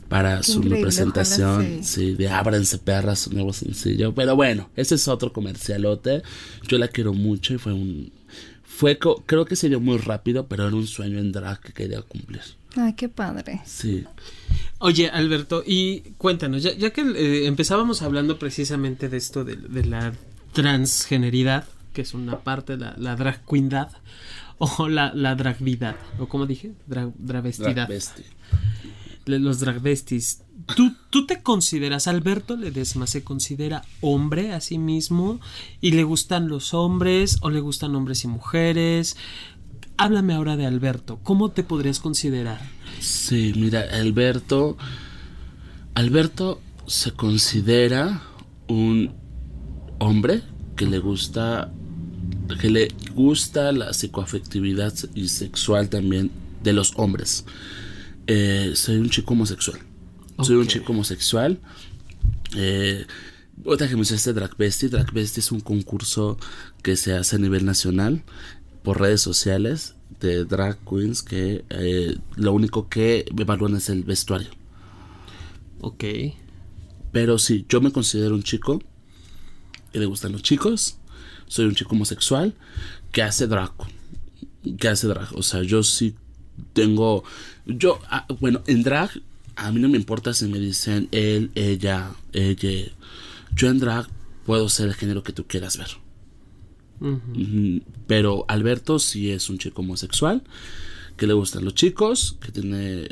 para 0.09 0.43
su 0.43 0.61
presentación, 0.63 1.85
sí. 1.85 2.15
de 2.15 2.29
Ábranse 2.29 2.79
Perras, 2.79 3.21
su 3.21 3.33
nuevo 3.33 3.53
sencillo. 3.53 4.15
Pero 4.15 4.37
bueno, 4.37 4.71
ese 4.75 4.95
es 4.95 5.07
otro 5.07 5.33
comercialote. 5.33 6.23
Yo 6.67 6.79
la 6.79 6.89
quiero 6.89 7.13
mucho 7.13 7.55
y 7.55 7.59
fue 7.59 7.73
un... 7.73 8.11
Fue, 8.79 8.97
co- 8.97 9.25
creo 9.27 9.45
que 9.45 9.57
se 9.57 9.69
dio 9.69 9.81
muy 9.81 9.99
rápido, 9.99 10.47
pero 10.47 10.69
era 10.69 10.77
un 10.77 10.87
sueño 10.87 11.19
en 11.19 11.33
drag 11.33 11.61
que 11.61 11.73
quería 11.73 12.01
cumplir. 12.03 12.43
Ay, 12.77 12.93
qué 12.93 13.09
padre. 13.09 13.61
Sí. 13.65 14.05
Oye, 14.79 15.09
Alberto, 15.11 15.65
y 15.67 16.01
cuéntanos, 16.17 16.63
ya, 16.63 16.73
ya 16.75 16.91
que 16.93 17.01
eh, 17.01 17.47
empezábamos 17.49 18.03
hablando 18.03 18.39
precisamente 18.39 19.09
de 19.09 19.17
esto 19.17 19.43
de, 19.45 19.57
de 19.57 19.85
la 19.85 20.13
transgeneridad, 20.53 21.65
que 21.93 22.03
es 22.03 22.15
una 22.15 22.39
parte, 22.45 22.77
la, 22.77 22.95
la 22.99 23.17
drag 23.17 23.45
queendad, 23.45 23.91
o 24.59 24.89
la, 24.89 25.13
la 25.13 25.35
dragvidad, 25.35 25.97
o 26.21 26.29
como 26.29 26.47
dije, 26.47 26.71
Drag 26.87 27.13
los 29.27 29.59
dragvestis. 29.61 30.43
¿Tú, 30.77 30.95
¿Tú 31.11 31.27
te 31.27 31.43
consideras, 31.43 32.09
Alberto 32.09 32.57
Ledesma, 32.57 33.07
se 33.07 33.25
considera 33.25 33.83
hombre 34.01 34.53
a 34.53 34.61
sí 34.61 34.79
mismo? 34.79 35.41
¿Y 35.81 35.93
le 35.93 36.05
gustan 36.05 36.49
los 36.49 36.75
hombres 36.75 37.39
o 37.41 37.51
le 37.51 37.61
gustan 37.61 37.95
hombres 37.95 38.25
y 38.25 38.29
mujeres? 38.29 39.17
Háblame 39.97 40.35
ahora 40.35 40.57
de 40.57 40.67
Alberto, 40.67 41.19
¿cómo 41.25 41.51
te 41.51 41.65
podrías 41.65 41.99
considerar? 41.99 42.61
Sí, 43.01 43.53
mira, 43.57 43.85
Alberto. 43.93 44.77
Alberto 45.95 46.61
se 46.87 47.13
considera 47.13 48.23
un 48.69 49.13
hombre 49.99 50.43
que 50.77 50.87
le 50.87 50.99
gusta. 50.99 51.73
que 52.61 52.71
le 52.71 52.89
gusta 53.15 53.73
la 53.73 53.93
psicoafectividad 53.93 54.95
y 55.15 55.29
sexual 55.29 55.89
también 55.89 56.31
de 56.63 56.73
los 56.73 56.93
hombres. 56.97 57.45
Eh, 58.27 58.73
soy 58.75 58.97
un 58.97 59.11
chico 59.11 59.33
homosexual. 59.33 59.81
Soy 60.43 60.57
un 60.57 60.67
chico 60.67 60.93
homosexual. 60.93 61.59
Eh, 62.57 63.07
otra 63.65 63.89
que 63.89 63.97
me 63.97 64.03
este 64.03 64.33
Drag 64.33 64.57
Bestie. 64.57 64.89
Drag 64.89 65.13
Bestie 65.13 65.41
es 65.41 65.53
un 65.53 65.61
concurso 65.61 66.39
que 66.83 66.97
se 66.97 67.15
hace 67.15 67.37
a 67.37 67.39
nivel 67.39 67.65
nacional 67.65 68.23
por 68.83 69.01
redes 69.01 69.21
sociales 69.21 69.95
de 70.21 70.45
drag 70.45 70.79
queens 70.89 71.23
que 71.23 71.65
eh, 71.69 72.17
lo 72.37 72.53
único 72.53 72.89
que 72.89 73.27
evalúan 73.37 73.77
es 73.77 73.89
el 73.89 74.05
vestuario. 74.05 74.51
Ok. 75.81 76.05
Pero 77.13 77.39
sí, 77.39 77.67
yo 77.69 77.81
me 77.81 77.93
considero 77.93 78.35
un 78.35 78.43
chico 78.43 78.83
que 79.93 79.99
le 79.99 80.07
gustan 80.07 80.33
los 80.33 80.43
chicos. 80.43 80.99
Soy 81.47 81.67
un 81.67 81.75
chico 81.75 81.95
homosexual 81.95 82.55
que 83.13 83.23
hace 83.23 83.47
drag. 83.47 83.73
Que 84.79 84.89
hace 84.89 85.07
drag. 85.07 85.35
O 85.35 85.43
sea, 85.43 85.63
yo 85.63 85.83
sí 85.83 86.15
tengo. 86.73 87.25
Yo, 87.67 88.01
ah, 88.11 88.27
bueno, 88.41 88.63
en 88.67 88.83
drag, 88.83 89.11
a 89.59 89.73
mí 89.73 89.81
no 89.81 89.89
me 89.89 89.97
importa 89.97 90.33
si 90.33 90.47
me 90.47 90.59
dicen 90.59 91.09
él, 91.11 91.51
ella, 91.55 92.13
ella. 92.33 92.93
Yo 93.55 93.69
en 93.69 93.81
drag 93.81 94.07
puedo 94.47 94.69
ser 94.69 94.89
el 94.89 94.95
género 94.95 95.23
que 95.23 95.33
tú 95.33 95.47
quieras 95.47 95.77
ver. 95.77 95.89
Pero 98.07 98.45
Alberto 98.49 98.99
sí 98.99 99.31
es 99.31 99.51
un 99.51 99.59
chico 99.59 99.83
homosexual, 99.83 100.43
que 101.17 101.27
le 101.27 101.35
gustan 101.35 101.65
los 101.65 101.75
chicos, 101.75 102.37
que 102.41 102.53
tiene 102.53 103.09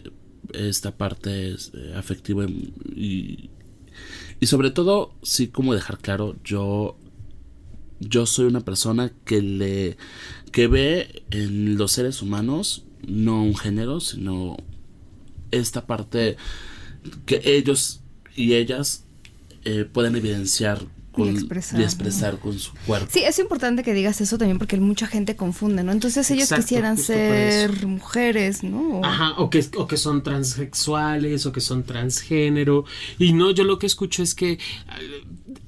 esta 0.53 0.97
parte 0.97 1.51
eh, 1.51 1.95
afectiva 1.97 2.45
y, 2.45 2.73
y, 2.95 3.51
y 4.39 4.47
sobre 4.47 4.71
todo, 4.71 5.15
sí 5.23 5.49
como 5.49 5.75
dejar 5.75 5.99
claro, 5.99 6.37
yo 6.45 6.97
yo 7.99 8.27
soy 8.27 8.47
una 8.47 8.61
persona 8.61 9.11
que 9.25 9.43
le 9.43 9.97
que 10.53 10.69
ve 10.69 11.25
en 11.31 11.77
los 11.77 11.93
seres 11.93 12.23
humanos 12.23 12.85
no 13.07 13.43
un 13.43 13.57
género, 13.57 14.01
sino 14.01 14.57
esta 15.51 15.87
parte 15.87 16.37
que 17.25 17.41
ellos 17.45 18.01
y 18.35 18.55
ellas 18.55 19.05
eh, 19.65 19.89
pueden 19.91 20.17
evidenciar 20.17 20.81
con, 21.13 21.29
Y 21.29 21.31
expresar, 21.31 21.81
y 21.81 21.83
expresar 21.83 22.39
con 22.39 22.59
su 22.59 22.73
cuerpo. 22.87 23.09
Sí, 23.11 23.23
es 23.25 23.39
importante 23.39 23.83
que 23.83 23.95
digas 23.95 24.21
eso 24.21 24.37
también 24.37 24.59
porque 24.59 24.77
mucha 24.77 25.07
gente 25.07 25.35
confunde, 25.35 25.83
¿no? 25.83 25.93
Entonces 25.93 26.31
ellos 26.31 26.45
Exacto, 26.45 26.65
quisieran 26.65 26.99
ser 26.99 27.87
mujeres, 27.87 28.63
¿no? 28.63 29.01
Ajá, 29.03 29.33
o 29.39 29.49
que, 29.49 29.65
o 29.77 29.87
que 29.87 29.97
son 29.97 30.23
transexuales 30.23 31.47
o 31.47 31.53
que 31.53 31.61
son 31.61 31.85
transgénero. 31.85 32.85
Y 33.19 33.33
no, 33.33 33.51
yo 33.51 33.65
lo 33.65 33.79
que 33.79 33.87
escucho 33.87 34.23
es 34.23 34.35
que 34.35 34.59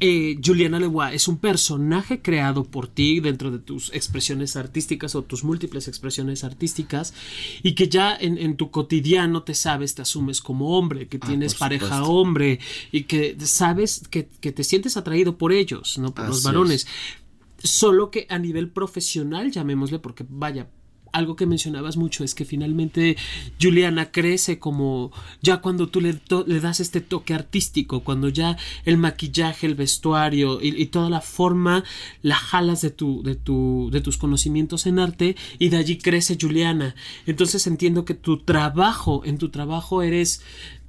eh, 0.00 0.38
Juliana 0.44 0.78
Leguá 0.78 1.12
es 1.12 1.28
un 1.28 1.38
personaje 1.38 2.22
creado 2.22 2.64
por 2.64 2.86
ti 2.86 3.20
dentro 3.20 3.50
de 3.50 3.58
tus 3.58 3.92
expresiones 3.92 4.56
artísticas 4.56 5.14
o 5.14 5.22
tus 5.22 5.44
múltiples 5.44 5.88
expresiones 5.88 6.44
artísticas 6.44 7.14
y 7.62 7.74
que 7.74 7.88
ya 7.88 8.14
en, 8.14 8.38
en 8.38 8.56
tu 8.56 8.70
cotidiano 8.70 9.42
te 9.42 9.54
sabes, 9.54 9.94
te 9.94 10.02
asumes 10.02 10.40
como 10.40 10.78
hombre, 10.78 11.08
que 11.08 11.18
Ah, 11.20 11.26
tienes 11.26 11.54
pareja 11.54 12.04
hombre 12.04 12.60
y 12.92 13.04
que 13.04 13.36
sabes 13.40 14.02
que, 14.08 14.28
que 14.40 14.52
te 14.52 14.64
sientes 14.64 14.96
atraído 14.96 15.36
por 15.36 15.52
ellos, 15.52 15.98
no 15.98 16.14
por 16.14 16.28
los 16.28 16.42
varones. 16.42 16.86
es. 16.86 17.70
Solo 17.70 18.10
que 18.12 18.26
a 18.30 18.38
nivel 18.38 18.70
profesional, 18.70 19.50
llamémosle, 19.50 19.98
porque 19.98 20.24
vaya, 20.28 20.68
algo 21.12 21.36
que 21.36 21.46
mencionabas 21.46 21.96
mucho 21.96 22.24
es 22.24 22.34
que 22.34 22.44
finalmente 22.44 23.16
Juliana 23.60 24.10
crece 24.10 24.58
como 24.58 25.12
ya 25.42 25.58
cuando 25.58 25.88
tú 25.88 26.00
le, 26.00 26.20
das 26.60 26.80
este 26.80 27.00
toque 27.00 27.34
artístico, 27.34 28.04
cuando 28.04 28.28
ya 28.28 28.56
el 28.84 28.98
maquillaje, 28.98 29.66
el 29.66 29.74
vestuario 29.74 30.60
y, 30.62 30.80
y 30.80 30.86
toda 30.86 31.10
la 31.10 31.20
forma 31.20 31.84
la 32.22 32.36
jalas 32.36 32.80
de, 32.80 32.90
tu, 32.90 33.22
de, 33.22 33.34
tu, 33.34 33.88
de 33.92 34.00
tus 34.00 34.18
conocimientos 34.18 34.86
en 34.86 34.98
arte 34.98 35.36
y 35.58 35.68
de 35.68 35.76
allí 35.76 35.98
crece 35.98 36.38
Juliana. 36.40 36.94
Entonces 37.26 37.66
entiendo 37.66 38.04
que 38.04 38.14
tu 38.14 38.38
trabajo, 38.38 39.22
en 39.24 39.38
tu 39.38 39.50
trabajo 39.50 40.02
eres 40.02 40.42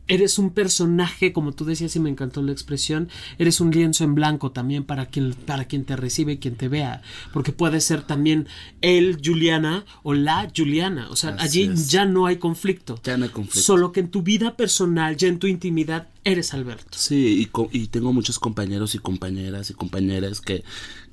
eres 0.09 0.37
un 0.39 0.49
personaje, 0.49 1.31
como 1.31 1.53
tú 1.53 1.63
decías 1.63 1.95
y 1.95 1.99
me 2.01 2.09
encantó 2.09 2.41
la 2.41 2.51
expresión, 2.51 3.07
eres 3.37 3.61
un 3.61 3.71
lienzo 3.71 4.03
en 4.03 4.15
blanco 4.15 4.51
también 4.51 4.83
para 4.83 5.05
quien, 5.05 5.33
para 5.33 5.65
quien 5.65 5.85
te 5.85 5.95
recibe 5.95 6.33
y 6.33 6.37
quien 6.39 6.55
te 6.55 6.67
vea, 6.67 7.01
porque 7.31 7.53
puede 7.53 7.79
ser 7.79 8.01
también 8.01 8.47
el 8.81 9.19
Juliana 9.23 9.85
o 10.03 10.13
la 10.13 10.51
Juliana, 10.55 11.07
o 11.09 11.15
sea, 11.15 11.31
Así 11.37 11.63
allí 11.63 11.73
es. 11.73 11.89
ya 11.89 12.05
no 12.05 12.25
hay 12.25 12.37
conflicto. 12.37 12.99
Ya 13.03 13.15
no 13.17 13.23
hay 13.23 13.31
conflicto. 13.31 13.61
Solo 13.61 13.91
que 13.91 14.01
en 14.01 14.09
tu 14.09 14.23
vida 14.23 14.57
personal, 14.57 15.15
ya 15.15 15.27
en 15.27 15.39
tu 15.39 15.47
intimidad, 15.47 16.07
eres 16.23 16.53
Alberto. 16.53 16.97
Sí, 16.97 17.49
y, 17.71 17.77
y 17.77 17.87
tengo 17.87 18.11
muchos 18.11 18.39
compañeros 18.39 18.95
y 18.95 18.99
compañeras 18.99 19.69
y 19.69 19.73
compañeras 19.73 20.41
que, 20.41 20.63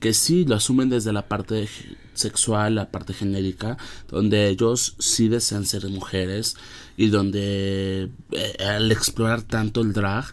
que 0.07 0.15
sí 0.15 0.45
lo 0.45 0.55
asumen 0.55 0.89
desde 0.89 1.13
la 1.13 1.27
parte 1.27 1.69
sexual, 2.15 2.77
la 2.77 2.91
parte 2.93 3.13
genérica, 3.13 3.77
donde 4.09 4.49
ellos 4.49 4.95
sí 5.01 5.29
desean 5.29 5.65
ser 5.67 5.89
mujeres 5.89 6.57
y 6.97 7.09
donde 7.09 8.09
eh, 8.31 8.65
al 8.65 8.93
explorar 8.93 9.43
tanto 9.43 9.81
el 9.81 9.93
drag 9.93 10.27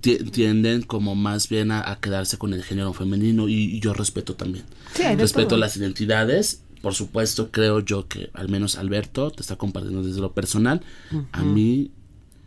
ti- 0.00 0.18
tienden 0.32 0.82
como 0.82 1.14
más 1.14 1.48
bien 1.48 1.70
a, 1.70 1.88
a 1.88 2.00
quedarse 2.00 2.38
con 2.38 2.52
el 2.54 2.64
género 2.64 2.92
femenino 2.92 3.48
y, 3.48 3.54
y 3.76 3.80
yo 3.80 3.94
respeto 3.94 4.34
también. 4.34 4.64
Sí, 4.94 5.04
respeto 5.16 5.48
todo. 5.50 5.58
las 5.60 5.76
identidades. 5.76 6.62
Por 6.82 6.94
supuesto, 6.94 7.50
creo 7.52 7.78
yo 7.80 8.08
que 8.08 8.30
al 8.34 8.48
menos 8.48 8.76
Alberto 8.76 9.30
te 9.30 9.42
está 9.42 9.54
compartiendo 9.56 10.02
desde 10.02 10.20
lo 10.20 10.32
personal. 10.32 10.80
A 11.32 11.42
mí 11.44 11.90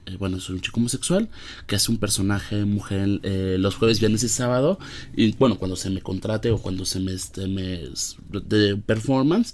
eh, 0.06 0.16
bueno, 0.18 0.39
soy 0.39 0.56
un 0.56 0.62
chico 0.62 0.80
homosexual 0.80 1.30
que 1.68 1.76
hace 1.76 1.91
un 1.91 1.97
personaje 1.97 2.66
mujer 2.66 3.20
eh, 3.24 3.58
los 3.60 3.76
jueves, 3.76 3.99
viernes 3.99 4.24
y 4.24 4.30
sábado. 4.30 4.80
Y 5.16 5.34
bueno, 5.34 5.58
cuando 5.58 5.76
se 5.76 5.89
me 5.89 6.02
contrate 6.02 6.52
o 6.52 6.58
cuando 6.58 6.86
se 6.86 6.99
me, 6.99 7.14
este, 7.14 7.41
de 7.41 8.78
performance, 8.78 9.54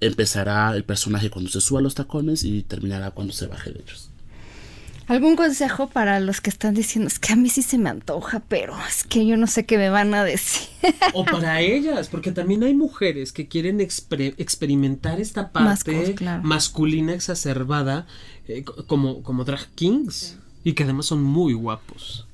empezará 0.00 0.74
el 0.76 0.84
personaje 0.84 1.30
cuando 1.30 1.50
se 1.50 1.60
suba 1.60 1.80
los 1.80 1.94
tacones 1.94 2.44
y 2.44 2.62
terminará 2.62 3.10
cuando 3.12 3.32
se 3.32 3.46
baje 3.46 3.72
de 3.72 3.80
ellos. 3.80 4.09
¿Algún 5.10 5.34
consejo 5.34 5.88
para 5.88 6.20
los 6.20 6.40
que 6.40 6.50
están 6.50 6.72
diciendo, 6.72 7.08
es 7.08 7.18
que 7.18 7.32
a 7.32 7.36
mí 7.36 7.48
sí 7.48 7.62
se 7.62 7.78
me 7.78 7.90
antoja, 7.90 8.44
pero 8.46 8.76
es 8.88 9.02
que 9.02 9.26
yo 9.26 9.36
no 9.36 9.48
sé 9.48 9.66
qué 9.66 9.76
me 9.76 9.90
van 9.90 10.14
a 10.14 10.22
decir? 10.22 10.68
O 11.14 11.24
para 11.24 11.60
ellas, 11.60 12.06
porque 12.08 12.30
también 12.30 12.62
hay 12.62 12.74
mujeres 12.74 13.32
que 13.32 13.48
quieren 13.48 13.80
experimentar 13.80 15.20
esta 15.20 15.50
parte 15.50 16.14
claro. 16.14 16.44
masculina 16.44 17.12
exacerbada 17.12 18.06
eh, 18.46 18.62
co- 18.62 18.86
como, 18.86 19.24
como 19.24 19.42
drag 19.42 19.66
kings 19.74 20.36
y 20.62 20.74
que 20.74 20.84
además 20.84 21.06
son 21.06 21.24
muy 21.24 21.54
guapos. 21.54 22.26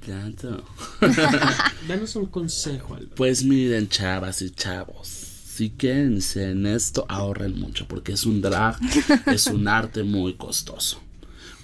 Claro. 0.00 0.64
Danos 1.88 2.16
un 2.16 2.24
consejo, 2.24 2.94
Alberto. 2.94 3.16
Pues 3.16 3.44
miren, 3.44 3.86
chavas 3.90 4.40
y 4.40 4.48
chavos. 4.50 5.08
Si 5.08 5.68
quieren 5.68 6.20
en 6.36 6.64
esto, 6.66 7.04
ahorren 7.06 7.60
mucho, 7.60 7.86
porque 7.86 8.12
es 8.12 8.24
un 8.24 8.40
drag, 8.40 8.78
es 9.26 9.46
un 9.48 9.68
arte 9.68 10.04
muy 10.04 10.34
costoso. 10.34 11.02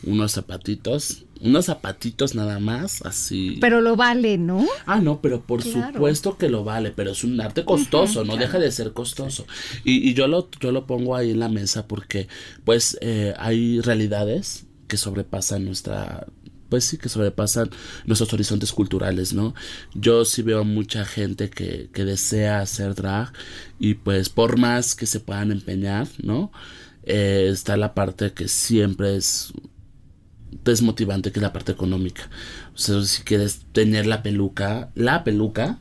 Unos 0.07 0.32
zapatitos, 0.32 1.24
unos 1.40 1.66
zapatitos 1.66 2.34
nada 2.34 2.59
más, 2.59 3.02
así. 3.02 3.57
Pero 3.61 3.80
lo 3.80 3.96
vale, 3.96 4.36
¿no? 4.38 4.66
Ah, 4.86 5.00
no, 5.00 5.20
pero 5.20 5.40
por 5.42 5.62
Claro. 5.62 5.92
supuesto 5.94 6.36
que 6.36 6.48
lo 6.48 6.62
vale, 6.64 6.90
pero 6.90 7.12
es 7.12 7.24
un 7.24 7.40
arte 7.40 7.64
costoso, 7.64 8.24
no 8.24 8.36
deja 8.36 8.59
de 8.59 8.70
ser 8.70 8.92
costoso. 8.92 9.46
Y, 9.84 10.09
y 10.09 10.14
yo, 10.14 10.26
lo, 10.28 10.48
yo 10.61 10.72
lo 10.72 10.86
pongo 10.86 11.16
ahí 11.16 11.30
en 11.30 11.40
la 11.40 11.48
mesa 11.48 11.86
porque, 11.86 12.28
pues, 12.64 12.98
eh, 13.00 13.34
hay 13.38 13.80
realidades 13.80 14.66
que 14.88 14.96
sobrepasan 14.98 15.64
nuestra, 15.64 16.26
pues 16.68 16.84
sí, 16.84 16.98
que 16.98 17.09
sobrepasan 17.09 17.70
nuestros 18.05 18.32
horizontes 18.34 18.72
culturales, 18.72 19.32
¿no? 19.32 19.55
Yo 19.94 20.24
sí 20.26 20.42
veo 20.42 20.64
mucha 20.64 21.05
gente 21.05 21.48
que, 21.48 21.88
que 21.92 22.05
desea 22.05 22.61
hacer 22.61 22.94
drag 22.94 23.32
y 23.78 23.94
pues 23.94 24.28
por 24.28 24.59
más 24.59 24.94
que 24.94 25.07
se 25.07 25.20
puedan 25.20 25.52
empeñar, 25.52 26.09
¿no? 26.22 26.52
Eh, 27.05 27.48
está 27.50 27.76
la 27.76 27.94
parte 27.94 28.32
que 28.32 28.48
siempre 28.48 29.16
es 29.16 29.52
desmotivante 30.64 31.30
que 31.32 31.38
es 31.38 31.42
la 31.42 31.52
parte 31.52 31.72
económica. 31.72 32.28
O 32.74 32.78
sea, 32.78 33.02
si 33.02 33.22
quieres 33.22 33.60
tener 33.72 34.06
la 34.06 34.22
peluca, 34.22 34.90
la 34.94 35.24
peluca, 35.24 35.78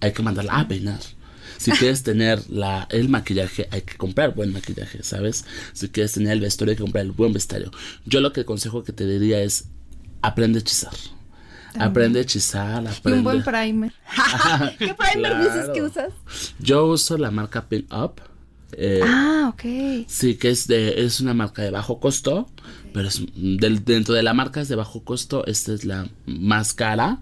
hay 0.00 0.12
que 0.12 0.22
mandarla 0.22 0.58
a 0.58 0.68
peinar. 0.68 1.00
Si 1.58 1.70
quieres 1.78 2.02
tener 2.02 2.48
la, 2.50 2.86
el 2.90 3.08
maquillaje, 3.08 3.68
hay 3.70 3.82
que 3.82 3.96
comprar 3.96 4.34
buen 4.34 4.52
maquillaje, 4.52 5.02
¿sabes? 5.02 5.44
Si 5.72 5.88
quieres 5.88 6.12
tener 6.12 6.32
el 6.32 6.40
vestuario, 6.40 6.72
hay 6.72 6.76
que 6.76 6.82
comprar 6.82 7.04
el 7.04 7.12
buen 7.12 7.32
vestuario. 7.32 7.70
Yo 8.06 8.20
lo 8.20 8.32
que 8.32 8.40
el 8.40 8.46
consejo 8.46 8.82
que 8.84 8.92
te 8.92 9.06
diría 9.06 9.40
es, 9.42 9.66
aprende 10.22 10.58
a 10.58 10.60
hechizar. 10.60 10.92
Aprende 11.76 12.20
a 12.20 12.22
hechizar, 12.22 12.82
Y 12.84 12.86
aprende. 12.86 13.18
un 13.18 13.24
buen 13.24 13.42
primer. 13.42 13.92
¿Qué 14.78 14.94
primer 14.94 15.38
dices 15.38 15.70
que 15.74 15.82
usas? 15.82 16.12
Yo 16.58 16.86
uso 16.86 17.18
la 17.18 17.30
marca 17.30 17.68
Pin 17.68 17.86
Up. 17.90 18.20
Eh, 18.78 19.00
Ah, 19.04 19.52
ok. 19.52 20.06
Sí, 20.08 20.34
que 20.36 20.50
es 20.50 20.66
de 20.66 21.04
es 21.04 21.20
una 21.20 21.34
marca 21.34 21.62
de 21.62 21.70
bajo 21.70 22.00
costo, 22.00 22.48
pero 22.92 23.08
es 23.08 23.22
del, 23.34 23.84
dentro 23.84 24.14
de 24.14 24.22
la 24.22 24.34
marca 24.34 24.60
es 24.60 24.68
de 24.68 24.76
bajo 24.76 25.02
costo, 25.04 25.44
esta 25.46 25.72
es 25.72 25.84
la 25.84 26.08
más 26.26 26.72
cara, 26.74 27.20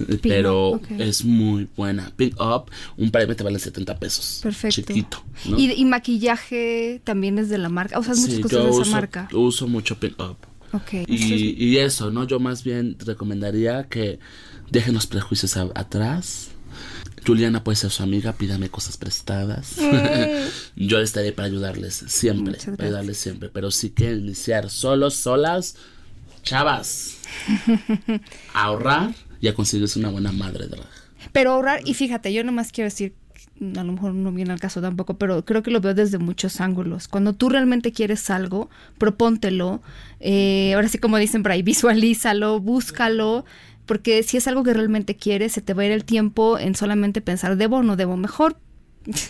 eh, 0.00 0.18
pero 0.22 0.80
es 0.98 1.24
muy 1.24 1.68
buena. 1.76 2.12
Pink 2.16 2.40
Up, 2.40 2.70
un 2.96 3.10
primer 3.10 3.36
te 3.36 3.44
vale 3.44 3.58
70 3.58 3.98
pesos. 3.98 4.40
Perfecto. 4.42 4.74
Chiquito, 4.82 5.22
¿no? 5.48 5.58
¿Y, 5.58 5.70
y 5.72 5.84
maquillaje 5.84 7.00
también 7.04 7.38
es 7.38 7.48
de 7.48 7.58
la 7.58 7.68
marca. 7.68 7.98
Usas 7.98 8.18
muchas 8.18 8.36
Sí, 8.36 8.40
cosas 8.42 8.58
yo 8.58 8.64
de 8.64 8.70
esa 8.70 8.80
uso, 8.80 8.90
marca. 8.90 9.28
uso 9.32 9.66
mucho 9.68 9.98
Pink 9.98 10.18
Up. 10.20 10.36
Ok. 10.72 10.92
Eso 10.94 11.04
es- 11.08 11.40
Y, 11.40 11.54
y 11.58 11.76
eso, 11.78 12.10
¿no? 12.10 12.24
Yo 12.24 12.38
más 12.40 12.62
bien 12.64 12.96
recomendaría 13.04 13.84
que 13.88 14.20
dejen 14.70 14.94
los 14.94 15.06
prejuicios 15.06 15.56
a- 15.56 15.68
atrás. 15.74 16.50
Juliana 17.26 17.62
puede 17.64 17.76
ser 17.76 17.90
su 17.90 18.02
amiga, 18.02 18.32
pídame 18.32 18.70
cosas 18.70 18.96
prestadas. 18.96 19.76
Yo 20.76 21.00
estaré 21.00 21.32
para 21.32 21.46
ayudarles 21.46 22.04
siempre, 22.08 22.58
para 22.76 22.84
ayudarles 22.84 23.18
siempre. 23.18 23.48
Pero 23.48 23.70
si 23.70 23.90
quieren 23.90 24.20
iniciar 24.20 24.70
solos, 24.70 25.14
solas, 25.14 25.76
chavas, 26.42 27.18
ahorrar 28.54 29.14
y 29.40 29.48
a 29.48 29.54
conseguirse 29.54 29.98
una 29.98 30.10
buena 30.10 30.32
madre 30.32 30.66
drag. 30.66 30.86
Pero 31.32 31.52
ahorrar, 31.52 31.80
y 31.84 31.94
fíjate, 31.94 32.32
yo 32.32 32.42
nomás 32.44 32.72
quiero 32.72 32.86
decir, 32.86 33.14
a 33.60 33.84
lo 33.84 33.92
mejor 33.92 34.14
no 34.14 34.32
viene 34.32 34.52
al 34.52 34.60
caso 34.60 34.80
tampoco, 34.80 35.18
pero 35.18 35.44
creo 35.44 35.62
que 35.62 35.70
lo 35.70 35.80
veo 35.80 35.92
desde 35.94 36.18
muchos 36.18 36.60
ángulos. 36.60 37.08
Cuando 37.08 37.34
tú 37.34 37.50
realmente 37.50 37.92
quieres 37.92 38.30
algo, 38.30 38.70
propóntelo. 38.98 39.82
eh, 40.20 40.72
ahora 40.74 40.88
sí, 40.88 40.98
como 40.98 41.18
dicen 41.18 41.42
por 41.42 41.52
ahí, 41.52 41.62
visualízalo, 41.62 42.60
búscalo. 42.60 43.44
Porque 43.90 44.22
si 44.22 44.36
es 44.36 44.46
algo 44.46 44.62
que 44.62 44.72
realmente 44.72 45.16
quieres, 45.16 45.50
se 45.50 45.60
te 45.62 45.74
va 45.74 45.82
a 45.82 45.86
ir 45.86 45.90
el 45.90 46.04
tiempo 46.04 46.60
en 46.60 46.76
solamente 46.76 47.20
pensar, 47.20 47.56
debo 47.56 47.78
o 47.78 47.82
no 47.82 47.96
debo. 47.96 48.16
Mejor 48.16 48.56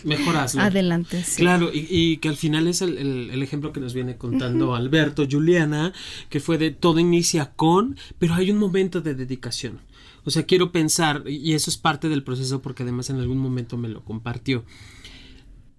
Mejor 0.03 0.35
hazlo. 0.35 0.61
adelante. 0.61 1.23
sí. 1.23 1.41
Claro, 1.41 1.71
y, 1.73 1.87
y 1.89 2.17
que 2.17 2.29
al 2.29 2.35
final 2.35 2.67
es 2.67 2.83
el, 2.83 2.95
el- 2.99 3.29
el 3.31 3.41
ejemplo 3.41 3.71
que 3.73 3.79
nos 3.79 3.95
viene 3.95 4.17
contando 4.17 4.75
Alberto, 4.75 5.25
Juliana, 5.27 5.93
que 6.29 6.39
fue 6.39 6.59
de 6.59 6.69
todo 6.69 6.99
inicia 6.99 7.53
con, 7.55 7.97
pero 8.19 8.35
hay 8.35 8.51
un 8.51 8.57
momento 8.59 9.01
de 9.01 9.15
dedicación. 9.15 9.79
O 10.25 10.29
sea, 10.29 10.43
quiero 10.43 10.71
pensar, 10.71 11.23
y 11.27 11.53
eso 11.53 11.71
es 11.71 11.77
parte 11.77 12.07
del 12.07 12.21
proceso 12.23 12.61
porque 12.61 12.83
además 12.83 13.09
en 13.09 13.15
algún 13.15 13.39
momento 13.39 13.77
me 13.77 13.87
lo 13.89 14.03
compartió. 14.05 14.63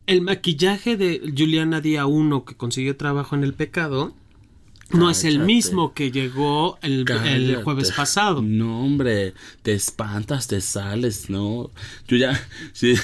El 0.07 0.23
maquillaje 0.23 0.97
de 0.97 1.21
Juliana 1.37 1.81
Día 1.81 2.07
1 2.07 2.45
que 2.45 2.57
consiguió 2.57 2.97
trabajo 2.97 3.37
en 3.37 3.45
El 3.45 3.55
Pecado 3.55 4.17
no 4.93 5.11
es 5.11 5.25
el 5.25 5.39
mismo 5.41 5.93
que 5.95 6.11
llegó 6.11 6.79
el, 6.83 7.05
el 7.27 7.63
jueves 7.63 7.93
pasado. 7.93 8.43
No, 8.43 8.83
hombre, 8.85 9.35
te 9.63 9.73
espantas, 9.75 10.47
te 10.49 10.61
sales, 10.61 11.31
no. 11.31 11.71
Yo 12.09 12.17
ya, 12.17 12.41
sí. 12.73 12.95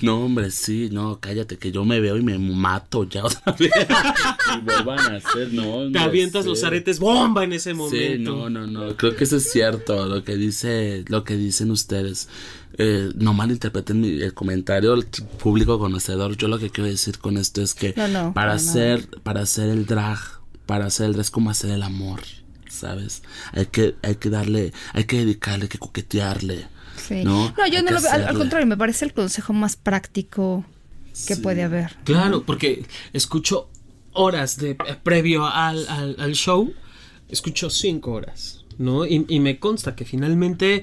No, 0.00 0.24
hombre, 0.24 0.50
sí, 0.50 0.88
no, 0.90 1.18
cállate, 1.20 1.58
que 1.58 1.72
yo 1.72 1.84
me 1.84 2.00
veo 2.00 2.16
y 2.16 2.22
me 2.22 2.38
mato 2.38 3.04
ya 3.04 3.24
otra 3.24 3.52
vez. 3.58 3.70
y 4.56 4.60
vuelvan 4.64 4.98
a 4.98 5.16
hacer, 5.16 5.52
no. 5.52 5.82
Te 5.84 5.90
no 5.90 6.00
avientas 6.00 6.44
sé. 6.44 6.48
los 6.50 6.64
aretes 6.64 6.98
bomba 6.98 7.44
en 7.44 7.52
ese 7.52 7.70
Sí, 7.70 7.76
momento. 7.76 8.48
no, 8.48 8.50
no, 8.50 8.66
no. 8.66 8.96
Creo 8.96 9.14
que 9.16 9.24
eso 9.24 9.36
es 9.36 9.50
cierto, 9.50 10.06
lo 10.06 10.24
que 10.24 10.36
dice, 10.36 11.04
lo 11.08 11.24
que 11.24 11.36
dicen 11.36 11.70
ustedes. 11.70 12.28
Eh, 12.78 13.10
no 13.16 13.34
malinterpreten 13.34 14.00
mi- 14.00 14.22
el 14.22 14.32
comentario 14.32 14.94
el 14.94 15.04
público 15.04 15.78
conocedor. 15.78 16.38
Yo 16.38 16.48
lo 16.48 16.58
que 16.58 16.70
quiero 16.70 16.88
decir 16.88 17.18
con 17.18 17.36
esto 17.36 17.60
es 17.60 17.74
que 17.74 17.92
No, 17.98 18.08
no, 18.08 18.32
para 18.32 18.32
para 18.32 18.52
hacer, 18.54 19.08
para 19.22 19.42
hacer 19.42 19.68
el 19.68 19.84
drag, 19.84 20.18
para 20.66 20.86
hacer 20.86 21.06
el 21.06 21.12
drag 21.12 21.22
es 21.22 21.30
como 21.30 21.50
hacer 21.50 21.70
el 21.70 21.82
amor, 21.82 22.20
¿sabes? 22.68 23.22
Hay 23.52 23.66
que, 23.66 23.96
hay 24.02 24.16
que 24.16 24.30
darle, 24.30 24.72
hay 24.92 25.04
que 25.04 25.18
dedicarle, 25.18 25.64
hay 25.64 25.68
que 25.68 25.78
coquetearle. 25.78 26.66
Sí. 26.96 27.24
No, 27.24 27.52
yo 27.70 27.78
hay 27.78 27.82
no 27.82 27.90
lo 27.90 28.00
veo, 28.00 28.10
al, 28.12 28.36
contrario, 28.36 28.66
me 28.66 28.76
parece 28.76 29.04
el 29.04 29.12
consejo 29.12 29.52
más 29.52 29.76
práctico 29.76 30.64
que 31.26 31.36
puede 31.36 31.62
haber. 31.62 31.96
Claro, 32.04 32.44
porque 32.44 32.86
escucho 33.12 33.68
horas 34.12 34.56
de 34.58 34.70
eh, 34.72 34.76
previo 35.02 35.46
al, 35.46 35.86
al- 35.88 36.16
al 36.18 36.32
show, 36.34 36.72
escucho 37.28 37.70
cinco 37.70 38.12
horas, 38.12 38.64
¿no? 38.78 39.04
Y, 39.06 39.24
y 39.28 39.40
me 39.40 39.58
consta 39.58 39.96
que 39.96 40.04
finalmente 40.04 40.82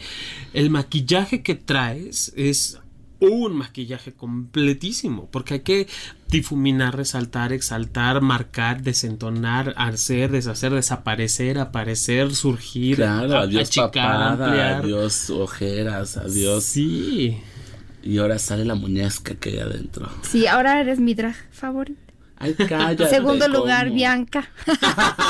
el 0.53 0.69
maquillaje 0.71 1.41
que 1.43 1.55
traes 1.55 2.33
es 2.35 2.79
un 3.19 3.53
maquillaje 3.57 4.13
completísimo, 4.13 5.27
porque 5.31 5.55
hay 5.55 5.59
que 5.61 5.87
difuminar, 6.29 6.95
resaltar, 6.95 7.51
exaltar, 7.53 8.21
marcar, 8.21 8.81
desentonar, 8.81 9.73
hacer, 9.77 10.31
deshacer, 10.31 10.71
desaparecer, 10.73 11.57
aparecer, 11.59 12.33
surgir, 12.35 12.95
Claro, 12.97 13.35
a- 13.37 13.41
adiós 13.41 13.67
achicar, 13.69 13.91
papada, 13.91 14.45
ampliar. 14.45 14.75
adiós 14.83 15.29
ojeras, 15.29 16.17
adiós. 16.17 16.63
Sí. 16.63 17.37
Y 18.01 18.17
ahora 18.19 18.39
sale 18.39 18.63
la 18.63 18.75
muñeca 18.75 19.35
que 19.35 19.49
hay 19.49 19.59
adentro. 19.59 20.07
Sí, 20.21 20.47
ahora 20.47 20.79
eres 20.79 20.99
mi 20.99 21.13
drag 21.13 21.35
favorito. 21.51 21.99
Ay, 22.39 22.53
cállate. 22.55 23.07
Segundo 23.09 23.47
lugar. 23.47 23.91
Bianca. 23.91 24.49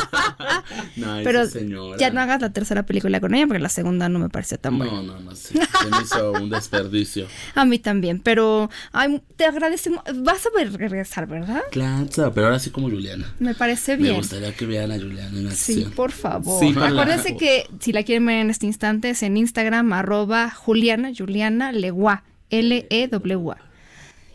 No, 0.96 1.16
esa 1.16 1.24
Pero 1.24 1.46
señora. 1.48 1.98
ya 1.98 2.10
no 2.12 2.20
hagas 2.22 2.42
la 2.42 2.52
tercera 2.52 2.84
película 2.84 3.20
con 3.20 3.34
ella 3.34 3.48
porque 3.48 3.60
la 3.62 3.70
segunda 3.70 4.10
no 4.10 4.20
me 4.20 4.30
pareció 4.30 4.58
tan 4.60 4.78
buena. 4.78 4.94
No, 4.94 5.04
no, 5.04 5.20
no, 5.20 5.36
sí. 5.36 5.54
Se 5.82 5.90
me 5.90 5.98
hizo 6.04 6.32
un 6.34 6.50
desperdicio. 6.50 7.28
A 7.56 7.66
mí 7.66 7.80
también, 7.80 8.20
pero 8.20 8.70
ay, 8.92 9.22
te 9.36 9.46
agradecemos. 9.46 10.04
Vas 10.16 10.46
a 10.46 10.50
regresar, 10.64 11.28
¿verdad? 11.28 11.62
Claro, 11.72 12.06
pero 12.34 12.48
ahora 12.48 12.60
sí 12.60 12.70
como 12.70 12.90
Juliana. 12.90 13.34
Me 13.40 13.56
parece 13.56 13.98
Me 13.98 14.04
bien. 14.04 14.16
gustaría 14.18 14.54
que 14.54 14.66
vean 14.66 14.92
a 14.92 14.96
Juliana 14.98 15.38
en 15.40 15.52
Sí, 15.52 15.74
acción. 15.74 15.92
por 15.94 16.12
favor. 16.12 16.60
Sí, 16.60 16.74
Acuérdense 16.78 17.36
que 17.38 17.68
si 17.80 17.92
la 17.94 18.04
quieren 18.04 18.26
ver 18.26 18.38
en 18.38 18.50
este 18.50 18.66
instante 18.66 19.10
es 19.12 19.24
en 19.24 19.38
Instagram, 19.38 19.92
arroba 19.94 20.50
Juliana, 20.52 21.12
Juliana 21.18 21.72
Legua, 21.72 22.24
L-E-W-A. 22.50 23.58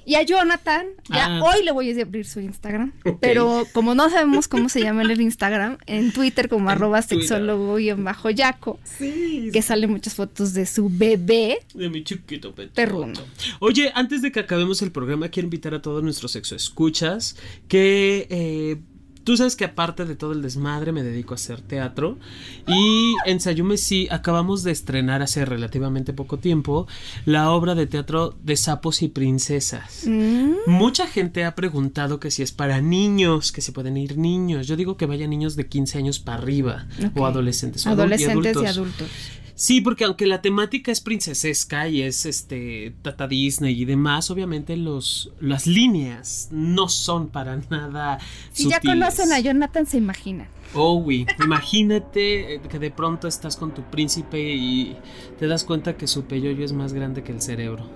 Y 0.07 0.16
a 0.16 0.22
Jonathan, 0.22 0.86
ya 1.09 1.26
Ah. 1.38 1.42
hoy 1.42 1.64
le 1.64 1.72
voy 1.72 1.98
a 1.98 2.02
abrir 2.02 2.26
su 2.26 2.40
Instagram, 2.40 2.92
pero 3.20 3.66
como 3.72 3.94
no 3.94 4.11
sabemos 4.11 4.48
cómo 4.48 4.68
se 4.68 4.80
llama 4.82 5.02
en 5.02 5.11
el 5.11 5.20
Instagram, 5.20 5.78
en 5.86 6.12
Twitter 6.12 6.48
como 6.48 6.68
arroba 6.70 7.00
Twitter. 7.02 7.26
sexólogo-yaco, 7.28 8.78
Sí. 8.84 9.50
que 9.52 9.62
salen 9.62 9.90
muchas 9.90 10.14
fotos 10.14 10.52
de 10.55 10.66
su 10.66 10.88
bebé. 10.90 11.59
De 11.74 11.88
mi 11.88 12.05
chiquito. 12.05 12.55
Perruno. 12.55 13.18
Oye, 13.61 13.90
antes 13.94 14.22
de 14.22 14.30
que 14.32 14.40
acabemos 14.40 14.82
el 14.82 14.92
programa, 14.92 15.28
quiero 15.28 15.46
invitar 15.46 15.74
a 15.74 15.82
todos 15.82 16.02
nuestros 16.02 16.32
sexoescuchas 16.32 17.36
que 17.68 18.26
eh, 18.30 18.76
tú 19.25 19.37
sabes 19.37 19.57
que 19.57 19.64
aparte 19.64 20.05
de 20.05 20.14
todo 20.14 20.33
el 20.33 20.43
desmadre 20.43 20.93
me 20.93 21.03
dedico 21.03 21.35
a 21.35 21.37
hacer 21.37 21.61
teatro 21.61 22.18
y 22.66 23.14
en 23.27 23.41
Sayume 23.41 23.77
sí 23.77 24.07
acabamos 24.11 24.62
de 24.62 24.72
estrenar 24.72 25.22
hace 25.22 25.45
relativamente 25.45 26.12
poco 26.12 26.39
tiempo 26.39 26.87
la 27.25 27.51
obra 27.51 27.75
de 27.75 27.87
teatro 27.87 28.35
de 28.43 28.57
sapos 28.57 29.03
y 29.03 29.09
princesas. 29.09 30.05
Mm, 30.07 30.53
Mucha 30.66 31.07
gente 31.07 31.45
ha 31.45 31.55
preguntado 31.55 32.20
que 32.20 32.31
si 32.31 32.43
es 32.43 32.53
para 32.53 32.81
niños, 32.81 33.53
que 33.53 33.61
si 33.61 33.72
pueden 33.72 33.97
ir 33.97 34.18
niños. 34.18 34.66
Yo 34.66 34.77
digo 34.77 34.97
que 34.97 35.07
vayan 35.07 35.31
niños 35.31 35.57
de 35.57 35.66
15 35.66 35.99
años 35.99 36.18
para 36.18 36.39
arriba 36.39 36.87
o 37.16 37.27
adolescentes 37.27 37.87
o 37.87 37.91
Adolescentes 37.91 38.57
y 38.62 38.66
adultos. 38.66 39.09
Sí, 39.57 39.80
porque 39.80 40.05
aunque 40.05 40.26
la 40.26 40.42
temática 40.42 40.90
es 40.90 41.00
princesesca 41.00 41.88
y 41.88 42.02
es 42.02 42.26
este 42.26 42.94
Tata 43.02 43.28
Disney 43.28 43.80
y 43.80 43.84
demás, 43.84 44.30
obviamente 44.30 44.76
los 44.76 45.32
las 45.40 45.66
líneas 45.66 46.48
no 46.50 46.88
son 46.88 47.28
para 47.28 47.57
nada 47.70 48.18
Si 48.52 48.68
ya 48.68 48.80
conocen 48.80 49.32
a 49.32 49.38
Jonathan, 49.38 49.86
se 49.86 49.98
imaginan. 49.98 50.48
Oh, 50.74 50.94
oui. 50.94 51.24
Imagínate 51.44 52.55
eh, 52.55 52.61
que 52.68 52.80
de 52.80 52.90
pronto 52.90 53.28
estás 53.28 53.57
con 53.57 53.72
tu 53.72 53.82
príncipe 53.82 54.40
y 54.40 54.96
te 55.38 55.46
das 55.46 55.62
cuenta 55.62 55.96
que 55.96 56.09
su 56.09 56.24
peyoyo 56.24 56.64
es 56.64 56.72
más 56.72 56.92
grande 56.92 57.22
que 57.22 57.30
el 57.30 57.40
cerebro. 57.40 57.88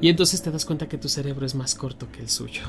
Y 0.00 0.08
entonces 0.08 0.40
te 0.42 0.50
das 0.50 0.64
cuenta 0.64 0.88
que 0.88 0.96
tu 0.96 1.10
cerebro 1.10 1.44
es 1.44 1.54
más 1.54 1.74
corto 1.74 2.10
que 2.10 2.20
el 2.20 2.30
suyo. 2.30 2.62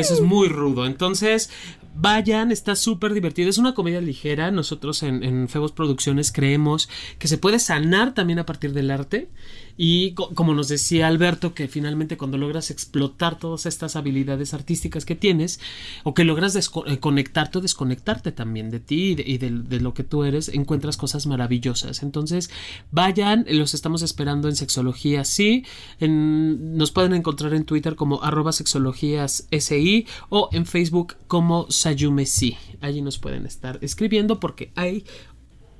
Eso 0.00 0.14
es 0.14 0.22
muy 0.22 0.48
rudo. 0.48 0.86
Entonces, 0.86 1.50
vayan, 1.98 2.52
está 2.52 2.76
súper 2.76 3.14
divertido. 3.14 3.48
Es 3.48 3.58
una 3.58 3.74
comedia 3.74 4.00
ligera. 4.00 4.50
Nosotros 4.50 5.02
en, 5.02 5.22
en 5.22 5.48
Febos 5.48 5.72
Producciones 5.72 6.32
creemos 6.32 6.88
que 7.18 7.28
se 7.28 7.38
puede 7.38 7.58
sanar 7.58 8.14
también 8.14 8.38
a 8.38 8.46
partir 8.46 8.72
del 8.72 8.90
arte. 8.90 9.28
Y 9.76 10.12
co- 10.12 10.30
como 10.34 10.54
nos 10.54 10.68
decía 10.68 11.06
Alberto, 11.06 11.52
que 11.54 11.68
finalmente 11.68 12.16
cuando 12.16 12.38
logras 12.38 12.70
explotar 12.70 13.38
todas 13.38 13.66
estas 13.66 13.94
habilidades 13.96 14.54
artísticas 14.54 15.04
que 15.04 15.14
tienes, 15.16 15.60
o 16.02 16.14
que 16.14 16.24
logras 16.24 16.56
eh, 16.56 16.98
conectarte 16.98 17.58
o 17.58 17.60
desconectarte 17.60 18.32
también 18.32 18.70
de 18.70 18.80
ti 18.80 19.10
y 19.10 19.14
de, 19.16 19.22
y 19.26 19.38
de- 19.38 19.50
de 19.50 19.80
lo 19.80 19.92
que 19.94 20.02
tú 20.04 20.24
eres, 20.24 20.48
encuentras 20.48 20.96
cosas 20.96 21.26
maravillosas. 21.26 22.02
Entonces, 22.02 22.50
vayan, 22.90 23.44
los 23.50 23.74
estamos 23.74 24.02
esperando 24.02 24.48
en 24.48 24.56
Sexología 24.56 25.24
Sí. 25.24 25.64
En- 26.00 26.76
nos 26.76 26.90
pueden 26.90 27.12
encontrar 27.14 27.52
en 27.54 27.64
Twitter 27.64 27.96
como 27.96 28.22
arroba 28.22 28.52
sexologías 28.52 29.46
SI 29.50 30.06
o 30.28 30.48
en 30.52 30.66
Facebook 30.66 31.16
como 31.26 31.70
Sayume 31.70 32.26
Sí. 32.26 32.56
Allí 32.80 33.02
nos 33.02 33.18
pueden 33.18 33.46
estar 33.46 33.78
escribiendo 33.82 34.40
porque 34.40 34.72
hay, 34.74 35.04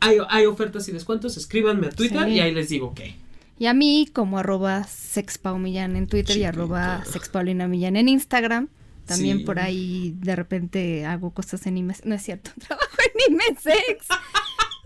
hay, 0.00 0.18
hay 0.28 0.46
ofertas 0.46 0.88
y 0.88 0.92
descuentos. 0.92 1.36
Escríbanme 1.36 1.86
a 1.86 1.90
Twitter 1.90 2.24
Sí. 2.26 2.32
y 2.32 2.40
ahí 2.40 2.52
les 2.54 2.68
digo 2.68 2.92
qué. 2.94 3.16
Y 3.58 3.66
a 3.66 3.74
mí 3.74 4.08
como 4.12 4.38
arroba 4.38 4.84
sexpaumillán 4.84 5.96
en 5.96 6.06
Twitter 6.06 6.36
y 6.36 6.44
arroba 6.44 7.02
sexpaulinamillán 7.04 7.96
en 7.96 8.08
Instagram. 8.08 8.68
También 9.06 9.38
Sí. 9.38 9.44
por 9.44 9.58
ahí 9.60 10.14
de 10.18 10.34
repente 10.36 11.06
hago 11.06 11.30
cosas 11.30 11.64
en 11.66 11.78
IMES. 11.78 12.04
No 12.04 12.14
es 12.14 12.22
cierto, 12.22 12.50
trabajo 12.66 12.88
en 13.28 13.34
IMESEX. 13.34 14.06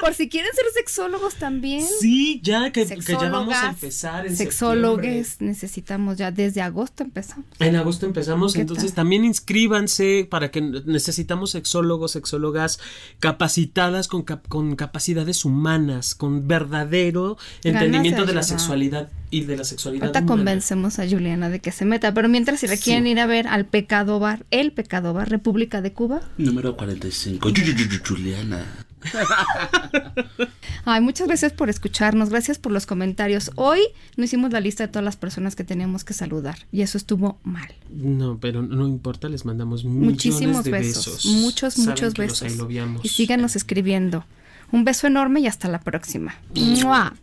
Por 0.00 0.14
si 0.14 0.28
quieren 0.28 0.50
ser 0.54 0.64
sexólogos 0.74 1.34
también. 1.36 1.84
Sí, 2.00 2.40
ya 2.42 2.70
que, 2.72 2.86
que 2.86 3.00
ya 3.12 3.28
vamos 3.28 3.54
a 3.54 3.70
empezar 3.70 4.26
en 4.26 4.36
Sexólogos 4.36 5.02
septiembre. 5.04 5.46
necesitamos 5.46 6.16
ya 6.18 6.30
desde 6.30 6.62
agosto 6.62 7.02
empezamos. 7.02 7.44
En 7.58 7.76
agosto 7.76 8.06
empezamos, 8.06 8.54
¿Qué 8.54 8.62
entonces 8.62 8.86
tal? 8.92 8.96
también 8.96 9.24
inscríbanse 9.24 10.26
para 10.30 10.50
que 10.50 10.60
necesitamos 10.60 11.50
sexólogos, 11.50 12.12
sexólogas 12.12 12.78
capacitadas 13.18 14.08
con, 14.08 14.22
cap- 14.22 14.46
con 14.48 14.76
capacidades 14.76 15.44
humanas, 15.44 16.14
con 16.14 16.48
verdadero 16.48 17.36
Ganas 17.62 17.82
entendimiento 17.82 18.22
de 18.22 18.28
de 18.28 18.34
la 18.34 18.42
sexualidad 18.42 19.08
y 19.30 19.42
de 19.42 19.56
la 19.56 19.64
sexualidad. 19.64 20.04
Ahorita 20.06 20.20
humana. 20.20 20.36
convencemos 20.36 20.98
a 20.98 21.08
Juliana 21.08 21.48
de 21.50 21.60
que 21.60 21.72
se 21.72 21.84
meta. 21.84 22.12
Pero 22.14 22.28
mientras 22.28 22.60
si 22.60 22.66
la 22.66 22.76
Sí. 22.76 22.84
quieren 22.84 23.06
ir 23.06 23.20
a 23.20 23.26
ver 23.26 23.46
al 23.46 23.66
Pecado 23.66 24.18
Bar, 24.18 24.44
el 24.50 24.72
Pecado 24.72 25.12
Bar, 25.12 25.28
República 25.30 25.80
de 25.82 25.92
Cuba. 25.92 26.22
Número 26.38 26.76
45. 26.76 27.48
Yu- 27.50 27.62
yu- 27.62 27.74
yu- 27.74 27.88
yu- 27.88 28.02
Juliana. 28.08 28.86
Ay, 30.84 31.00
muchas 31.00 31.26
gracias 31.26 31.52
por 31.52 31.68
escucharnos, 31.70 32.30
gracias 32.30 32.58
por 32.58 32.72
los 32.72 32.86
comentarios. 32.86 33.50
Hoy 33.56 33.80
no 34.16 34.24
hicimos 34.24 34.52
la 34.52 34.60
lista 34.60 34.86
de 34.86 34.88
todas 34.88 35.04
las 35.04 35.16
personas 35.16 35.56
que 35.56 35.64
teníamos 35.64 36.04
que 36.04 36.14
saludar 36.14 36.56
y 36.72 36.82
eso 36.82 36.98
estuvo 36.98 37.38
mal. 37.42 37.74
No, 37.90 38.38
pero 38.38 38.62
no 38.62 38.86
importa, 38.86 39.28
les 39.28 39.44
mandamos 39.44 39.84
millones 39.84 40.10
Muchísimos 40.10 40.64
de 40.64 40.70
besos, 40.70 41.06
besos. 41.06 41.24
muchos, 41.26 41.74
Saben 41.74 41.90
muchos 41.90 42.14
que 42.14 42.26
los 42.26 42.40
besos. 42.40 42.68
Y 43.02 43.08
síganos 43.08 43.56
escribiendo. 43.56 44.24
Un 44.72 44.84
beso 44.84 45.06
enorme 45.06 45.40
y 45.40 45.46
hasta 45.48 45.68
la 45.68 45.80
próxima. 45.80 46.36
¡Mua! 46.54 47.14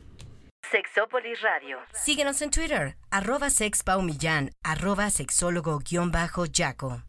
Sexópolis 0.70 1.40
Radio. 1.42 1.78
Síguenos 1.94 2.42
en 2.42 2.52
Twitter, 2.52 2.98
arroba 3.10 3.50
sexpaumillán, 3.50 4.52
arroba 4.64 5.10
sexólogo-yaco. 5.10 7.04